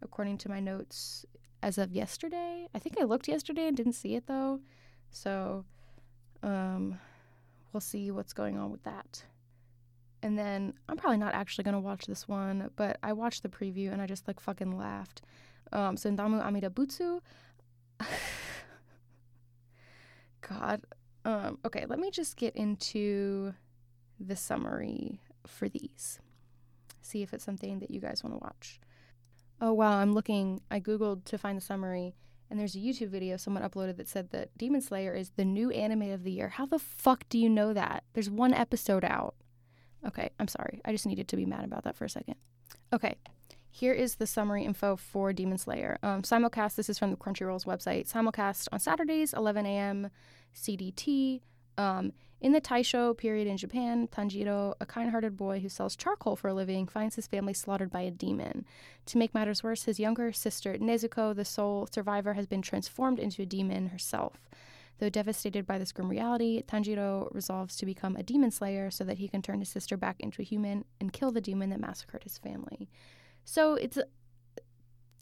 according 0.00 0.38
to 0.38 0.48
my 0.48 0.60
notes, 0.60 1.26
as 1.64 1.78
of 1.78 1.90
yesterday. 1.92 2.68
I 2.74 2.78
think 2.78 3.00
I 3.00 3.04
looked 3.04 3.26
yesterday 3.26 3.66
and 3.66 3.74
didn't 3.74 3.94
see 3.94 4.14
it 4.16 4.26
though. 4.26 4.60
So, 5.10 5.64
um, 6.42 6.98
we'll 7.72 7.80
see 7.80 8.10
what's 8.10 8.34
going 8.34 8.58
on 8.58 8.70
with 8.70 8.82
that. 8.82 9.24
And 10.22 10.38
then 10.38 10.74
I'm 10.88 10.98
probably 10.98 11.16
not 11.16 11.32
actually 11.32 11.64
gonna 11.64 11.80
watch 11.80 12.04
this 12.04 12.28
one, 12.28 12.70
but 12.76 12.98
I 13.02 13.14
watched 13.14 13.42
the 13.42 13.48
preview 13.48 13.90
and 13.90 14.02
I 14.02 14.06
just 14.06 14.28
like 14.28 14.40
fucking 14.40 14.76
laughed. 14.76 15.22
Um, 15.72 15.96
so 15.96 16.10
Namu 16.10 16.38
Amida 16.38 16.68
Butsu. 16.68 17.20
God. 20.42 20.82
Um, 21.24 21.58
okay, 21.64 21.86
let 21.88 21.98
me 21.98 22.10
just 22.10 22.36
get 22.36 22.54
into 22.54 23.54
the 24.20 24.36
summary 24.36 25.18
for 25.46 25.70
these. 25.70 26.20
See 27.00 27.22
if 27.22 27.32
it's 27.32 27.44
something 27.44 27.78
that 27.78 27.90
you 27.90 28.00
guys 28.00 28.22
want 28.22 28.34
to 28.34 28.38
watch. 28.38 28.80
Oh, 29.60 29.72
wow, 29.72 29.98
I'm 29.98 30.12
looking. 30.12 30.60
I 30.70 30.80
Googled 30.80 31.24
to 31.26 31.38
find 31.38 31.56
the 31.56 31.62
summary, 31.62 32.14
and 32.50 32.58
there's 32.58 32.74
a 32.74 32.78
YouTube 32.78 33.08
video 33.08 33.36
someone 33.36 33.62
uploaded 33.62 33.96
that 33.96 34.08
said 34.08 34.30
that 34.30 34.56
Demon 34.58 34.80
Slayer 34.80 35.14
is 35.14 35.30
the 35.30 35.44
new 35.44 35.70
anime 35.70 36.10
of 36.10 36.24
the 36.24 36.32
year. 36.32 36.48
How 36.50 36.66
the 36.66 36.78
fuck 36.78 37.24
do 37.28 37.38
you 37.38 37.48
know 37.48 37.72
that? 37.72 38.04
There's 38.12 38.30
one 38.30 38.52
episode 38.52 39.04
out. 39.04 39.34
Okay, 40.06 40.30
I'm 40.38 40.48
sorry. 40.48 40.80
I 40.84 40.92
just 40.92 41.06
needed 41.06 41.28
to 41.28 41.36
be 41.36 41.46
mad 41.46 41.64
about 41.64 41.84
that 41.84 41.96
for 41.96 42.04
a 42.04 42.10
second. 42.10 42.34
Okay, 42.92 43.16
here 43.70 43.92
is 43.92 44.16
the 44.16 44.26
summary 44.26 44.64
info 44.64 44.94
for 44.96 45.32
Demon 45.32 45.58
Slayer. 45.58 45.98
Um, 46.02 46.22
simulcast, 46.22 46.76
this 46.76 46.88
is 46.88 46.98
from 46.98 47.10
the 47.10 47.16
Crunchyroll's 47.16 47.64
website. 47.64 48.08
Simulcast 48.08 48.68
on 48.70 48.78
Saturdays, 48.78 49.32
11 49.32 49.66
a.m. 49.66 50.10
CDT. 50.54 51.40
Um, 51.76 52.12
in 52.44 52.52
the 52.52 52.60
Taisho 52.60 53.16
period 53.16 53.46
in 53.46 53.56
Japan, 53.56 54.06
Tanjiro, 54.06 54.74
a 54.78 54.84
kind 54.84 55.10
hearted 55.10 55.34
boy 55.34 55.60
who 55.60 55.70
sells 55.70 55.96
charcoal 55.96 56.36
for 56.36 56.48
a 56.48 56.54
living, 56.54 56.86
finds 56.86 57.16
his 57.16 57.26
family 57.26 57.54
slaughtered 57.54 57.90
by 57.90 58.02
a 58.02 58.10
demon. 58.10 58.66
To 59.06 59.16
make 59.16 59.32
matters 59.32 59.62
worse, 59.62 59.84
his 59.84 59.98
younger 59.98 60.30
sister, 60.30 60.76
Nezuko, 60.76 61.34
the 61.34 61.46
sole 61.46 61.88
survivor, 61.90 62.34
has 62.34 62.46
been 62.46 62.60
transformed 62.60 63.18
into 63.18 63.40
a 63.40 63.46
demon 63.46 63.86
herself. 63.86 64.50
Though 64.98 65.08
devastated 65.08 65.66
by 65.66 65.78
this 65.78 65.90
grim 65.90 66.10
reality, 66.10 66.62
Tanjiro 66.62 67.34
resolves 67.34 67.76
to 67.78 67.86
become 67.86 68.14
a 68.14 68.22
demon 68.22 68.50
slayer 68.50 68.90
so 68.90 69.04
that 69.04 69.16
he 69.16 69.26
can 69.26 69.40
turn 69.40 69.60
his 69.60 69.70
sister 69.70 69.96
back 69.96 70.20
into 70.20 70.42
a 70.42 70.44
human 70.44 70.84
and 71.00 71.14
kill 71.14 71.32
the 71.32 71.40
demon 71.40 71.70
that 71.70 71.80
massacred 71.80 72.24
his 72.24 72.36
family. 72.36 72.90
So 73.46 73.76
it's 73.76 73.96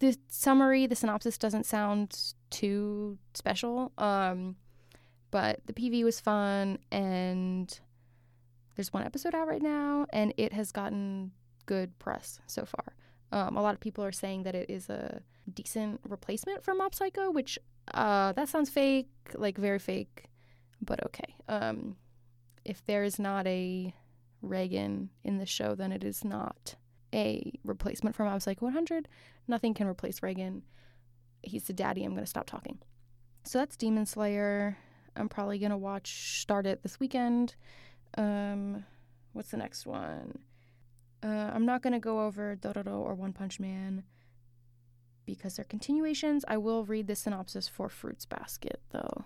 the 0.00 0.16
summary, 0.26 0.88
the 0.88 0.96
synopsis 0.96 1.38
doesn't 1.38 1.66
sound 1.66 2.34
too 2.50 3.18
special. 3.32 3.92
Um, 3.96 4.56
but 5.32 5.60
the 5.66 5.72
PV 5.72 6.04
was 6.04 6.20
fun, 6.20 6.78
and 6.92 7.80
there's 8.76 8.92
one 8.92 9.02
episode 9.02 9.34
out 9.34 9.48
right 9.48 9.62
now, 9.62 10.06
and 10.12 10.32
it 10.36 10.52
has 10.52 10.70
gotten 10.70 11.32
good 11.66 11.98
press 11.98 12.38
so 12.46 12.64
far. 12.64 12.94
Um, 13.32 13.56
a 13.56 13.62
lot 13.62 13.74
of 13.74 13.80
people 13.80 14.04
are 14.04 14.12
saying 14.12 14.44
that 14.44 14.54
it 14.54 14.70
is 14.70 14.88
a 14.90 15.22
decent 15.52 16.00
replacement 16.06 16.62
for 16.62 16.74
Mob 16.74 16.94
Psycho, 16.94 17.30
which 17.30 17.58
uh, 17.94 18.32
that 18.32 18.48
sounds 18.48 18.70
fake, 18.70 19.08
like 19.34 19.56
very 19.56 19.78
fake, 19.78 20.26
but 20.80 21.04
okay. 21.06 21.34
Um, 21.48 21.96
if 22.64 22.84
there 22.84 23.02
is 23.02 23.18
not 23.18 23.46
a 23.46 23.94
Reigen 24.44 25.08
in 25.24 25.38
the 25.38 25.46
show, 25.46 25.74
then 25.74 25.92
it 25.92 26.04
is 26.04 26.24
not 26.24 26.76
a 27.14 27.52
replacement 27.64 28.14
for 28.14 28.24
Mob 28.24 28.42
Psycho 28.42 28.66
100. 28.66 29.08
Nothing 29.48 29.72
can 29.72 29.86
replace 29.86 30.20
Reigen. 30.20 30.62
He's 31.42 31.64
the 31.64 31.72
daddy. 31.72 32.04
I'm 32.04 32.12
going 32.12 32.22
to 32.22 32.30
stop 32.30 32.46
talking. 32.46 32.78
So 33.44 33.58
that's 33.58 33.76
Demon 33.76 34.06
Slayer. 34.06 34.76
I'm 35.16 35.28
probably 35.28 35.58
gonna 35.58 35.78
watch 35.78 36.40
start 36.40 36.66
it 36.66 36.82
this 36.82 36.98
weekend. 36.98 37.54
Um, 38.16 38.84
what's 39.32 39.50
the 39.50 39.56
next 39.56 39.86
one? 39.86 40.38
Uh, 41.22 41.50
I'm 41.54 41.66
not 41.66 41.82
gonna 41.82 42.00
go 42.00 42.26
over 42.26 42.56
Dororo 42.56 42.98
or 42.98 43.14
One 43.14 43.32
Punch 43.32 43.60
Man 43.60 44.04
because 45.24 45.56
they're 45.56 45.64
continuations. 45.64 46.44
I 46.48 46.56
will 46.56 46.84
read 46.84 47.06
the 47.06 47.14
synopsis 47.14 47.68
for 47.68 47.88
Fruits 47.88 48.26
Basket 48.26 48.80
though. 48.90 49.24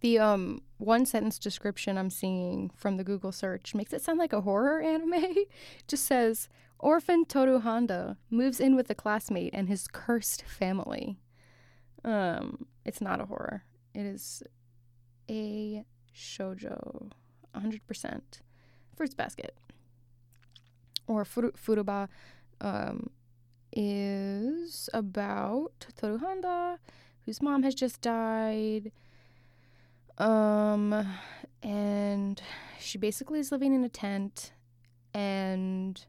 The 0.00 0.18
um 0.18 0.62
one 0.78 1.06
sentence 1.06 1.38
description 1.38 1.98
I'm 1.98 2.10
seeing 2.10 2.70
from 2.76 2.96
the 2.96 3.04
Google 3.04 3.32
search 3.32 3.74
makes 3.74 3.92
it 3.92 4.02
sound 4.02 4.18
like 4.18 4.32
a 4.32 4.42
horror 4.42 4.80
anime. 4.82 5.14
it 5.14 5.48
just 5.86 6.04
says 6.04 6.48
orphan 6.78 7.24
Toru 7.24 7.58
Honda 7.60 8.16
moves 8.30 8.60
in 8.60 8.76
with 8.76 8.88
a 8.90 8.94
classmate 8.94 9.54
and 9.54 9.68
his 9.68 9.88
cursed 9.88 10.42
family. 10.42 11.18
Um, 12.04 12.66
it's 12.84 13.00
not 13.00 13.20
a 13.20 13.26
horror. 13.26 13.64
It 13.94 14.06
is 14.06 14.42
a 15.30 15.84
shojo, 16.14 17.10
100%. 17.54 18.20
Fruits 18.96 19.14
Basket 19.14 19.54
or 21.08 21.24
Furu- 21.24 21.56
Furuba 21.56 22.08
um, 22.60 23.10
is 23.72 24.88
about 24.92 25.86
Toru 25.96 26.18
Honda, 26.18 26.78
whose 27.24 27.42
mom 27.42 27.62
has 27.64 27.74
just 27.74 28.00
died. 28.00 28.92
Um, 30.18 31.06
and 31.62 32.40
she 32.78 32.98
basically 32.98 33.40
is 33.40 33.50
living 33.50 33.74
in 33.74 33.82
a 33.82 33.88
tent, 33.88 34.52
and 35.14 36.04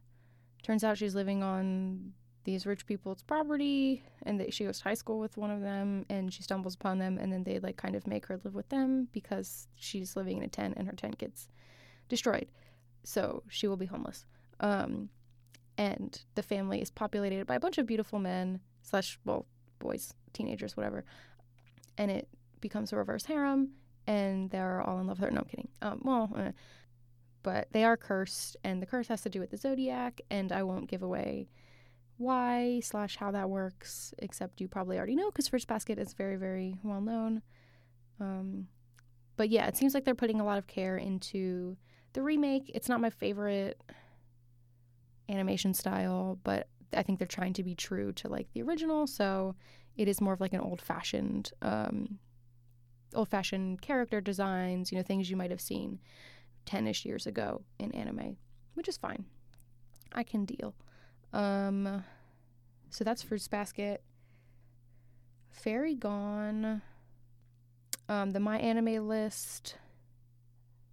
turns 0.64 0.84
out 0.84 0.98
she's 0.98 1.16
living 1.16 1.42
on 1.42 2.14
these 2.50 2.66
rich 2.66 2.88
people's 2.88 3.22
property 3.22 4.02
and 4.24 4.40
that 4.40 4.52
she 4.52 4.64
goes 4.64 4.80
to 4.80 4.84
high 4.84 4.96
school 4.96 5.20
with 5.20 5.38
one 5.38 5.52
of 5.52 5.62
them 5.62 6.04
and 6.10 6.34
she 6.34 6.42
stumbles 6.42 6.74
upon 6.74 6.98
them 6.98 7.20
and 7.20 7.32
then 7.32 7.44
they 7.44 7.60
like 7.60 7.78
kind 7.78 7.96
of 7.96 8.08
make 8.08 8.26
her 8.26 8.40
live 8.44 8.56
with 8.56 8.68
them 8.70 9.08
because 9.12 9.68
she's 9.76 10.16
living 10.16 10.38
in 10.38 10.44
a 10.44 10.48
tent 10.48 10.74
and 10.76 10.88
her 10.88 10.96
tent 10.96 11.20
gets 11.20 11.48
destroyed. 12.08 12.48
So 13.04 13.44
she 13.50 13.68
will 13.68 13.78
be 13.78 13.86
homeless. 13.86 14.26
Um, 14.60 15.10
and 15.78 16.20
the 16.34 16.42
family 16.42 16.82
is 16.82 16.90
populated 16.90 17.46
by 17.46 17.54
a 17.54 17.60
bunch 17.60 17.78
of 17.78 17.86
beautiful 17.86 18.18
men 18.18 18.62
slash 18.82 19.20
well 19.26 19.46
boys 19.78 20.16
teenagers 20.34 20.76
whatever. 20.76 21.06
And 22.00 22.10
it 22.10 22.28
becomes 22.62 22.92
a 22.92 22.96
reverse 22.96 23.26
harem 23.26 23.74
and 24.08 24.50
they're 24.50 24.82
all 24.82 25.00
in 25.00 25.06
love 25.06 25.20
with 25.20 25.30
her. 25.30 25.32
No 25.32 25.42
I'm 25.42 25.46
kidding. 25.46 25.68
Um, 25.84 26.02
well 26.04 26.32
uh, 26.36 26.52
but 27.44 27.68
they 27.74 27.84
are 27.84 27.96
cursed 27.96 28.58
and 28.64 28.82
the 28.82 28.88
curse 28.88 29.08
has 29.08 29.22
to 29.22 29.30
do 29.30 29.40
with 29.40 29.52
the 29.52 29.58
zodiac 29.58 30.20
and 30.30 30.52
i 30.52 30.62
won't 30.62 30.90
give 30.90 31.04
away 31.04 31.48
why 32.20 32.82
slash 32.84 33.16
how 33.16 33.32
that 33.32 33.50
works, 33.50 34.14
except 34.20 34.60
you 34.60 34.68
probably 34.68 34.98
already 34.98 35.16
know 35.16 35.32
because 35.32 35.48
Fruits 35.48 35.66
Basket 35.66 35.98
is 35.98 36.14
very, 36.14 36.36
very 36.36 36.78
well 36.84 37.00
known. 37.00 37.42
Um, 38.20 38.68
but 39.38 39.50
yeah, 39.50 39.68
it 39.68 39.78
seems 39.78 39.94
like 39.94 40.04
they're 40.04 40.14
putting 40.14 40.42
a 40.42 40.46
lot 40.46 40.58
of 40.58 40.68
care 40.68 40.98
into 40.98 41.78
the 42.12 42.22
remake. 42.22 42.72
It's 42.76 42.90
not 42.90 43.00
my 43.00 43.10
favorite 43.10 43.82
animation 45.30 45.74
style, 45.74 46.38
but 46.44 46.68
I 46.94 47.04
think 47.04 47.20
they're 47.20 47.28
trying 47.28 47.54
to 47.54 47.64
be 47.64 47.74
true 47.74 48.12
to 48.14 48.28
like 48.28 48.52
the 48.54 48.64
original. 48.64 49.08
So 49.08 49.56
it 49.96 50.10
is 50.10 50.20
more 50.20 50.34
of 50.34 50.42
like 50.42 50.54
an 50.54 50.60
old 50.60 50.82
fashioned, 50.82 51.54
um, 51.62 52.20
old 53.16 53.30
fashioned 53.30 53.82
character 53.82 54.20
designs, 54.20 54.92
you 54.92 54.98
know, 54.98 55.04
things 55.04 55.30
you 55.30 55.38
might 55.38 55.52
have 55.52 55.62
seen 55.62 56.00
10 56.66 56.86
ish 56.86 57.06
years 57.06 57.26
ago 57.26 57.62
in 57.80 57.94
anime, 57.94 58.36
which 58.74 58.90
is 58.90 58.98
fine. 58.98 59.24
I 60.12 60.24
can 60.24 60.44
deal. 60.44 60.76
Um, 61.34 62.04
so 62.90 63.04
that's 63.04 63.24
Fruits 63.24 63.48
Basket. 63.48 64.02
Fairy 65.50 65.96
Gone. 65.96 66.82
Um, 68.08 68.32
the 68.32 68.40
My 68.40 68.58
Anime 68.58 69.08
list 69.08 69.78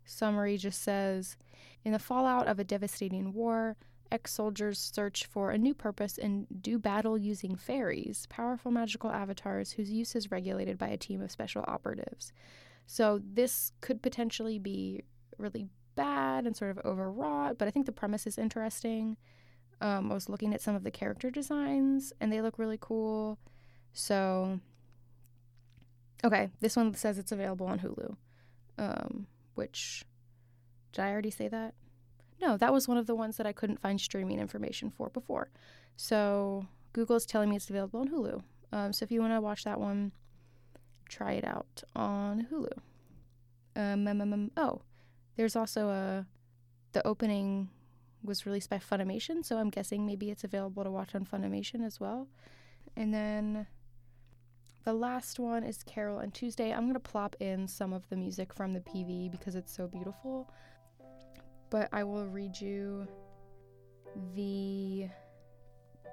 summary 0.05 0.57
just 0.57 0.83
says 0.83 1.37
In 1.85 1.93
the 1.93 1.99
fallout 1.99 2.47
of 2.47 2.59
a 2.59 2.65
devastating 2.65 3.33
war, 3.33 3.77
ex 4.11 4.33
soldiers 4.33 4.79
search 4.79 5.27
for 5.27 5.51
a 5.51 5.59
new 5.59 5.75
purpose 5.75 6.19
and 6.19 6.47
do 6.61 6.79
battle 6.79 7.17
using 7.17 7.57
fairies, 7.57 8.27
powerful 8.29 8.71
magical 8.71 9.11
avatars 9.11 9.73
whose 9.73 9.91
use 9.91 10.15
is 10.15 10.31
regulated 10.31 10.79
by 10.79 10.89
a 10.89 10.97
team 10.97 11.23
of 11.23 11.31
special 11.31 11.65
operatives. 11.67 12.33
So, 12.87 13.21
this 13.25 13.73
could 13.81 14.03
potentially 14.03 14.59
be 14.59 15.03
really 15.39 15.69
bad 15.97 16.47
and 16.47 16.57
sort 16.57 16.71
of 16.71 16.85
overwrought, 16.85 17.59
but 17.59 17.67
I 17.67 17.71
think 17.71 17.87
the 17.87 17.93
premise 17.93 18.27
is 18.27 18.39
interesting. 18.39 19.17
Um, 19.81 20.11
I 20.11 20.15
was 20.15 20.29
looking 20.29 20.55
at 20.55 20.63
some 20.63 20.75
of 20.75 20.85
the 20.85 20.91
character 20.91 21.31
designs 21.31 22.13
and 22.21 22.33
they 22.33 22.41
look 22.41 22.59
really 22.59 22.79
cool. 22.81 23.39
So, 23.93 24.61
okay, 26.25 26.51
this 26.61 26.77
one 26.77 26.95
says 26.95 27.19
it's 27.19 27.33
available 27.33 27.67
on 27.67 27.81
Hulu, 27.81 28.17
um, 28.79 29.27
which, 29.55 30.05
did 30.93 31.03
I 31.03 31.11
already 31.11 31.31
say 31.31 31.49
that? 31.49 31.75
No, 32.41 32.57
that 32.57 32.73
was 32.73 32.89
one 32.89 32.99
of 32.99 33.07
the 33.07 33.15
ones 33.15 33.37
that 33.37 33.47
I 33.47 33.53
couldn't 33.53 33.81
find 33.81 34.01
streaming 34.01 34.39
information 34.39 34.91
for 34.91 35.09
before. 35.09 35.51
So, 35.97 36.67
Google 36.93 37.17
is 37.17 37.27
telling 37.27 37.49
me 37.49 37.57
it's 37.57 37.71
available 37.71 38.01
on 38.01 38.09
Hulu. 38.09 38.43
Um, 38.73 38.93
so, 38.93 39.05
if 39.05 39.11
you 39.11 39.21
want 39.21 39.33
to 39.33 39.41
watch 39.41 39.65
that 39.65 39.81
one, 39.81 40.13
try 41.09 41.33
it 41.33 41.45
out 41.45 41.83
on 41.95 42.47
Hulu. 42.51 42.73
Um, 43.75 44.09
um, 44.09 44.21
um, 44.21 44.51
oh, 44.57 44.83
there's 45.37 45.57
also 45.57 45.89
a 45.89 46.27
the 46.93 47.07
opening 47.07 47.69
was 48.27 48.47
released 48.47 48.71
by 48.71 48.79
Funimation, 48.79 49.45
so 49.45 49.57
I'm 49.59 49.71
guessing 49.71 50.05
maybe 50.05 50.31
it's 50.31 50.45
available 50.45 50.85
to 50.85 50.91
watch 50.91 51.15
on 51.15 51.25
Funimation 51.25 51.85
as 51.85 52.01
well. 52.01 52.29
And 52.97 53.13
then 53.13 53.67
the 54.85 54.93
last 54.93 55.39
one 55.39 55.65
is 55.65 55.83
Carole 55.83 56.19
and 56.19 56.33
Tuesday. 56.33 56.73
I'm 56.73 56.83
going 56.83 56.95
to 56.95 57.01
plop 57.01 57.37
in 57.41 57.67
some 57.67 57.93
of 57.93 58.09
the 58.09 58.17
music 58.17 58.53
from 58.53 58.73
the 58.73 58.81
PV 58.81 59.31
because 59.31 59.55
it's 59.55 59.75
so 59.75 59.87
beautiful. 59.87 60.51
But 61.71 61.89
I 61.93 62.05
will 62.05 62.27
read 62.27 62.61
you 62.61 63.09
the 64.35 65.09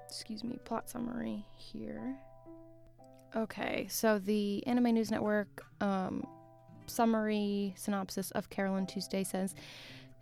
excuse 0.06 0.44
me, 0.44 0.58
plot 0.64 0.88
summary 0.88 1.44
here. 1.56 2.16
Okay, 3.34 3.86
so 3.90 4.18
the 4.18 4.64
Anime 4.66 4.94
News 4.94 5.10
Network 5.10 5.64
um, 5.80 6.26
summary 6.86 7.74
synopsis 7.76 8.30
of 8.32 8.48
Carole 8.50 8.76
and 8.76 8.88
Tuesday 8.88 9.24
says 9.24 9.54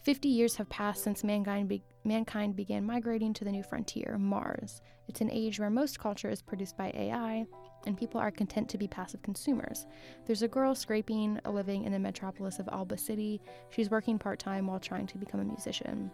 50 0.03 0.29
years 0.29 0.57
have 0.57 0.69
passed 0.69 1.05
since 1.05 1.23
mankind, 1.23 1.69
be- 1.69 1.85
mankind 2.03 2.57
began 2.57 2.85
migrating 2.85 3.33
to 3.35 3.45
the 3.45 3.53
new 3.53 3.63
frontier, 3.63 4.17
Mars. 4.19 4.83
It's 5.07 5.21
an 5.21 5.31
age 5.31 5.61
where 5.61 5.71
most 5.71 6.01
culture 6.01 6.29
is 6.29 6.43
produced 6.43 6.77
by 6.77 6.91
AI, 6.93 7.47
and 7.87 7.97
people 7.97 8.21
are 8.21 8.33
content 8.33 8.69
to 8.71 8.79
be 8.79 8.89
passive 8.89 9.23
consumers. 9.23 9.87
There's 10.27 10.43
a 10.43 10.49
girl 10.49 10.75
scraping 10.75 11.39
a 11.45 11.53
living 11.53 11.85
in 11.85 11.93
the 11.93 12.01
metropolis 12.01 12.59
of 12.59 12.69
Alba 12.73 12.99
City. 12.99 13.41
She's 13.71 13.91
working 13.93 14.19
part 14.19 14.41
time 14.41 14.67
while 14.67 14.81
trying 14.81 15.07
to 15.07 15.19
become 15.19 15.39
a 15.39 15.45
musician. 15.45 16.11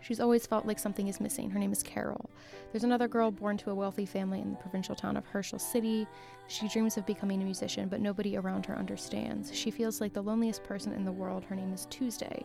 She's 0.00 0.20
always 0.20 0.46
felt 0.46 0.64
like 0.64 0.78
something 0.78 1.06
is 1.06 1.20
missing. 1.20 1.50
Her 1.50 1.58
name 1.58 1.70
is 1.70 1.82
Carole. 1.82 2.30
There's 2.72 2.84
another 2.84 3.08
girl 3.08 3.30
born 3.30 3.58
to 3.58 3.70
a 3.70 3.74
wealthy 3.74 4.06
family 4.06 4.40
in 4.40 4.50
the 4.50 4.56
provincial 4.56 4.96
town 4.96 5.18
of 5.18 5.26
Herschel 5.26 5.58
City. 5.58 6.06
She 6.48 6.66
dreams 6.66 6.96
of 6.96 7.04
becoming 7.04 7.42
a 7.42 7.44
musician, 7.44 7.88
but 7.88 8.00
nobody 8.00 8.38
around 8.38 8.64
her 8.66 8.76
understands. 8.76 9.54
She 9.54 9.70
feels 9.70 10.00
like 10.00 10.14
the 10.14 10.22
loneliest 10.22 10.64
person 10.64 10.94
in 10.94 11.04
the 11.04 11.12
world. 11.12 11.44
Her 11.44 11.54
name 11.54 11.74
is 11.74 11.86
Tuesday. 11.90 12.44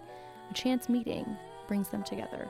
A 0.50 0.54
chance 0.54 0.90
meeting 0.90 1.38
brings 1.68 1.90
them 1.90 2.04
together. 2.04 2.50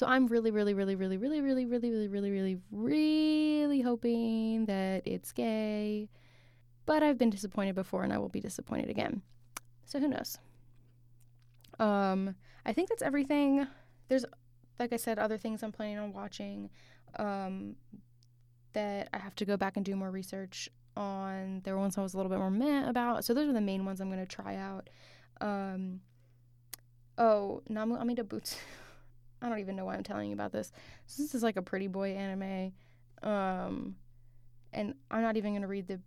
So 0.00 0.06
I'm 0.06 0.28
really, 0.28 0.50
really, 0.50 0.72
really, 0.72 0.96
really, 0.96 1.18
really, 1.18 1.42
really, 1.42 1.66
really, 1.66 1.90
really, 1.90 2.08
really, 2.08 2.32
really, 2.32 2.60
really 2.70 3.80
hoping 3.82 4.64
that 4.64 5.02
it's 5.06 5.30
gay. 5.30 6.08
But 6.86 7.02
I've 7.02 7.18
been 7.18 7.28
disappointed 7.28 7.74
before 7.74 8.02
and 8.02 8.10
I 8.10 8.16
will 8.16 8.30
be 8.30 8.40
disappointed 8.40 8.88
again. 8.88 9.20
So 9.84 10.00
who 10.00 10.08
knows? 10.08 10.38
Um, 11.78 12.34
I 12.64 12.72
think 12.72 12.88
that's 12.88 13.02
everything. 13.02 13.66
There's, 14.08 14.24
like 14.78 14.94
I 14.94 14.96
said, 14.96 15.18
other 15.18 15.36
things 15.36 15.62
I'm 15.62 15.70
planning 15.70 15.98
on 15.98 16.14
watching. 16.14 16.70
Um, 17.18 17.76
that 18.72 19.08
I 19.12 19.18
have 19.18 19.34
to 19.36 19.44
go 19.44 19.56
back 19.56 19.76
and 19.76 19.84
do 19.84 19.96
more 19.96 20.10
research 20.10 20.68
on. 20.96 21.60
There 21.64 21.74
were 21.74 21.80
ones 21.80 21.98
I 21.98 22.02
was 22.02 22.14
a 22.14 22.16
little 22.16 22.30
bit 22.30 22.38
more 22.38 22.50
meh 22.50 22.88
about. 22.88 23.24
So 23.24 23.34
those 23.34 23.48
are 23.48 23.52
the 23.52 23.60
main 23.60 23.84
ones 23.84 24.00
I'm 24.00 24.10
going 24.10 24.24
to 24.24 24.26
try 24.26 24.56
out. 24.56 24.90
Um, 25.40 26.00
oh, 27.18 27.62
Namu 27.68 27.96
Amida 27.96 28.24
Boots. 28.24 28.56
I 29.42 29.48
don't 29.48 29.58
even 29.60 29.76
know 29.76 29.86
why 29.86 29.94
I'm 29.94 30.02
telling 30.02 30.28
you 30.28 30.34
about 30.34 30.52
this. 30.52 30.70
This 31.16 31.34
is 31.34 31.42
like 31.42 31.56
a 31.56 31.62
pretty 31.62 31.86
boy 31.86 32.10
anime. 32.10 32.72
Um, 33.22 33.96
and 34.72 34.94
I'm 35.10 35.22
not 35.22 35.36
even 35.36 35.52
going 35.52 35.62
to 35.62 35.68
read 35.68 35.88
the 35.88 36.00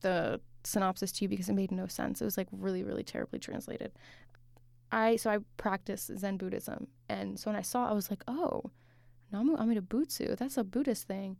the 0.00 0.38
synopsis 0.64 1.12
to 1.12 1.24
you 1.24 1.28
because 1.28 1.48
it 1.48 1.54
made 1.54 1.72
no 1.72 1.86
sense. 1.86 2.20
It 2.20 2.24
was 2.24 2.36
like 2.36 2.48
really, 2.52 2.84
really 2.84 3.02
terribly 3.02 3.38
translated. 3.38 3.92
I 4.92 5.16
so 5.16 5.30
I 5.30 5.38
practice 5.56 6.10
Zen 6.16 6.36
Buddhism, 6.36 6.88
and 7.08 7.38
so 7.38 7.50
when 7.50 7.56
I 7.56 7.62
saw, 7.62 7.86
it, 7.86 7.90
I 7.90 7.94
was 7.94 8.10
like, 8.10 8.22
oh, 8.28 8.70
Namu 9.32 9.56
Amida 9.56 9.80
Butsu, 9.80 10.36
that's 10.36 10.56
a 10.56 10.64
Buddhist 10.64 11.06
thing. 11.06 11.36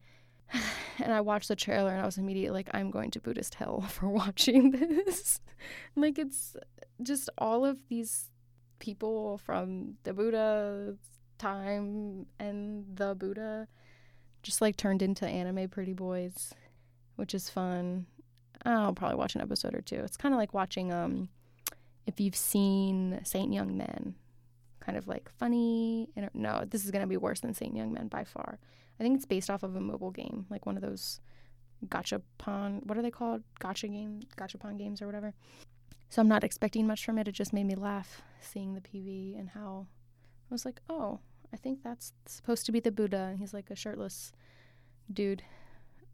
and 1.03 1.13
I 1.13 1.21
watched 1.21 1.49
the 1.49 1.57
trailer 1.57 1.91
and 1.91 2.01
I 2.01 2.05
was 2.05 2.19
immediately 2.19 2.59
like, 2.59 2.69
I'm 2.73 2.91
going 2.91 3.11
to 3.13 3.21
Buddhist 3.21 3.55
hell 3.55 3.81
for 3.89 4.09
watching 4.09 4.71
this. 4.71 5.41
like, 5.97 6.19
it's 6.19 6.57
just 7.03 7.29
all 7.39 7.65
of 7.65 7.79
these 7.89 8.31
people 8.79 9.39
from 9.39 9.95
the 10.05 10.13
Buddha 10.13 10.97
time 11.39 12.27
and 12.39 12.85
the 12.95 13.15
Buddha 13.15 13.69
just 14.43 14.61
like 14.61 14.77
turned 14.77 15.03
into 15.03 15.27
anime 15.27 15.69
pretty 15.69 15.95
boys, 15.95 16.53
which 17.17 17.35
is 17.35 17.49
fun. 17.49 18.07
I'll 18.65 18.95
probably 18.95 19.17
watch 19.17 19.35
an 19.35 19.41
episode 19.41 19.75
or 19.75 19.81
two. 19.81 19.97
It's 19.97 20.17
kind 20.17 20.35
of 20.35 20.39
like 20.39 20.55
watching, 20.55 20.93
um, 20.93 21.29
if 22.07 22.21
you've 22.21 22.37
seen 22.37 23.21
Saint 23.25 23.53
Young 23.53 23.77
Men, 23.77 24.15
kind 24.85 24.99
of 24.99 25.07
like 25.09 25.31
funny. 25.39 26.09
And 26.17 26.29
no, 26.35 26.65
this 26.69 26.85
is 26.85 26.91
going 26.91 27.03
to 27.03 27.09
be 27.09 27.17
worse 27.17 27.41
than 27.41 27.55
Saint 27.55 27.77
Young 27.77 27.93
Men 27.93 28.09
by 28.09 28.25
far. 28.25 28.59
I 28.99 29.03
think 29.03 29.17
it's 29.17 29.27
based 29.27 29.51
off 29.51 29.63
of 29.63 29.75
a 29.77 29.81
mobile 29.81 30.11
game, 30.11 30.47
like 30.51 30.67
one 30.67 30.77
of 30.77 30.83
those 30.83 31.21
gotcha 31.89 32.21
gachapon. 32.39 32.85
What 32.87 32.97
are 32.97 33.03
they 33.03 33.11
called? 33.11 33.43
Gacha 33.61 33.91
game, 33.91 34.21
gachapon 34.37 34.79
games 34.79 35.03
or 35.03 35.07
whatever. 35.07 35.35
So 36.09 36.23
I'm 36.23 36.29
not 36.29 36.45
expecting 36.45 36.87
much 36.87 37.05
from 37.05 37.19
it. 37.19 37.27
It 37.27 37.33
just 37.33 37.53
made 37.53 37.67
me 37.67 37.75
laugh 37.75 38.23
seeing 38.41 38.75
the 38.75 38.81
PV 38.81 39.39
and 39.39 39.49
how 39.51 39.87
I 40.51 40.55
was 40.55 40.65
like, 40.65 40.81
oh, 40.89 41.19
I 41.53 41.57
think 41.57 41.83
that's 41.83 42.13
supposed 42.27 42.67
to 42.67 42.73
be 42.73 42.81
the 42.81 42.93
Buddha, 42.93 43.29
and 43.31 43.39
he's 43.39 43.55
like 43.55 43.71
a 43.71 43.77
shirtless 43.77 44.33
dude, 45.13 45.43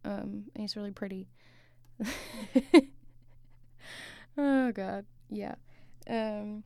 um, 0.05 0.45
and 0.55 0.61
he's 0.63 0.77
really 0.77 0.91
pretty. 0.91 1.29
oh 4.39 4.73
God, 4.73 5.07
yeah. 5.29 5.55
Um, 6.09 6.65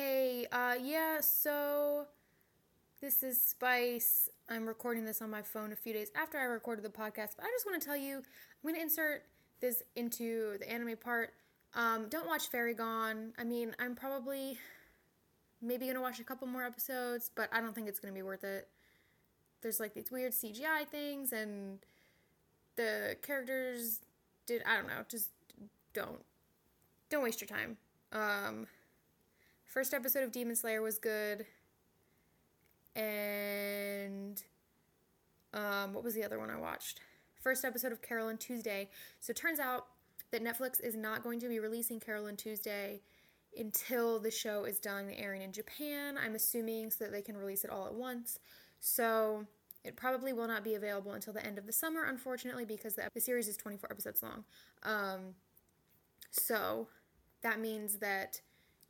hey, 0.00 0.46
uh, 0.50 0.74
yeah. 0.82 1.18
So 1.20 2.06
this 3.02 3.22
is 3.22 3.38
Spice. 3.38 4.30
I'm 4.48 4.66
recording 4.66 5.04
this 5.04 5.20
on 5.20 5.28
my 5.28 5.42
phone 5.42 5.72
a 5.72 5.76
few 5.76 5.92
days 5.92 6.10
after 6.16 6.38
I 6.38 6.44
recorded 6.44 6.84
the 6.84 6.88
podcast, 6.88 7.36
but 7.36 7.44
I 7.44 7.50
just 7.52 7.66
want 7.66 7.80
to 7.80 7.86
tell 7.86 7.96
you 7.96 8.16
I'm 8.16 8.22
going 8.62 8.76
to 8.76 8.80
insert 8.80 9.24
this 9.60 9.82
into 9.96 10.56
the 10.58 10.70
anime 10.72 10.96
part. 10.96 11.34
Um, 11.74 12.06
don't 12.08 12.26
watch 12.26 12.48
Fairy 12.48 12.72
Gone. 12.72 13.34
I 13.38 13.44
mean, 13.44 13.76
I'm 13.78 13.94
probably 13.94 14.56
maybe 15.60 15.84
going 15.84 15.96
to 15.96 16.00
watch 16.00 16.18
a 16.18 16.24
couple 16.24 16.48
more 16.48 16.64
episodes, 16.64 17.30
but 17.34 17.50
I 17.52 17.60
don't 17.60 17.74
think 17.74 17.86
it's 17.86 18.00
going 18.00 18.14
to 18.14 18.18
be 18.18 18.22
worth 18.22 18.42
it. 18.42 18.68
There's 19.60 19.80
like 19.80 19.92
these 19.92 20.10
weird 20.10 20.32
CGI 20.32 20.88
things, 20.90 21.30
and 21.34 21.78
the 22.76 23.16
characters 23.20 24.00
did, 24.46 24.62
I 24.66 24.76
don't 24.76 24.86
know, 24.86 25.04
just 25.10 25.28
don't. 25.92 26.24
Don't 27.10 27.22
waste 27.22 27.42
your 27.42 27.48
time. 27.48 27.76
Um, 28.12 28.66
first 29.70 29.94
episode 29.94 30.24
of 30.24 30.32
Demon 30.32 30.56
Slayer 30.56 30.82
was 30.82 30.98
good 30.98 31.46
and 32.96 34.42
um, 35.54 35.94
what 35.94 36.02
was 36.02 36.14
the 36.14 36.24
other 36.24 36.40
one 36.40 36.50
I 36.50 36.58
watched? 36.58 37.00
First 37.40 37.64
episode 37.64 37.92
of 37.92 38.02
Carole 38.02 38.28
and 38.28 38.38
Tuesday. 38.38 38.90
So 39.20 39.30
it 39.30 39.36
turns 39.36 39.60
out 39.60 39.86
that 40.32 40.42
Netflix 40.42 40.80
is 40.82 40.96
not 40.96 41.22
going 41.22 41.38
to 41.40 41.48
be 41.48 41.60
releasing 41.60 42.00
Carole 42.00 42.26
and 42.26 42.36
Tuesday 42.36 43.00
until 43.56 44.18
the 44.18 44.30
show 44.30 44.64
is 44.64 44.80
done 44.80 45.08
airing 45.16 45.42
in 45.42 45.52
Japan. 45.52 46.18
I'm 46.18 46.34
assuming 46.34 46.90
so 46.90 47.04
that 47.04 47.12
they 47.12 47.22
can 47.22 47.36
release 47.36 47.64
it 47.64 47.70
all 47.70 47.86
at 47.86 47.94
once. 47.94 48.40
So 48.80 49.46
it 49.84 49.94
probably 49.94 50.32
will 50.32 50.48
not 50.48 50.64
be 50.64 50.74
available 50.74 51.12
until 51.12 51.32
the 51.32 51.46
end 51.46 51.58
of 51.58 51.66
the 51.66 51.72
summer, 51.72 52.04
unfortunately, 52.04 52.64
because 52.64 52.94
the, 52.96 53.08
the 53.14 53.20
series 53.20 53.46
is 53.46 53.56
24 53.56 53.90
episodes 53.92 54.22
long. 54.22 54.44
Um, 54.82 55.34
so 56.32 56.88
that 57.42 57.60
means 57.60 57.98
that 57.98 58.40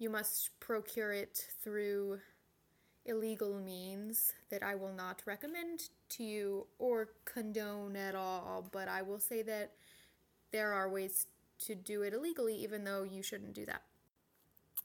you 0.01 0.09
must 0.09 0.59
procure 0.61 1.13
it 1.13 1.47
through 1.63 2.19
illegal 3.05 3.61
means 3.61 4.33
that 4.51 4.63
I 4.63 4.75
will 4.75 4.95
not 4.95 5.23
recommend 5.27 5.91
to 6.11 6.25
you 6.25 6.67
or 6.79 7.11
condone 7.27 7.97
at 7.97 8.15
all, 8.15 8.67
but 8.73 8.89
I 8.89 9.03
will 9.03 9.19
say 9.19 9.43
that 9.43 9.73
there 10.53 10.73
are 10.73 10.89
ways 10.89 11.27
to 11.67 11.75
do 11.75 12.01
it 12.01 12.15
illegally, 12.15 12.55
even 12.57 12.85
though 12.85 13.03
you 13.03 13.23
shouldn't 13.23 13.53
do 13.53 13.67
that. 13.67 13.83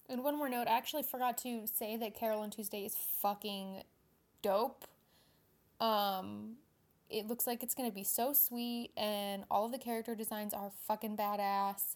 And 0.09 0.22
one 0.22 0.38
more 0.38 0.49
note, 0.49 0.68
I 0.68 0.78
actually 0.78 1.03
forgot 1.03 1.38
to 1.39 1.66
say 1.66 1.95
that 1.95 2.13
Carole 2.13 2.43
and 2.43 2.51
Tuesday 2.51 2.86
is 2.86 2.95
fucking 3.22 3.84
dope. 4.41 4.86
Um, 5.80 6.57
it 7.09 7.26
looks 7.26 7.47
like 7.47 7.63
it's 7.63 7.74
gonna 7.74 7.89
be 7.89 8.03
so 8.03 8.34
sweet, 8.34 8.91
and 8.97 9.45
all 9.49 9.66
of 9.66 9.72
the 9.72 9.78
character 9.78 10.13
designs 10.13 10.53
are 10.53 10.72
fucking 10.88 11.16
badass. 11.16 11.95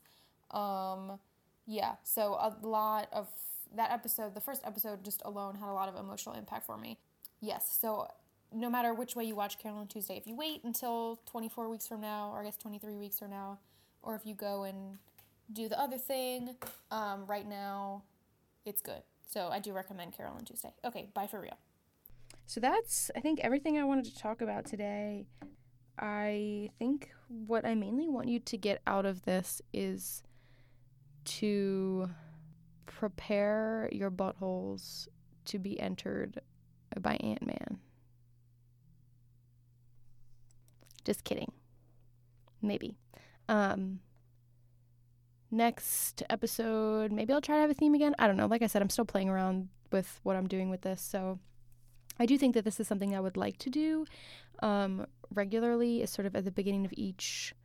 Um, 0.51 1.19
yeah, 1.69 1.97
so 2.03 2.33
a 2.33 2.55
lot 2.65 3.09
of 3.13 3.27
that 3.75 3.91
episode, 3.91 4.33
the 4.33 4.41
first 4.41 4.61
episode 4.65 5.05
just 5.05 5.21
alone 5.23 5.53
had 5.53 5.69
a 5.69 5.71
lot 5.71 5.87
of 5.87 5.95
emotional 5.95 6.33
impact 6.33 6.65
for 6.65 6.77
me. 6.77 6.97
Yes, 7.41 7.77
so 7.79 8.07
no 8.51 8.71
matter 8.71 8.91
which 8.91 9.15
way 9.15 9.23
you 9.23 9.35
watch 9.35 9.59
Carole 9.59 9.79
and 9.79 9.87
Tuesday, 9.87 10.17
if 10.17 10.25
you 10.25 10.35
wait 10.35 10.63
until 10.63 11.21
24 11.27 11.69
weeks 11.69 11.87
from 11.87 12.01
now, 12.01 12.31
or 12.33 12.41
I 12.41 12.45
guess 12.45 12.57
23 12.57 12.95
weeks 12.95 13.19
from 13.19 13.29
now, 13.29 13.59
or 14.01 14.15
if 14.15 14.25
you 14.25 14.33
go 14.33 14.63
and 14.63 14.97
do 15.53 15.69
the 15.69 15.79
other 15.79 15.99
thing, 15.99 16.55
um, 16.89 17.27
right 17.27 17.47
now, 17.47 18.01
it's 18.65 18.81
good. 18.81 19.03
So 19.27 19.49
I 19.49 19.59
do 19.59 19.71
recommend 19.71 20.17
Carole 20.17 20.37
and 20.37 20.47
Tuesday. 20.47 20.73
Okay, 20.83 21.09
bye 21.13 21.27
for 21.27 21.39
real. 21.39 21.59
So 22.47 22.59
that's, 22.59 23.11
I 23.15 23.19
think, 23.19 23.41
everything 23.41 23.77
I 23.77 23.83
wanted 23.83 24.05
to 24.05 24.17
talk 24.17 24.41
about 24.41 24.65
today. 24.65 25.27
I 25.99 26.71
think 26.79 27.11
what 27.27 27.63
I 27.63 27.75
mainly 27.75 28.09
want 28.09 28.27
you 28.27 28.39
to 28.39 28.57
get 28.57 28.81
out 28.87 29.05
of 29.05 29.21
this 29.25 29.61
is 29.71 30.23
to 31.25 32.09
prepare 32.85 33.89
your 33.91 34.11
buttholes 34.11 35.07
to 35.45 35.59
be 35.59 35.79
entered 35.79 36.41
by 36.99 37.15
Ant 37.15 37.45
Man. 37.45 37.79
Just 41.05 41.23
kidding. 41.23 41.51
Maybe. 42.61 42.97
Um, 43.47 43.99
next 45.49 46.23
episode, 46.29 47.11
maybe 47.11 47.33
I'll 47.33 47.41
try 47.41 47.55
to 47.55 47.61
have 47.61 47.69
a 47.69 47.73
theme 47.73 47.95
again. 47.95 48.13
I 48.19 48.27
don't 48.27 48.37
know. 48.37 48.47
Like 48.47 48.61
I 48.61 48.67
said, 48.67 48.81
I'm 48.81 48.89
still 48.89 49.05
playing 49.05 49.29
around 49.29 49.69
with 49.91 50.19
what 50.23 50.35
I'm 50.35 50.47
doing 50.47 50.69
with 50.69 50.81
this. 50.81 51.01
So 51.01 51.39
I 52.19 52.25
do 52.25 52.37
think 52.37 52.53
that 52.53 52.65
this 52.65 52.79
is 52.79 52.87
something 52.87 53.15
I 53.15 53.21
would 53.21 53.37
like 53.37 53.57
to 53.59 53.69
do 53.69 54.05
um, 54.61 55.07
regularly, 55.33 56.01
is 56.01 56.09
sort 56.09 56.25
of 56.25 56.35
at 56.35 56.45
the 56.45 56.51
beginning 56.51 56.85
of 56.85 56.93
each 56.95 57.55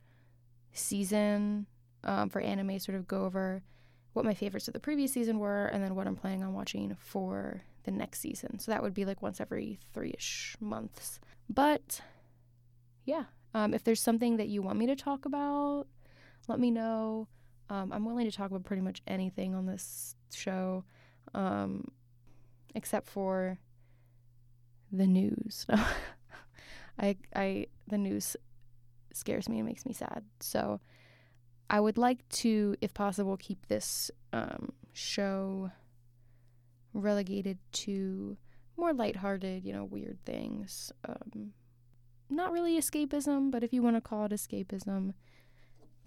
season 0.71 1.67
um, 2.05 2.29
for 2.29 2.39
anime, 2.41 2.79
sort 2.79 2.97
of 2.97 3.07
go 3.07 3.25
over 3.25 3.63
what 4.13 4.25
my 4.25 4.33
favorites 4.33 4.67
of 4.67 4.73
the 4.73 4.79
previous 4.79 5.11
season 5.11 5.39
were 5.39 5.65
and 5.67 5.83
then 5.83 5.95
what 5.95 6.07
I'm 6.07 6.15
planning 6.15 6.43
on 6.43 6.53
watching 6.53 6.95
for 6.99 7.61
the 7.83 7.91
next 7.91 8.19
season. 8.19 8.59
So 8.59 8.71
that 8.71 8.81
would 8.81 8.93
be 8.93 9.05
like 9.05 9.21
once 9.21 9.41
every 9.41 9.77
three 9.93 10.13
ish 10.17 10.55
months. 10.59 11.19
But 11.49 12.01
yeah, 13.03 13.25
um, 13.53 13.73
if 13.73 13.83
there's 13.83 14.01
something 14.01 14.37
that 14.37 14.47
you 14.47 14.61
want 14.61 14.79
me 14.79 14.87
to 14.87 14.95
talk 14.95 15.25
about, 15.25 15.87
let 16.47 16.59
me 16.59 16.71
know. 16.71 17.27
Um, 17.69 17.91
I'm 17.91 18.05
willing 18.05 18.29
to 18.29 18.35
talk 18.35 18.51
about 18.51 18.63
pretty 18.63 18.81
much 18.81 19.01
anything 19.07 19.55
on 19.55 19.65
this 19.65 20.15
show, 20.33 20.83
um, 21.33 21.89
except 22.73 23.09
for 23.09 23.57
the 24.91 25.07
news. 25.07 25.65
I, 26.99 27.17
I, 27.35 27.67
the 27.87 27.97
news 27.97 28.37
scares 29.13 29.49
me 29.49 29.57
and 29.59 29.67
makes 29.67 29.85
me 29.85 29.93
sad. 29.93 30.23
So 30.39 30.79
I 31.69 31.79
would 31.79 31.97
like 31.97 32.27
to, 32.29 32.75
if 32.81 32.93
possible, 32.93 33.37
keep 33.37 33.67
this 33.67 34.11
um, 34.31 34.73
show 34.93 35.71
relegated 36.93 37.57
to 37.71 38.37
more 38.77 38.93
lighthearted, 38.93 39.65
you 39.65 39.73
know, 39.73 39.83
weird 39.83 40.19
things. 40.25 40.91
Um, 41.07 41.53
not 42.29 42.51
really 42.51 42.77
escapism, 42.77 43.51
but 43.51 43.63
if 43.63 43.73
you 43.73 43.81
want 43.81 43.95
to 43.95 44.01
call 44.01 44.25
it 44.25 44.31
escapism, 44.31 45.13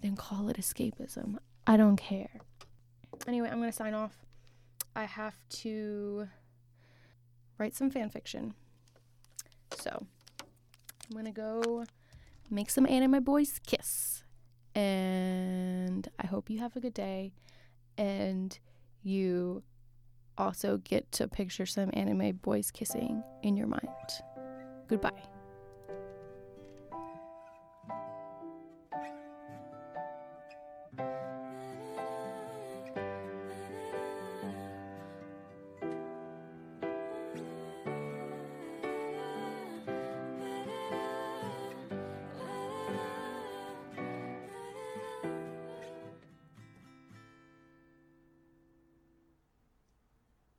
then 0.01 0.15
call 0.15 0.49
it 0.49 0.57
escapism. 0.57 1.37
I 1.67 1.77
don't 1.77 1.97
care. 1.97 2.41
Anyway, 3.27 3.49
I'm 3.49 3.59
going 3.59 3.69
to 3.69 3.75
sign 3.75 3.93
off. 3.93 4.25
I 4.95 5.03
have 5.03 5.35
to 5.49 6.27
write 7.57 7.75
some 7.75 7.89
fan 7.89 8.09
fiction. 8.09 8.53
So, 9.75 10.05
I'm 10.41 11.13
going 11.13 11.25
to 11.25 11.31
go 11.31 11.85
make 12.49 12.69
some 12.69 12.87
anime 12.87 13.23
boys 13.23 13.59
kiss. 13.65 14.23
And 14.75 16.07
I 16.19 16.27
hope 16.27 16.49
you 16.49 16.59
have 16.59 16.75
a 16.75 16.79
good 16.79 16.93
day 16.93 17.33
and 17.97 18.57
you 19.03 19.63
also 20.37 20.77
get 20.77 21.11
to 21.13 21.27
picture 21.27 21.65
some 21.65 21.89
anime 21.93 22.37
boys 22.37 22.71
kissing 22.71 23.23
in 23.43 23.57
your 23.57 23.67
mind. 23.67 23.87
Goodbye. 24.87 25.38